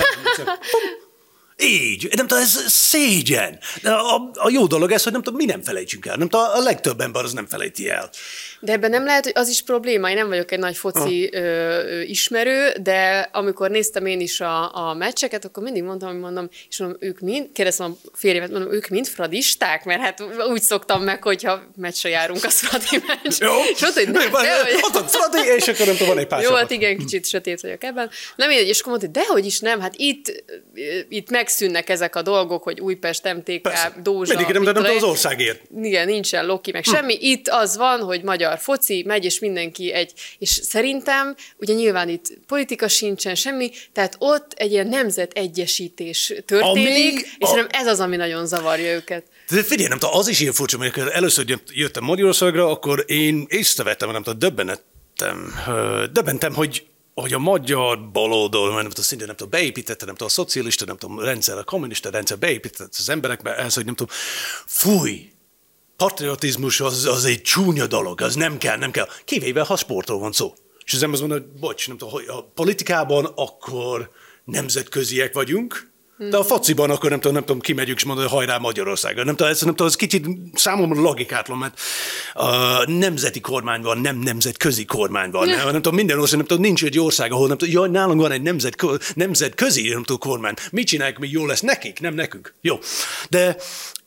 Így, 1.57 2.09
nem 2.15 2.27
tudom, 2.27 2.43
ez 2.43 2.71
szégyen. 2.71 3.59
A, 3.83 3.89
a, 3.89 4.29
a 4.33 4.49
jó 4.49 4.67
dolog 4.67 4.91
ez, 4.91 5.03
hogy 5.03 5.11
nem 5.11 5.21
tudom, 5.21 5.39
mi 5.39 5.45
nem 5.45 5.61
felejtsünk 5.61 6.05
el. 6.05 6.15
Nem 6.15 6.29
tudom, 6.29 6.45
a 6.53 6.59
legtöbb 6.59 6.99
ember 7.01 7.23
az 7.23 7.33
nem 7.33 7.47
felejti 7.47 7.89
el. 7.89 8.09
De 8.63 8.71
ebben 8.71 8.89
nem 8.89 9.05
lehet, 9.05 9.23
hogy 9.23 9.33
az 9.35 9.49
is 9.49 9.61
probléma. 9.61 10.09
Én 10.09 10.15
nem 10.15 10.27
vagyok 10.27 10.51
egy 10.51 10.59
nagy 10.59 10.77
foci 10.77 11.29
ah. 11.33 11.41
ö, 11.41 11.99
ismerő, 12.01 12.73
de 12.81 13.29
amikor 13.31 13.69
néztem 13.69 14.05
én 14.05 14.19
is 14.19 14.39
a, 14.39 14.87
a 14.87 14.93
meccseket, 14.93 15.45
akkor 15.45 15.63
mindig 15.63 15.83
mondtam, 15.83 16.09
hogy 16.09 16.19
mondom, 16.19 16.49
és 16.69 16.79
mondom, 16.79 16.97
ők 16.99 17.19
mind, 17.19 17.47
kérdeztem 17.53 17.97
a 18.03 18.09
férjemet, 18.13 18.51
mondom, 18.51 18.73
ők 18.73 18.87
mind 18.87 19.07
fradisták, 19.07 19.83
mert 19.83 20.01
hát 20.01 20.23
úgy 20.49 20.61
szoktam 20.61 21.03
meg, 21.03 21.23
hogyha 21.23 21.61
meccsre 21.75 22.09
járunk, 22.09 22.43
az 22.43 22.59
fradi 22.59 23.03
meccs. 23.07 23.39
Jó. 23.39 23.51
És 23.73 23.81
mondta, 23.81 23.99
hogy 23.99 24.09
nem, 24.11 24.31
de, 24.31 24.61
hogy... 24.63 24.73
Ott 24.81 24.93
van 24.93 25.07
fradi, 25.07 25.47
és 25.55 25.67
akkor 25.67 25.85
nem 25.85 25.95
tudom, 25.95 26.07
van 26.07 26.17
egy 26.17 26.27
pár 26.27 26.41
Jó, 26.41 26.53
hát 26.53 26.71
igen, 26.71 26.97
kicsit 26.97 27.25
sötét 27.25 27.61
vagyok 27.61 27.83
ebben. 27.83 28.09
Nem 28.35 28.47
mindegy, 28.47 28.67
és 28.67 28.79
akkor 28.79 28.91
mondta, 28.91 29.09
hogy 29.11 29.23
dehogy 29.23 29.45
is 29.45 29.59
nem, 29.59 29.79
hát 29.79 29.93
itt, 29.95 30.43
itt 31.09 31.29
megszűnnek 31.29 31.89
ezek 31.89 32.15
a 32.15 32.21
dolgok, 32.21 32.63
hogy 32.63 32.79
Újpest, 32.79 33.33
MTK, 33.33 33.61
Persze. 33.61 33.93
Dózsa. 34.03 34.35
Mindig 34.35 34.53
nem, 34.53 34.63
nem, 34.63 34.83
nem 34.83 34.95
az 34.95 35.03
országért. 35.03 35.61
Igen, 35.81 36.07
nincsen 36.07 36.45
Loki, 36.45 36.71
meg 36.71 36.85
hm. 36.85 36.93
semmi. 36.93 37.17
Itt 37.19 37.47
az 37.47 37.77
van, 37.77 37.99
hogy 37.99 38.23
magyar 38.23 38.52
magyar 38.53 38.59
foci, 38.59 39.03
megy, 39.05 39.25
és 39.25 39.39
mindenki 39.39 39.91
egy. 39.91 40.13
És 40.37 40.49
szerintem, 40.49 41.35
ugye 41.57 41.73
nyilván 41.73 42.09
itt 42.09 42.37
politika 42.47 42.87
sincsen, 42.87 43.35
semmi, 43.35 43.71
tehát 43.93 44.15
ott 44.19 44.53
egy 44.53 44.71
ilyen 44.71 44.87
nemzetegyesítés 44.87 46.33
történik, 46.45 47.13
ami, 47.13 47.21
és 47.37 47.49
a... 47.49 47.67
ez 47.69 47.87
az, 47.87 47.99
ami 47.99 48.15
nagyon 48.15 48.45
zavarja 48.45 48.93
őket. 48.93 49.23
De 49.49 49.63
figyelj, 49.63 49.87
nem 49.87 49.99
tudom, 49.99 50.15
az 50.17 50.27
is 50.27 50.39
ilyen 50.39 50.53
furcsa, 50.53 50.77
mert 50.77 50.97
először 50.97 51.59
jöttem 51.67 52.03
Magyarországra, 52.03 52.69
akkor 52.69 53.03
én 53.07 53.45
észrevettem, 53.49 54.11
nem 54.11 54.23
tudom, 54.23 54.39
döbbenetem, 54.39 55.53
döbbentem, 56.11 56.53
hogy 56.53 56.85
hogy 57.13 57.33
a 57.33 57.39
magyar 57.39 58.11
baloldal, 58.11 58.73
nem 58.73 58.89
tudom, 58.89 59.03
szintén 59.03 59.27
nem 59.27 59.35
tudom, 59.35 59.51
beépítette, 59.51 60.05
nem 60.05 60.13
tudom, 60.15 60.27
a 60.27 60.31
szocialista, 60.31 60.85
nem 60.85 60.97
tudom, 60.97 61.19
rendszer, 61.19 61.57
a 61.57 61.63
kommunista 61.63 62.09
rendszer 62.09 62.37
beépítette 62.37 62.95
az 62.97 63.09
emberekbe, 63.09 63.55
ez, 63.55 63.73
hogy 63.73 63.85
nem 63.85 63.95
tudom, 63.95 64.15
fúj, 64.65 65.32
patriotizmus 66.03 66.79
az, 66.79 67.05
az 67.05 67.25
egy 67.25 67.41
csúnya 67.41 67.87
dolog, 67.87 68.21
az 68.21 68.35
nem 68.35 68.57
kell, 68.57 68.77
nem 68.77 68.91
kell. 68.91 69.07
Kivéve, 69.25 69.61
ha 69.61 69.75
sportról 69.75 70.19
van 70.19 70.31
szó. 70.31 70.53
És 70.85 70.93
az 70.93 71.03
ember 71.03 71.19
azt 71.19 71.29
mondja, 71.29 71.47
hogy 71.49 71.59
bocs, 71.59 71.87
nem 71.87 71.97
tudom, 71.97 72.13
hogy 72.13 72.25
a 72.27 72.51
politikában 72.55 73.25
akkor 73.35 74.09
nemzetköziek 74.43 75.33
vagyunk, 75.33 75.91
de 76.17 76.37
a 76.37 76.43
fociban 76.43 76.89
akkor 76.89 77.09
nem 77.09 77.19
tudom, 77.19 77.33
nem 77.33 77.45
tudom, 77.45 77.61
kimegyünk 77.61 77.97
és 77.97 78.03
mondani, 78.03 78.27
hogy 78.27 78.37
hajrá 78.37 78.57
Magyarországra. 78.57 79.23
Nem 79.23 79.35
tudom, 79.35 79.51
ez, 79.51 79.61
nem 79.61 79.69
tudom, 79.69 79.87
ez 79.87 79.95
kicsit 79.95 80.25
számomra 80.53 81.01
logikátlan, 81.01 81.57
mert 81.57 81.79
a 82.33 82.91
nemzeti 82.91 83.39
kormány 83.39 83.81
van, 83.81 83.97
nem 83.97 84.17
nemzetközi 84.19 84.85
kormány 84.85 85.31
van. 85.31 85.47
Nem, 85.47 85.65
nem 85.65 85.73
tudom, 85.73 85.95
minden 85.95 86.19
ország, 86.19 86.37
nem 86.37 86.47
tudom, 86.47 86.63
nincs 86.63 86.83
egy 86.83 86.99
ország, 86.99 87.31
ahol 87.31 87.47
nem 87.47 87.57
tudom, 87.57 87.73
jaj, 87.73 87.89
nálunk 87.89 88.21
van 88.21 88.31
egy 88.31 88.41
nemzet, 88.41 88.75
nemzetközi, 89.15 89.89
nem 89.89 90.03
tudom, 90.03 90.17
kormány. 90.17 90.53
Mit 90.71 90.87
csinálják, 90.87 91.19
mi 91.19 91.29
jó 91.31 91.45
lesz 91.45 91.61
nekik, 91.61 91.99
nem 91.99 92.13
nekünk. 92.13 92.53
Jó. 92.61 92.79
De 93.29 93.55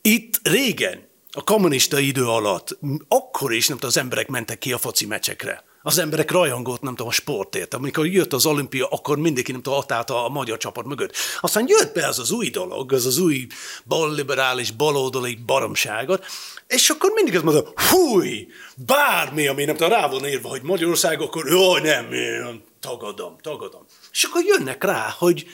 itt 0.01 0.39
régen 0.43 1.06
a 1.37 1.43
kommunista 1.43 1.99
idő 1.99 2.25
alatt 2.25 2.77
akkor 3.07 3.53
is 3.53 3.67
nem 3.67 3.77
tudom, 3.77 3.89
az 3.89 4.01
emberek 4.01 4.27
mentek 4.27 4.57
ki 4.57 4.73
a 4.73 4.77
foci 4.77 5.05
meccsekre. 5.05 5.63
az 5.81 5.97
emberek 5.97 6.31
rajongott, 6.31 6.81
nem 6.81 6.95
tudom, 6.95 7.07
a 7.07 7.11
sportért. 7.11 7.73
Amikor 7.73 8.07
jött 8.07 8.33
az 8.33 8.45
olimpia, 8.45 8.87
akkor 8.87 9.17
mindenki, 9.17 9.51
nem 9.51 9.61
tudom, 9.61 9.79
ott 9.79 10.09
a 10.09 10.29
magyar 10.29 10.57
csapat 10.57 10.85
mögött. 10.85 11.15
Aztán 11.41 11.65
jött 11.67 11.93
be 11.93 12.07
az 12.07 12.19
az 12.19 12.31
új 12.31 12.49
dolog, 12.49 12.93
az 12.93 13.05
az 13.05 13.17
új 13.17 13.47
balliberális, 13.85 14.71
baloldali 14.71 15.35
baromságot, 15.45 16.25
és 16.67 16.89
akkor 16.89 17.11
mindig 17.11 17.35
azt 17.35 17.43
mondta, 17.43 17.71
fúj, 17.75 18.47
bármi, 18.75 19.47
ami 19.47 19.65
nem 19.65 19.75
tudom, 19.75 19.91
rá 19.91 20.07
van 20.07 20.27
írva, 20.27 20.49
hogy 20.49 20.61
Magyarország, 20.61 21.21
akkor 21.21 21.47
jaj, 21.47 21.81
nem, 21.81 22.11
én 22.13 22.63
tagadom, 22.79 23.35
tagadom. 23.41 23.85
És 24.11 24.23
akkor 24.23 24.43
jönnek 24.43 24.83
rá, 24.83 25.15
hogy 25.17 25.45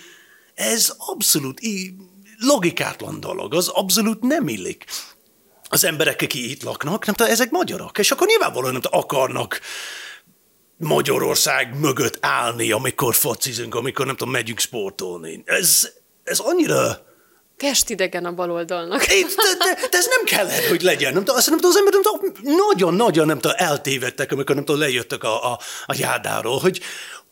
ez 0.54 0.94
abszolút 0.98 1.60
logikátlan 2.38 3.20
dolog, 3.20 3.54
az 3.54 3.68
abszolút 3.68 4.22
nem 4.22 4.48
illik 4.48 4.86
az 5.70 5.84
emberek, 5.84 6.22
akik 6.22 6.34
itt 6.34 6.64
laknak, 6.64 7.06
nem 7.06 7.16
ezek 7.30 7.50
magyarok, 7.50 7.98
és 7.98 8.12
akkor 8.12 8.28
nyilvánvalóan 8.28 8.72
nem 8.72 8.82
akarnak 8.90 9.60
Magyarország 10.78 11.80
mögött 11.80 12.18
állni, 12.22 12.72
amikor 12.72 13.16
focizunk, 13.16 13.76
amikor 13.76 14.06
nem 14.06 14.16
tudom, 14.16 14.34
megyünk 14.34 14.60
sportolni. 14.60 15.44
Ez, 15.46 15.92
ez 16.24 16.40
annyira 16.40 17.12
idegen 17.88 18.26
a 18.26 18.34
baloldalnak. 18.34 19.06
De, 19.06 19.14
de, 19.58 19.88
de, 19.90 19.98
ez 19.98 20.06
nem 20.06 20.24
kellett, 20.26 20.68
hogy 20.68 20.82
legyen. 20.82 21.14
Nem 21.14 21.24
azt 21.28 21.50
nem 21.50 21.60
tudom, 21.60 21.72
az 21.72 21.78
ember 21.78 21.94
nagyon-nagyon 22.42 23.26
nem 23.26 23.40
tudom, 23.40 23.58
eltévedtek, 23.60 24.32
amikor 24.32 24.56
nem 24.56 24.66
tudom, 24.66 24.82
lejöttek 24.82 25.24
a, 25.24 25.52
a, 25.52 25.60
a 25.86 25.96
jádáról, 25.98 26.60
hogy 26.60 26.82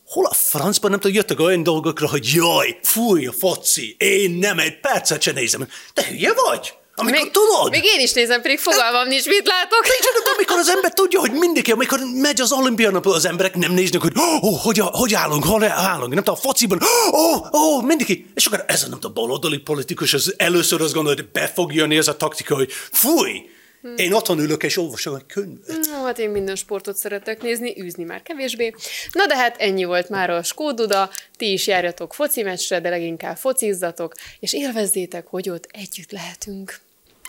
hol 0.06 0.26
a 0.26 0.34
francban 0.34 0.92
nem 0.92 1.00
tudom, 1.00 1.16
jöttek 1.16 1.40
olyan 1.40 1.64
dolgokra, 1.64 2.10
hogy 2.10 2.32
jaj, 2.34 2.80
fúj 2.84 3.28
a 3.28 3.32
foci, 3.32 3.96
én 4.00 4.32
nem 4.32 4.60
egy 4.60 4.80
percet 4.80 5.22
sem 5.22 5.34
nézem. 5.34 5.68
Te 5.94 6.08
hülye 6.08 6.34
vagy? 6.34 6.74
Amikor 7.02 7.22
még, 7.22 7.32
tudod? 7.32 7.70
Még 7.72 7.84
én 7.84 8.00
is 8.00 8.14
nézem, 8.14 8.42
pedig 8.42 8.60
fogalmam 8.60 9.08
nincs, 9.08 9.28
mit 9.28 9.48
látok. 9.48 9.84
Nincs, 9.84 10.06
amikor 10.36 10.58
az 10.58 10.70
ember 10.70 10.94
tudja, 10.94 11.20
hogy 11.20 11.32
mindig, 11.32 11.72
amikor 11.72 12.00
megy 12.14 12.42
az 12.42 12.52
olimpián, 12.52 12.96
az 13.04 13.26
emberek 13.26 13.56
nem 13.56 13.72
néznek, 13.72 14.02
hogy 14.02 14.14
oh, 14.16 14.62
hogy, 14.62 14.82
hogy 14.84 15.14
állunk, 15.14 15.44
hol 15.44 15.64
állunk, 15.64 16.14
nem 16.14 16.24
tudom, 16.24 16.40
a 16.40 16.48
fociban, 16.48 16.80
oh, 17.12 17.48
oh, 17.52 17.84
mindig. 17.84 18.26
És 18.36 18.46
akkor 18.46 18.64
ez 18.68 18.84
a 18.84 18.88
nem 18.88 19.00
tudom, 19.00 19.14
baloldali 19.14 19.58
politikus, 19.58 20.14
az 20.14 20.34
először 20.38 20.82
azt 20.82 20.94
gondolja, 20.94 21.22
hogy 21.22 21.32
be 21.32 21.52
fog 21.56 21.74
jönni 21.74 21.98
ez 21.98 22.08
a 22.08 22.18
taktika, 22.18 22.56
hogy 22.56 22.72
fúj, 22.92 23.50
Hmm. 23.82 23.94
Én 23.98 24.14
otthon 24.14 24.40
ülök 24.40 24.64
és 24.64 24.78
olvasok 24.78 25.20
egy 25.20 25.26
könyvet. 25.26 25.88
No, 25.92 26.04
hát 26.04 26.20
én 26.20 26.30
minden 26.30 26.56
sportot 26.56 26.96
szeretek 26.96 27.42
nézni, 27.42 27.82
űzni 27.82 28.04
már 28.04 28.24
kevésbé. 28.24 28.74
Na 29.12 29.26
de 29.26 29.36
hát 29.36 29.58
ennyi 29.58 29.84
volt 29.84 30.10
már 30.10 30.30
a 30.30 30.44
Skóduda, 30.44 31.10
ti 31.38 31.52
is 31.52 31.68
járjatok 31.68 32.14
foci 32.14 32.44
meccsre, 32.44 32.80
de 32.80 32.90
leginkább 32.90 33.38
focizzatok, 33.38 34.14
és 34.40 34.54
élvezzétek, 34.54 35.28
hogy 35.28 35.50
ott 35.50 35.68
együtt 35.72 36.12
lehetünk. 36.12 36.80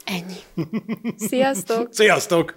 Ennyi. 0.05 0.67
Sziasztok! 1.29 1.89
Sziasztok! 1.91 2.55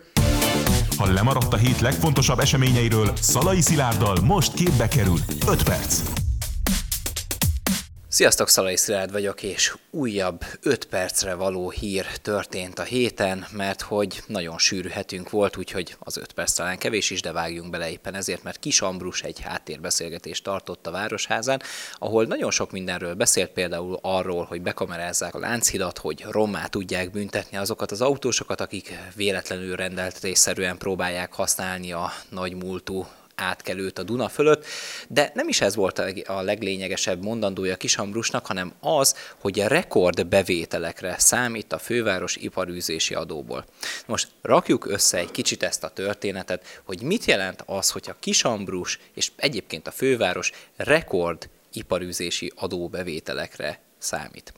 Ha 0.97 1.13
lemaradt 1.13 1.53
a 1.53 1.57
hét 1.57 1.79
legfontosabb 1.79 2.39
eseményeiről, 2.39 3.11
Szalai 3.15 3.61
Szilárddal 3.61 4.17
most 4.23 4.53
képbe 4.53 4.87
kerül 4.87 5.17
5 5.47 5.63
perc. 5.63 6.24
Sziasztok, 8.15 8.49
Szalai 8.49 8.77
Szilárd 8.77 9.11
vagyok, 9.11 9.43
és 9.43 9.75
újabb 9.89 10.45
5 10.61 10.85
percre 10.85 11.33
való 11.33 11.69
hír 11.69 12.05
történt 12.21 12.79
a 12.79 12.83
héten, 12.83 13.45
mert 13.51 13.81
hogy 13.81 14.23
nagyon 14.27 14.57
sűrű 14.57 14.89
hetünk 14.89 15.29
volt, 15.29 15.57
úgyhogy 15.57 15.95
az 15.99 16.17
5 16.17 16.31
perc 16.31 16.53
talán 16.53 16.77
kevés 16.77 17.09
is, 17.09 17.21
de 17.21 17.31
vágjunk 17.31 17.69
bele 17.69 17.89
éppen 17.89 18.13
ezért, 18.13 18.43
mert 18.43 18.59
Kis 18.59 18.81
Ambrus 18.81 19.21
egy 19.21 19.39
háttérbeszélgetést 19.39 20.43
tartott 20.43 20.87
a 20.87 20.91
Városházán, 20.91 21.61
ahol 21.93 22.25
nagyon 22.25 22.51
sok 22.51 22.71
mindenről 22.71 23.13
beszélt, 23.13 23.51
például 23.51 23.99
arról, 24.01 24.43
hogy 24.43 24.61
bekamerázzák 24.61 25.35
a 25.35 25.39
Lánchidat, 25.39 25.97
hogy 25.97 26.25
rommá 26.29 26.65
tudják 26.65 27.11
büntetni 27.11 27.57
azokat 27.57 27.91
az 27.91 28.01
autósokat, 28.01 28.61
akik 28.61 28.97
véletlenül 29.15 29.75
rendeltetésszerűen 29.75 30.77
próbálják 30.77 31.33
használni 31.33 31.91
a 31.91 32.11
múltú 33.35 33.43
átkelőt 33.45 33.99
a 33.99 34.03
Duna 34.03 34.29
fölött, 34.29 34.65
de 35.07 35.31
nem 35.33 35.47
is 35.47 35.61
ez 35.61 35.75
volt 35.75 35.99
a 36.25 36.41
leglényegesebb 36.41 37.23
mondandója 37.23 37.75
Kisambrusnak, 37.75 38.45
hanem 38.45 38.73
az, 38.79 39.15
hogy 39.39 39.59
a 39.59 39.67
rekord 39.67 40.27
bevételekre 40.27 41.15
számít 41.19 41.73
a 41.73 41.77
főváros 41.77 42.35
iparűzési 42.35 43.13
adóból. 43.13 43.65
Most 44.05 44.27
rakjuk 44.41 44.85
össze 44.85 45.17
egy 45.17 45.31
kicsit 45.31 45.63
ezt 45.63 45.83
a 45.83 45.89
történetet, 45.89 46.81
hogy 46.83 47.01
mit 47.01 47.25
jelent 47.25 47.63
az, 47.65 47.89
hogy 47.89 48.09
a 48.09 48.15
Kisambrus 48.19 48.99
és 49.13 49.31
egyébként 49.35 49.87
a 49.87 49.91
főváros 49.91 50.51
rekord 50.77 51.49
iparűzési 51.73 52.51
adóbevételekre 52.55 53.79
számít 53.97 54.53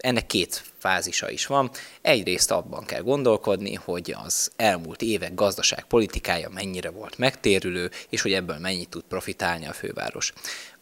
ennek 0.00 0.26
két 0.26 0.62
fázisa 0.78 1.30
is 1.30 1.46
van. 1.46 1.70
Egyrészt 2.02 2.50
abban 2.50 2.84
kell 2.84 3.02
gondolkodni, 3.02 3.74
hogy 3.74 4.14
az 4.24 4.50
elmúlt 4.56 5.02
évek 5.02 5.34
gazdaságpolitikája 5.34 6.48
mennyire 6.48 6.90
volt 6.90 7.18
megtérülő, 7.18 7.90
és 8.08 8.22
hogy 8.22 8.32
ebből 8.32 8.58
mennyit 8.58 8.88
tud 8.88 9.02
profitálni 9.08 9.66
a 9.66 9.72
főváros. 9.72 10.32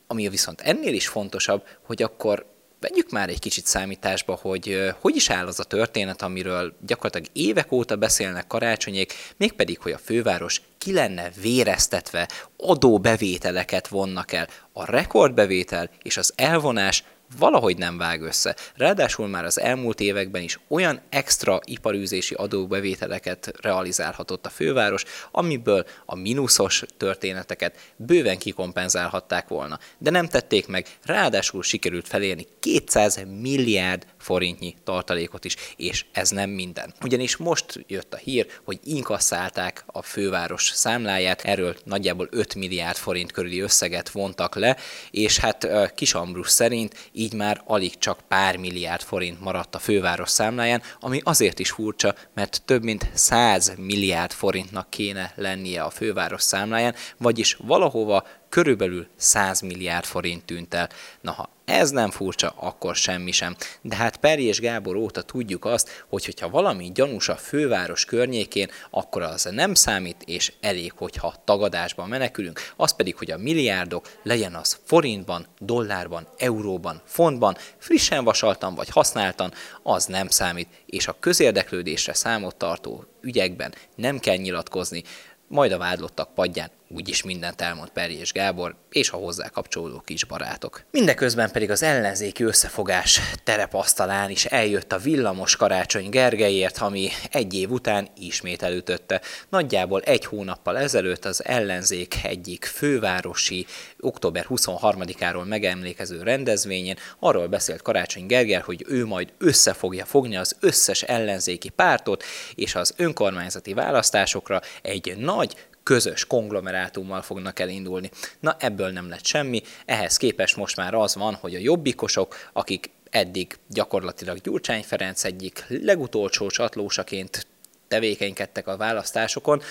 Ami 0.06 0.28
viszont 0.28 0.60
ennél 0.60 0.94
is 0.94 1.08
fontosabb, 1.08 1.66
hogy 1.82 2.02
akkor 2.02 2.46
vegyük 2.80 3.10
már 3.10 3.28
egy 3.28 3.38
kicsit 3.38 3.66
számításba, 3.66 4.38
hogy 4.42 4.92
hogy 5.00 5.16
is 5.16 5.30
áll 5.30 5.46
az 5.46 5.60
a 5.60 5.64
történet, 5.64 6.22
amiről 6.22 6.76
gyakorlatilag 6.86 7.28
évek 7.32 7.72
óta 7.72 7.96
beszélnek 7.96 8.46
karácsonyék, 8.46 9.12
mégpedig, 9.36 9.78
hogy 9.78 9.92
a 9.92 9.98
főváros 9.98 10.62
ki 10.78 10.92
lenne 10.92 11.30
véreztetve, 11.40 12.28
adóbevételeket 12.56 13.88
vonnak 13.88 14.32
el. 14.32 14.48
A 14.72 14.90
rekordbevétel 14.90 15.90
és 16.02 16.16
az 16.16 16.32
elvonás 16.36 17.04
valahogy 17.38 17.76
nem 17.76 17.98
vág 17.98 18.22
össze. 18.22 18.56
Ráadásul 18.74 19.28
már 19.28 19.44
az 19.44 19.60
elmúlt 19.60 20.00
években 20.00 20.42
is 20.42 20.58
olyan 20.68 21.00
extra 21.08 21.60
iparűzési 21.64 22.34
adóbevételeket 22.34 23.52
realizálhatott 23.60 24.46
a 24.46 24.50
főváros, 24.50 25.04
amiből 25.30 25.86
a 26.06 26.14
mínuszos 26.14 26.84
történeteket 26.96 27.76
bőven 27.96 28.38
kikompenzálhatták 28.38 29.48
volna. 29.48 29.78
De 29.98 30.10
nem 30.10 30.28
tették 30.28 30.66
meg, 30.66 30.86
ráadásul 31.04 31.62
sikerült 31.62 32.08
felérni 32.08 32.46
200 32.60 33.24
milliárd 33.40 34.06
forintnyi 34.18 34.74
tartalékot 34.84 35.44
is, 35.44 35.56
és 35.76 36.04
ez 36.12 36.30
nem 36.30 36.50
minden. 36.50 36.94
Ugyanis 37.02 37.36
most 37.36 37.84
jött 37.86 38.14
a 38.14 38.16
hír, 38.16 38.46
hogy 38.64 38.78
inkasszálták 38.84 39.84
a 39.86 40.02
főváros 40.02 40.70
számláját, 40.74 41.42
erről 41.42 41.76
nagyjából 41.84 42.28
5 42.30 42.54
milliárd 42.54 42.96
forint 42.96 43.32
körüli 43.32 43.60
összeget 43.60 44.08
vontak 44.08 44.54
le, 44.54 44.76
és 45.10 45.38
hát 45.38 45.68
Kis 45.94 46.14
Ambrus 46.14 46.50
szerint 46.50 47.08
így 47.12 47.32
már 47.32 47.62
alig 47.64 47.98
csak 47.98 48.20
pár 48.28 48.56
milliárd 48.56 49.02
forint 49.02 49.40
maradt 49.40 49.74
a 49.74 49.78
főváros 49.78 50.30
számláján, 50.30 50.82
ami 51.00 51.20
azért 51.24 51.58
is 51.58 51.70
furcsa, 51.70 52.14
mert 52.34 52.62
több 52.64 52.82
mint 52.82 53.10
100 53.14 53.72
milliárd 53.76 54.32
forintnak 54.32 54.90
kéne 54.90 55.32
lennie 55.36 55.82
a 55.82 55.90
főváros 55.90 56.42
számláján, 56.42 56.94
vagyis 57.18 57.56
valahova 57.60 58.26
körülbelül 58.48 59.06
100 59.16 59.60
milliárd 59.60 60.04
forint 60.04 60.44
tűnt 60.44 60.74
el. 60.74 60.88
Na, 61.20 61.32
ha 61.32 61.50
ez 61.64 61.90
nem 61.90 62.10
furcsa, 62.10 62.54
akkor 62.56 62.96
semmi 62.96 63.30
sem. 63.30 63.56
De 63.80 63.96
hát 63.96 64.16
Peri 64.16 64.44
és 64.44 64.60
Gábor 64.60 64.96
óta 64.96 65.22
tudjuk 65.22 65.64
azt, 65.64 66.04
hogy 66.08 66.24
hogyha 66.24 66.50
valami 66.50 66.90
gyanús 66.94 67.28
a 67.28 67.36
főváros 67.36 68.04
környékén, 68.04 68.70
akkor 68.90 69.22
az 69.22 69.48
nem 69.52 69.74
számít, 69.74 70.22
és 70.24 70.52
elég, 70.60 70.92
hogyha 70.92 71.42
tagadásban 71.44 72.08
menekülünk, 72.08 72.72
az 72.76 72.96
pedig, 72.96 73.16
hogy 73.16 73.30
a 73.30 73.38
milliárdok 73.38 74.10
legyen 74.22 74.54
az 74.54 74.78
forintban, 74.84 75.46
dollárban, 75.58 76.28
euróban, 76.36 77.02
fontban, 77.04 77.56
frissen 77.78 78.24
vasaltan 78.24 78.74
vagy 78.74 78.88
használtan, 78.88 79.52
az 79.82 80.06
nem 80.06 80.28
számít, 80.28 80.68
és 80.86 81.08
a 81.08 81.16
közérdeklődésre 81.20 82.12
számot 82.12 82.56
tartó 82.56 83.04
ügyekben 83.20 83.74
nem 83.94 84.18
kell 84.18 84.36
nyilatkozni, 84.36 85.02
majd 85.48 85.72
a 85.72 85.78
vádlottak 85.78 86.34
padján 86.34 86.70
úgyis 86.88 87.22
mindent 87.22 87.60
elmond 87.60 87.88
Peri 87.88 88.18
és 88.18 88.32
Gábor, 88.32 88.74
és 88.90 89.10
a 89.10 89.16
hozzá 89.16 89.48
kapcsolódó 89.48 90.00
kis 90.00 90.24
barátok. 90.24 90.84
Mindeközben 90.90 91.50
pedig 91.50 91.70
az 91.70 91.82
ellenzéki 91.82 92.44
összefogás 92.44 93.20
terepasztalán 93.44 94.30
is 94.30 94.44
eljött 94.44 94.92
a 94.92 94.98
villamos 94.98 95.56
karácsony 95.56 96.08
Gergelyért, 96.08 96.78
ami 96.78 97.08
egy 97.30 97.54
év 97.54 97.70
után 97.70 98.08
ismét 98.16 98.62
elütötte. 98.62 99.20
Nagyjából 99.48 100.00
egy 100.00 100.24
hónappal 100.24 100.78
ezelőtt 100.78 101.24
az 101.24 101.44
ellenzék 101.44 102.14
egyik 102.22 102.64
fővárosi 102.64 103.66
október 104.00 104.46
23-áról 104.48 105.44
megemlékező 105.44 106.22
rendezvényén 106.22 106.96
arról 107.18 107.46
beszélt 107.46 107.82
Karácsony 107.82 108.26
Gergely, 108.26 108.60
hogy 108.60 108.84
ő 108.88 109.06
majd 109.06 109.32
össze 109.38 109.72
fogja 109.72 110.04
fogni 110.04 110.36
az 110.36 110.56
összes 110.60 111.02
ellenzéki 111.02 111.68
pártot, 111.68 112.24
és 112.54 112.74
az 112.74 112.94
önkormányzati 112.96 113.74
választásokra 113.74 114.60
egy 114.82 115.16
nagy 115.16 115.54
közös 115.88 116.26
konglomerátummal 116.26 117.22
fognak 117.22 117.58
elindulni. 117.58 118.10
Na 118.40 118.56
ebből 118.58 118.90
nem 118.90 119.08
lett 119.08 119.24
semmi, 119.24 119.62
ehhez 119.84 120.16
képest 120.16 120.56
most 120.56 120.76
már 120.76 120.94
az 120.94 121.14
van, 121.14 121.34
hogy 121.34 121.54
a 121.54 121.58
jobbikosok, 121.58 122.36
akik 122.52 122.90
eddig 123.10 123.58
gyakorlatilag 123.68 124.38
Gyurcsány 124.38 124.82
Ferenc 124.82 125.24
egyik 125.24 125.64
legutolsó 125.68 126.48
csatlósaként 126.48 127.46
tevékenykedtek 127.88 128.66
a 128.66 128.76
választásokon, 128.76 129.62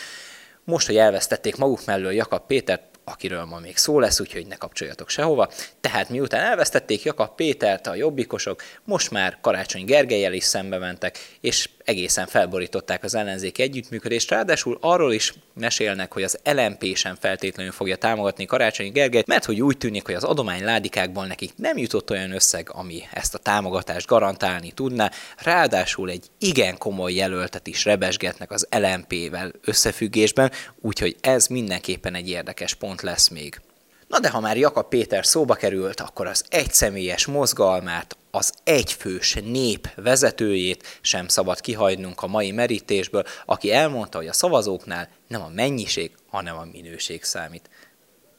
most, 0.63 0.87
hogy 0.87 0.97
elvesztették 0.97 1.55
maguk 1.55 1.85
mellől 1.85 2.11
Jakab 2.11 2.45
Pétert, 2.47 2.83
akiről 3.03 3.45
ma 3.45 3.59
még 3.59 3.77
szó 3.77 3.99
lesz, 3.99 4.19
úgyhogy 4.19 4.47
ne 4.47 4.55
kapcsoljatok 4.55 5.09
sehova. 5.09 5.51
Tehát 5.81 6.09
miután 6.09 6.45
elvesztették 6.45 7.03
Jakab 7.03 7.35
Pétert 7.35 7.87
a 7.87 7.95
jobbikosok, 7.95 8.63
most 8.83 9.11
már 9.11 9.37
Karácsony 9.41 9.85
Gergelyel 9.85 10.33
is 10.33 10.43
szembe 10.43 10.77
mentek, 10.77 11.17
és 11.41 11.69
egészen 11.87 12.27
felborították 12.27 13.03
az 13.03 13.15
ellenzéki 13.15 13.61
együttműködést, 13.61 14.29
ráadásul 14.29 14.77
arról 14.81 15.13
is 15.13 15.33
mesélnek, 15.53 16.13
hogy 16.13 16.23
az 16.23 16.39
LMP 16.43 16.95
sem 16.95 17.15
feltétlenül 17.15 17.71
fogja 17.71 17.95
támogatni 17.95 18.45
Karácsony 18.45 18.91
Gergelyt, 18.91 19.27
mert 19.27 19.45
hogy 19.45 19.61
úgy 19.61 19.77
tűnik, 19.77 20.05
hogy 20.05 20.15
az 20.15 20.23
adományládikákból 20.23 21.25
nekik 21.25 21.51
nem 21.55 21.77
jutott 21.77 22.09
olyan 22.09 22.31
összeg, 22.31 22.69
ami 22.71 23.01
ezt 23.13 23.33
a 23.33 23.37
támogatást 23.37 24.07
garantálni 24.07 24.71
tudná, 24.71 25.11
ráadásul 25.37 26.09
egy 26.09 26.25
igen 26.37 26.77
komoly 26.77 27.13
jelöltet 27.13 27.67
is 27.67 27.85
rebesgetnek 27.85 28.51
az 28.51 28.67
LMP-vel 28.69 29.51
összefüggésben, 29.61 30.51
úgyhogy 30.81 31.15
ez 31.21 31.47
mindenképpen 31.47 32.15
egy 32.15 32.29
érdekes 32.29 32.73
pont 32.73 33.01
lesz 33.01 33.27
még. 33.27 33.59
Na 34.07 34.19
de 34.19 34.29
ha 34.29 34.39
már 34.39 34.57
Jakab 34.57 34.87
Péter 34.89 35.25
szóba 35.25 35.53
került, 35.53 35.99
akkor 35.99 36.27
az 36.27 36.43
egyszemélyes 36.49 37.25
mozgalmát, 37.25 38.17
az 38.31 38.53
egyfős 38.63 39.33
nép 39.33 39.89
vezetőjét 39.95 40.99
sem 41.01 41.27
szabad 41.27 41.61
kihagynunk 41.61 42.21
a 42.21 42.27
mai 42.27 42.51
merítésből, 42.51 43.23
aki 43.45 43.71
elmondta, 43.71 44.17
hogy 44.17 44.27
a 44.27 44.33
szavazóknál 44.33 45.09
nem 45.27 45.41
a 45.41 45.51
mennyiség, 45.53 46.11
hanem 46.29 46.57
a 46.57 46.67
minőség 46.71 47.23
számít. 47.23 47.69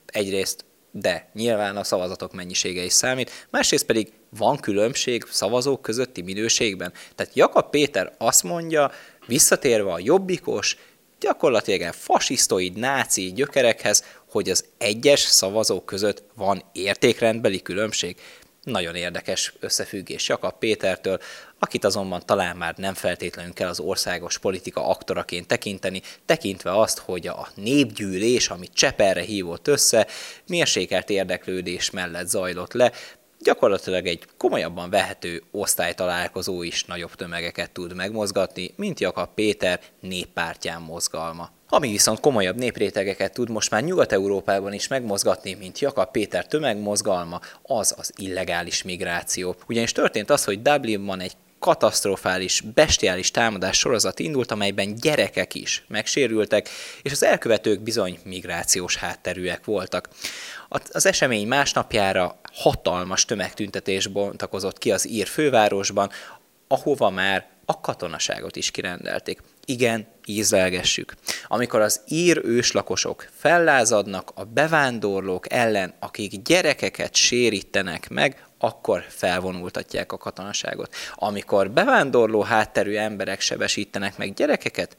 Egyrészt, 0.06 0.64
de 0.90 1.28
nyilván 1.34 1.76
a 1.76 1.84
szavazatok 1.84 2.32
mennyisége 2.32 2.82
is 2.82 2.92
számít, 2.92 3.46
másrészt 3.50 3.86
pedig 3.86 4.12
van 4.38 4.56
különbség 4.56 5.24
szavazók 5.30 5.82
közötti 5.82 6.22
minőségben. 6.22 6.92
Tehát 7.14 7.34
Jakab 7.34 7.70
Péter 7.70 8.14
azt 8.18 8.42
mondja, 8.42 8.90
visszatérve 9.26 9.92
a 9.92 9.98
jobbikos, 9.98 10.76
gyakorlatilag 11.20 11.92
fasisztoid, 11.92 12.76
náci 12.76 13.32
gyökerekhez, 13.32 14.04
hogy 14.30 14.50
az 14.50 14.64
egyes 14.78 15.20
szavazók 15.20 15.86
között 15.86 16.22
van 16.34 16.62
értékrendbeli 16.72 17.62
különbség. 17.62 18.16
Nagyon 18.62 18.94
érdekes 18.94 19.52
összefüggés 19.60 20.28
Jakab 20.28 20.58
Pétertől, 20.58 21.20
akit 21.58 21.84
azonban 21.84 22.22
talán 22.26 22.56
már 22.56 22.74
nem 22.76 22.94
feltétlenül 22.94 23.52
kell 23.52 23.68
az 23.68 23.80
országos 23.80 24.38
politika 24.38 24.88
aktoraként 24.88 25.46
tekinteni, 25.46 26.02
tekintve 26.26 26.78
azt, 26.80 26.98
hogy 26.98 27.26
a 27.26 27.48
népgyűlés, 27.54 28.48
amit 28.48 28.74
Cseperre 28.74 29.20
hívott 29.20 29.68
össze, 29.68 30.06
mérsékelt 30.46 31.10
érdeklődés 31.10 31.90
mellett 31.90 32.26
zajlott 32.28 32.72
le, 32.72 32.92
gyakorlatilag 33.40 34.06
egy 34.06 34.26
komolyabban 34.36 34.90
vehető 34.90 35.42
osztálytalálkozó 35.50 36.62
is 36.62 36.84
nagyobb 36.84 37.14
tömegeket 37.14 37.70
tud 37.70 37.94
megmozgatni, 37.94 38.70
mint 38.76 39.00
Jakab 39.00 39.28
Péter 39.34 39.80
néppártyán 40.00 40.82
mozgalma. 40.82 41.50
Ami 41.68 41.90
viszont 41.90 42.20
komolyabb 42.20 42.56
néprétegeket 42.56 43.32
tud 43.32 43.50
most 43.50 43.70
már 43.70 43.82
Nyugat-Európában 43.82 44.72
is 44.72 44.88
megmozgatni, 44.88 45.54
mint 45.54 45.78
Jakab 45.78 46.10
Péter 46.10 46.46
tömegmozgalma, 46.46 47.40
az 47.62 47.94
az 47.98 48.12
illegális 48.16 48.82
migráció. 48.82 49.56
Ugyanis 49.68 49.92
történt 49.92 50.30
az, 50.30 50.44
hogy 50.44 50.62
Dublinban 50.62 51.20
egy 51.20 51.36
katasztrofális, 51.58 52.60
bestiális 52.60 53.30
támadás 53.30 53.78
sorozat 53.78 54.18
indult, 54.18 54.50
amelyben 54.50 54.94
gyerekek 54.94 55.54
is 55.54 55.84
megsérültek, 55.88 56.68
és 57.02 57.12
az 57.12 57.22
elkövetők 57.22 57.80
bizony 57.80 58.18
migrációs 58.24 58.96
hátterűek 58.96 59.64
voltak. 59.64 60.08
Az 60.68 61.06
esemény 61.06 61.46
másnapjára 61.46 62.40
hatalmas 62.52 63.24
tömegtüntetés 63.24 64.06
bontakozott 64.06 64.78
ki 64.78 64.92
az 64.92 65.08
ír 65.08 65.26
fővárosban, 65.26 66.10
ahova 66.68 67.10
már 67.10 67.46
a 67.64 67.80
katonaságot 67.80 68.56
is 68.56 68.70
kirendelték. 68.70 69.40
Igen, 69.70 70.06
ízlelgessük. 70.24 71.14
Amikor 71.46 71.80
az 71.80 72.00
ír 72.06 72.40
őslakosok 72.44 73.28
fellázadnak 73.36 74.30
a 74.34 74.44
bevándorlók 74.44 75.52
ellen, 75.52 75.94
akik 75.98 76.42
gyerekeket 76.42 77.14
sérítenek 77.14 78.08
meg, 78.08 78.46
akkor 78.58 79.04
felvonultatják 79.08 80.12
a 80.12 80.16
katonaságot. 80.16 80.94
Amikor 81.14 81.70
bevándorló 81.70 82.42
hátterű 82.42 82.94
emberek 82.94 83.40
sebesítenek 83.40 84.16
meg 84.16 84.34
gyerekeket, 84.34 84.96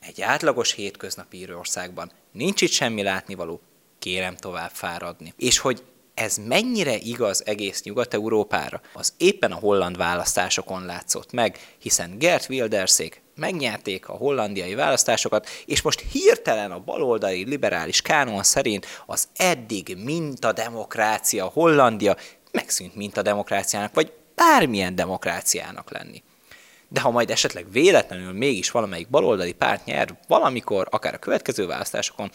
egy 0.00 0.22
átlagos 0.22 0.72
hétköznapi 0.72 1.36
Írországban 1.36 2.10
nincs 2.32 2.60
itt 2.60 2.70
semmi 2.70 3.02
látnivaló, 3.02 3.60
kérem 3.98 4.36
tovább 4.36 4.70
fáradni. 4.72 5.34
És 5.36 5.58
hogy 5.58 5.82
ez 6.14 6.36
mennyire 6.36 6.96
igaz 6.96 7.46
egész 7.46 7.82
Nyugat-Európára, 7.82 8.80
az 8.92 9.12
éppen 9.16 9.52
a 9.52 9.58
holland 9.58 9.96
választásokon 9.96 10.84
látszott 10.84 11.32
meg, 11.32 11.58
hiszen 11.78 12.18
Gert 12.18 12.48
Wilderszék 12.48 13.24
megnyerték 13.36 14.08
a 14.08 14.12
hollandiai 14.12 14.74
választásokat, 14.74 15.48
és 15.66 15.82
most 15.82 16.04
hirtelen 16.12 16.70
a 16.70 16.78
baloldali 16.78 17.44
liberális 17.44 18.02
kánon 18.02 18.42
szerint 18.42 18.86
az 19.06 19.28
eddig 19.36 19.96
mintademokrácia 20.04 21.44
Hollandia 21.44 22.16
megszűnt 22.52 22.94
mintademokráciának, 22.94 23.94
vagy 23.94 24.12
bármilyen 24.34 24.94
demokráciának 24.94 25.90
lenni. 25.90 26.22
De 26.88 27.00
ha 27.00 27.10
majd 27.10 27.30
esetleg 27.30 27.70
véletlenül 27.70 28.32
mégis 28.32 28.70
valamelyik 28.70 29.08
baloldali 29.08 29.52
párt 29.52 29.84
nyer 29.84 30.18
valamikor, 30.28 30.88
akár 30.90 31.14
a 31.14 31.18
következő 31.18 31.66
választásokon, 31.66 32.30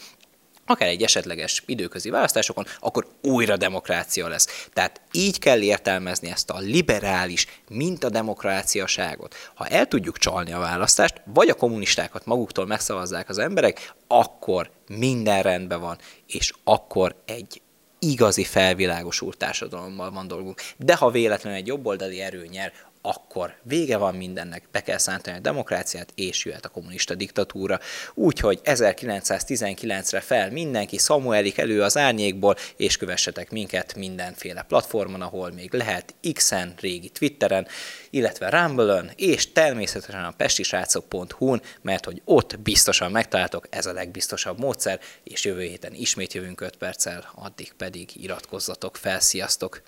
akár 0.71 0.87
egy 0.87 1.03
esetleges 1.03 1.63
időközi 1.65 2.09
választásokon, 2.09 2.65
akkor 2.79 3.07
újra 3.21 3.57
demokrácia 3.57 4.27
lesz. 4.27 4.67
Tehát 4.73 5.01
így 5.11 5.39
kell 5.39 5.61
értelmezni 5.61 6.29
ezt 6.29 6.49
a 6.49 6.57
liberális 6.57 7.47
mintademokráciaságot. 7.69 9.35
Ha 9.53 9.67
el 9.67 9.87
tudjuk 9.87 10.17
csalni 10.17 10.51
a 10.51 10.59
választást, 10.59 11.21
vagy 11.25 11.49
a 11.49 11.53
kommunistákat 11.53 12.25
maguktól 12.25 12.65
megszavazzák 12.65 13.29
az 13.29 13.37
emberek, 13.37 13.93
akkor 14.07 14.69
minden 14.87 15.41
rendben 15.41 15.79
van, 15.79 15.97
és 16.27 16.53
akkor 16.63 17.15
egy 17.25 17.61
igazi 17.99 18.43
felvilágosult 18.43 19.37
társadalommal 19.37 20.11
van 20.11 20.27
dolgunk. 20.27 20.61
De 20.77 20.95
ha 20.95 21.09
véletlenül 21.09 21.59
egy 21.59 21.67
jobboldali 21.67 22.21
erő 22.21 22.45
nyer, 22.45 22.73
akkor 23.01 23.55
vége 23.63 23.97
van 23.97 24.15
mindennek, 24.15 24.63
be 24.71 24.81
kell 24.81 24.97
szántani 24.97 25.37
a 25.37 25.39
demokráciát, 25.39 26.11
és 26.15 26.45
jöhet 26.45 26.65
a 26.65 26.69
kommunista 26.69 27.15
diktatúra. 27.15 27.79
Úgyhogy 28.13 28.59
1919-re 28.63 30.19
fel 30.19 30.51
mindenki 30.51 30.97
Samuelik 30.97 31.57
elő 31.57 31.81
az 31.81 31.97
árnyékból, 31.97 32.55
és 32.75 32.97
kövessetek 32.97 33.51
minket 33.51 33.95
mindenféle 33.95 34.61
platformon, 34.61 35.21
ahol 35.21 35.51
még 35.51 35.73
lehet 35.73 36.15
X-en, 36.33 36.73
régi 36.79 37.09
Twitteren, 37.09 37.67
illetve 38.09 38.49
Rumble-ön, 38.49 39.11
és 39.15 39.51
természetesen 39.51 40.23
a 40.23 40.33
pestisrácok.hu-n, 40.37 41.61
mert 41.81 42.05
hogy 42.05 42.21
ott 42.25 42.59
biztosan 42.59 43.11
megtaláltok, 43.11 43.67
ez 43.69 43.85
a 43.85 43.93
legbiztosabb 43.93 44.59
módszer, 44.59 44.99
és 45.23 45.45
jövő 45.45 45.61
héten 45.61 45.93
ismét 45.93 46.33
jövünk 46.33 46.61
5 46.61 46.77
perccel, 46.77 47.31
addig 47.35 47.73
pedig 47.73 48.23
iratkozzatok 48.23 48.97
fel, 48.97 49.19
sziasztok! 49.19 49.81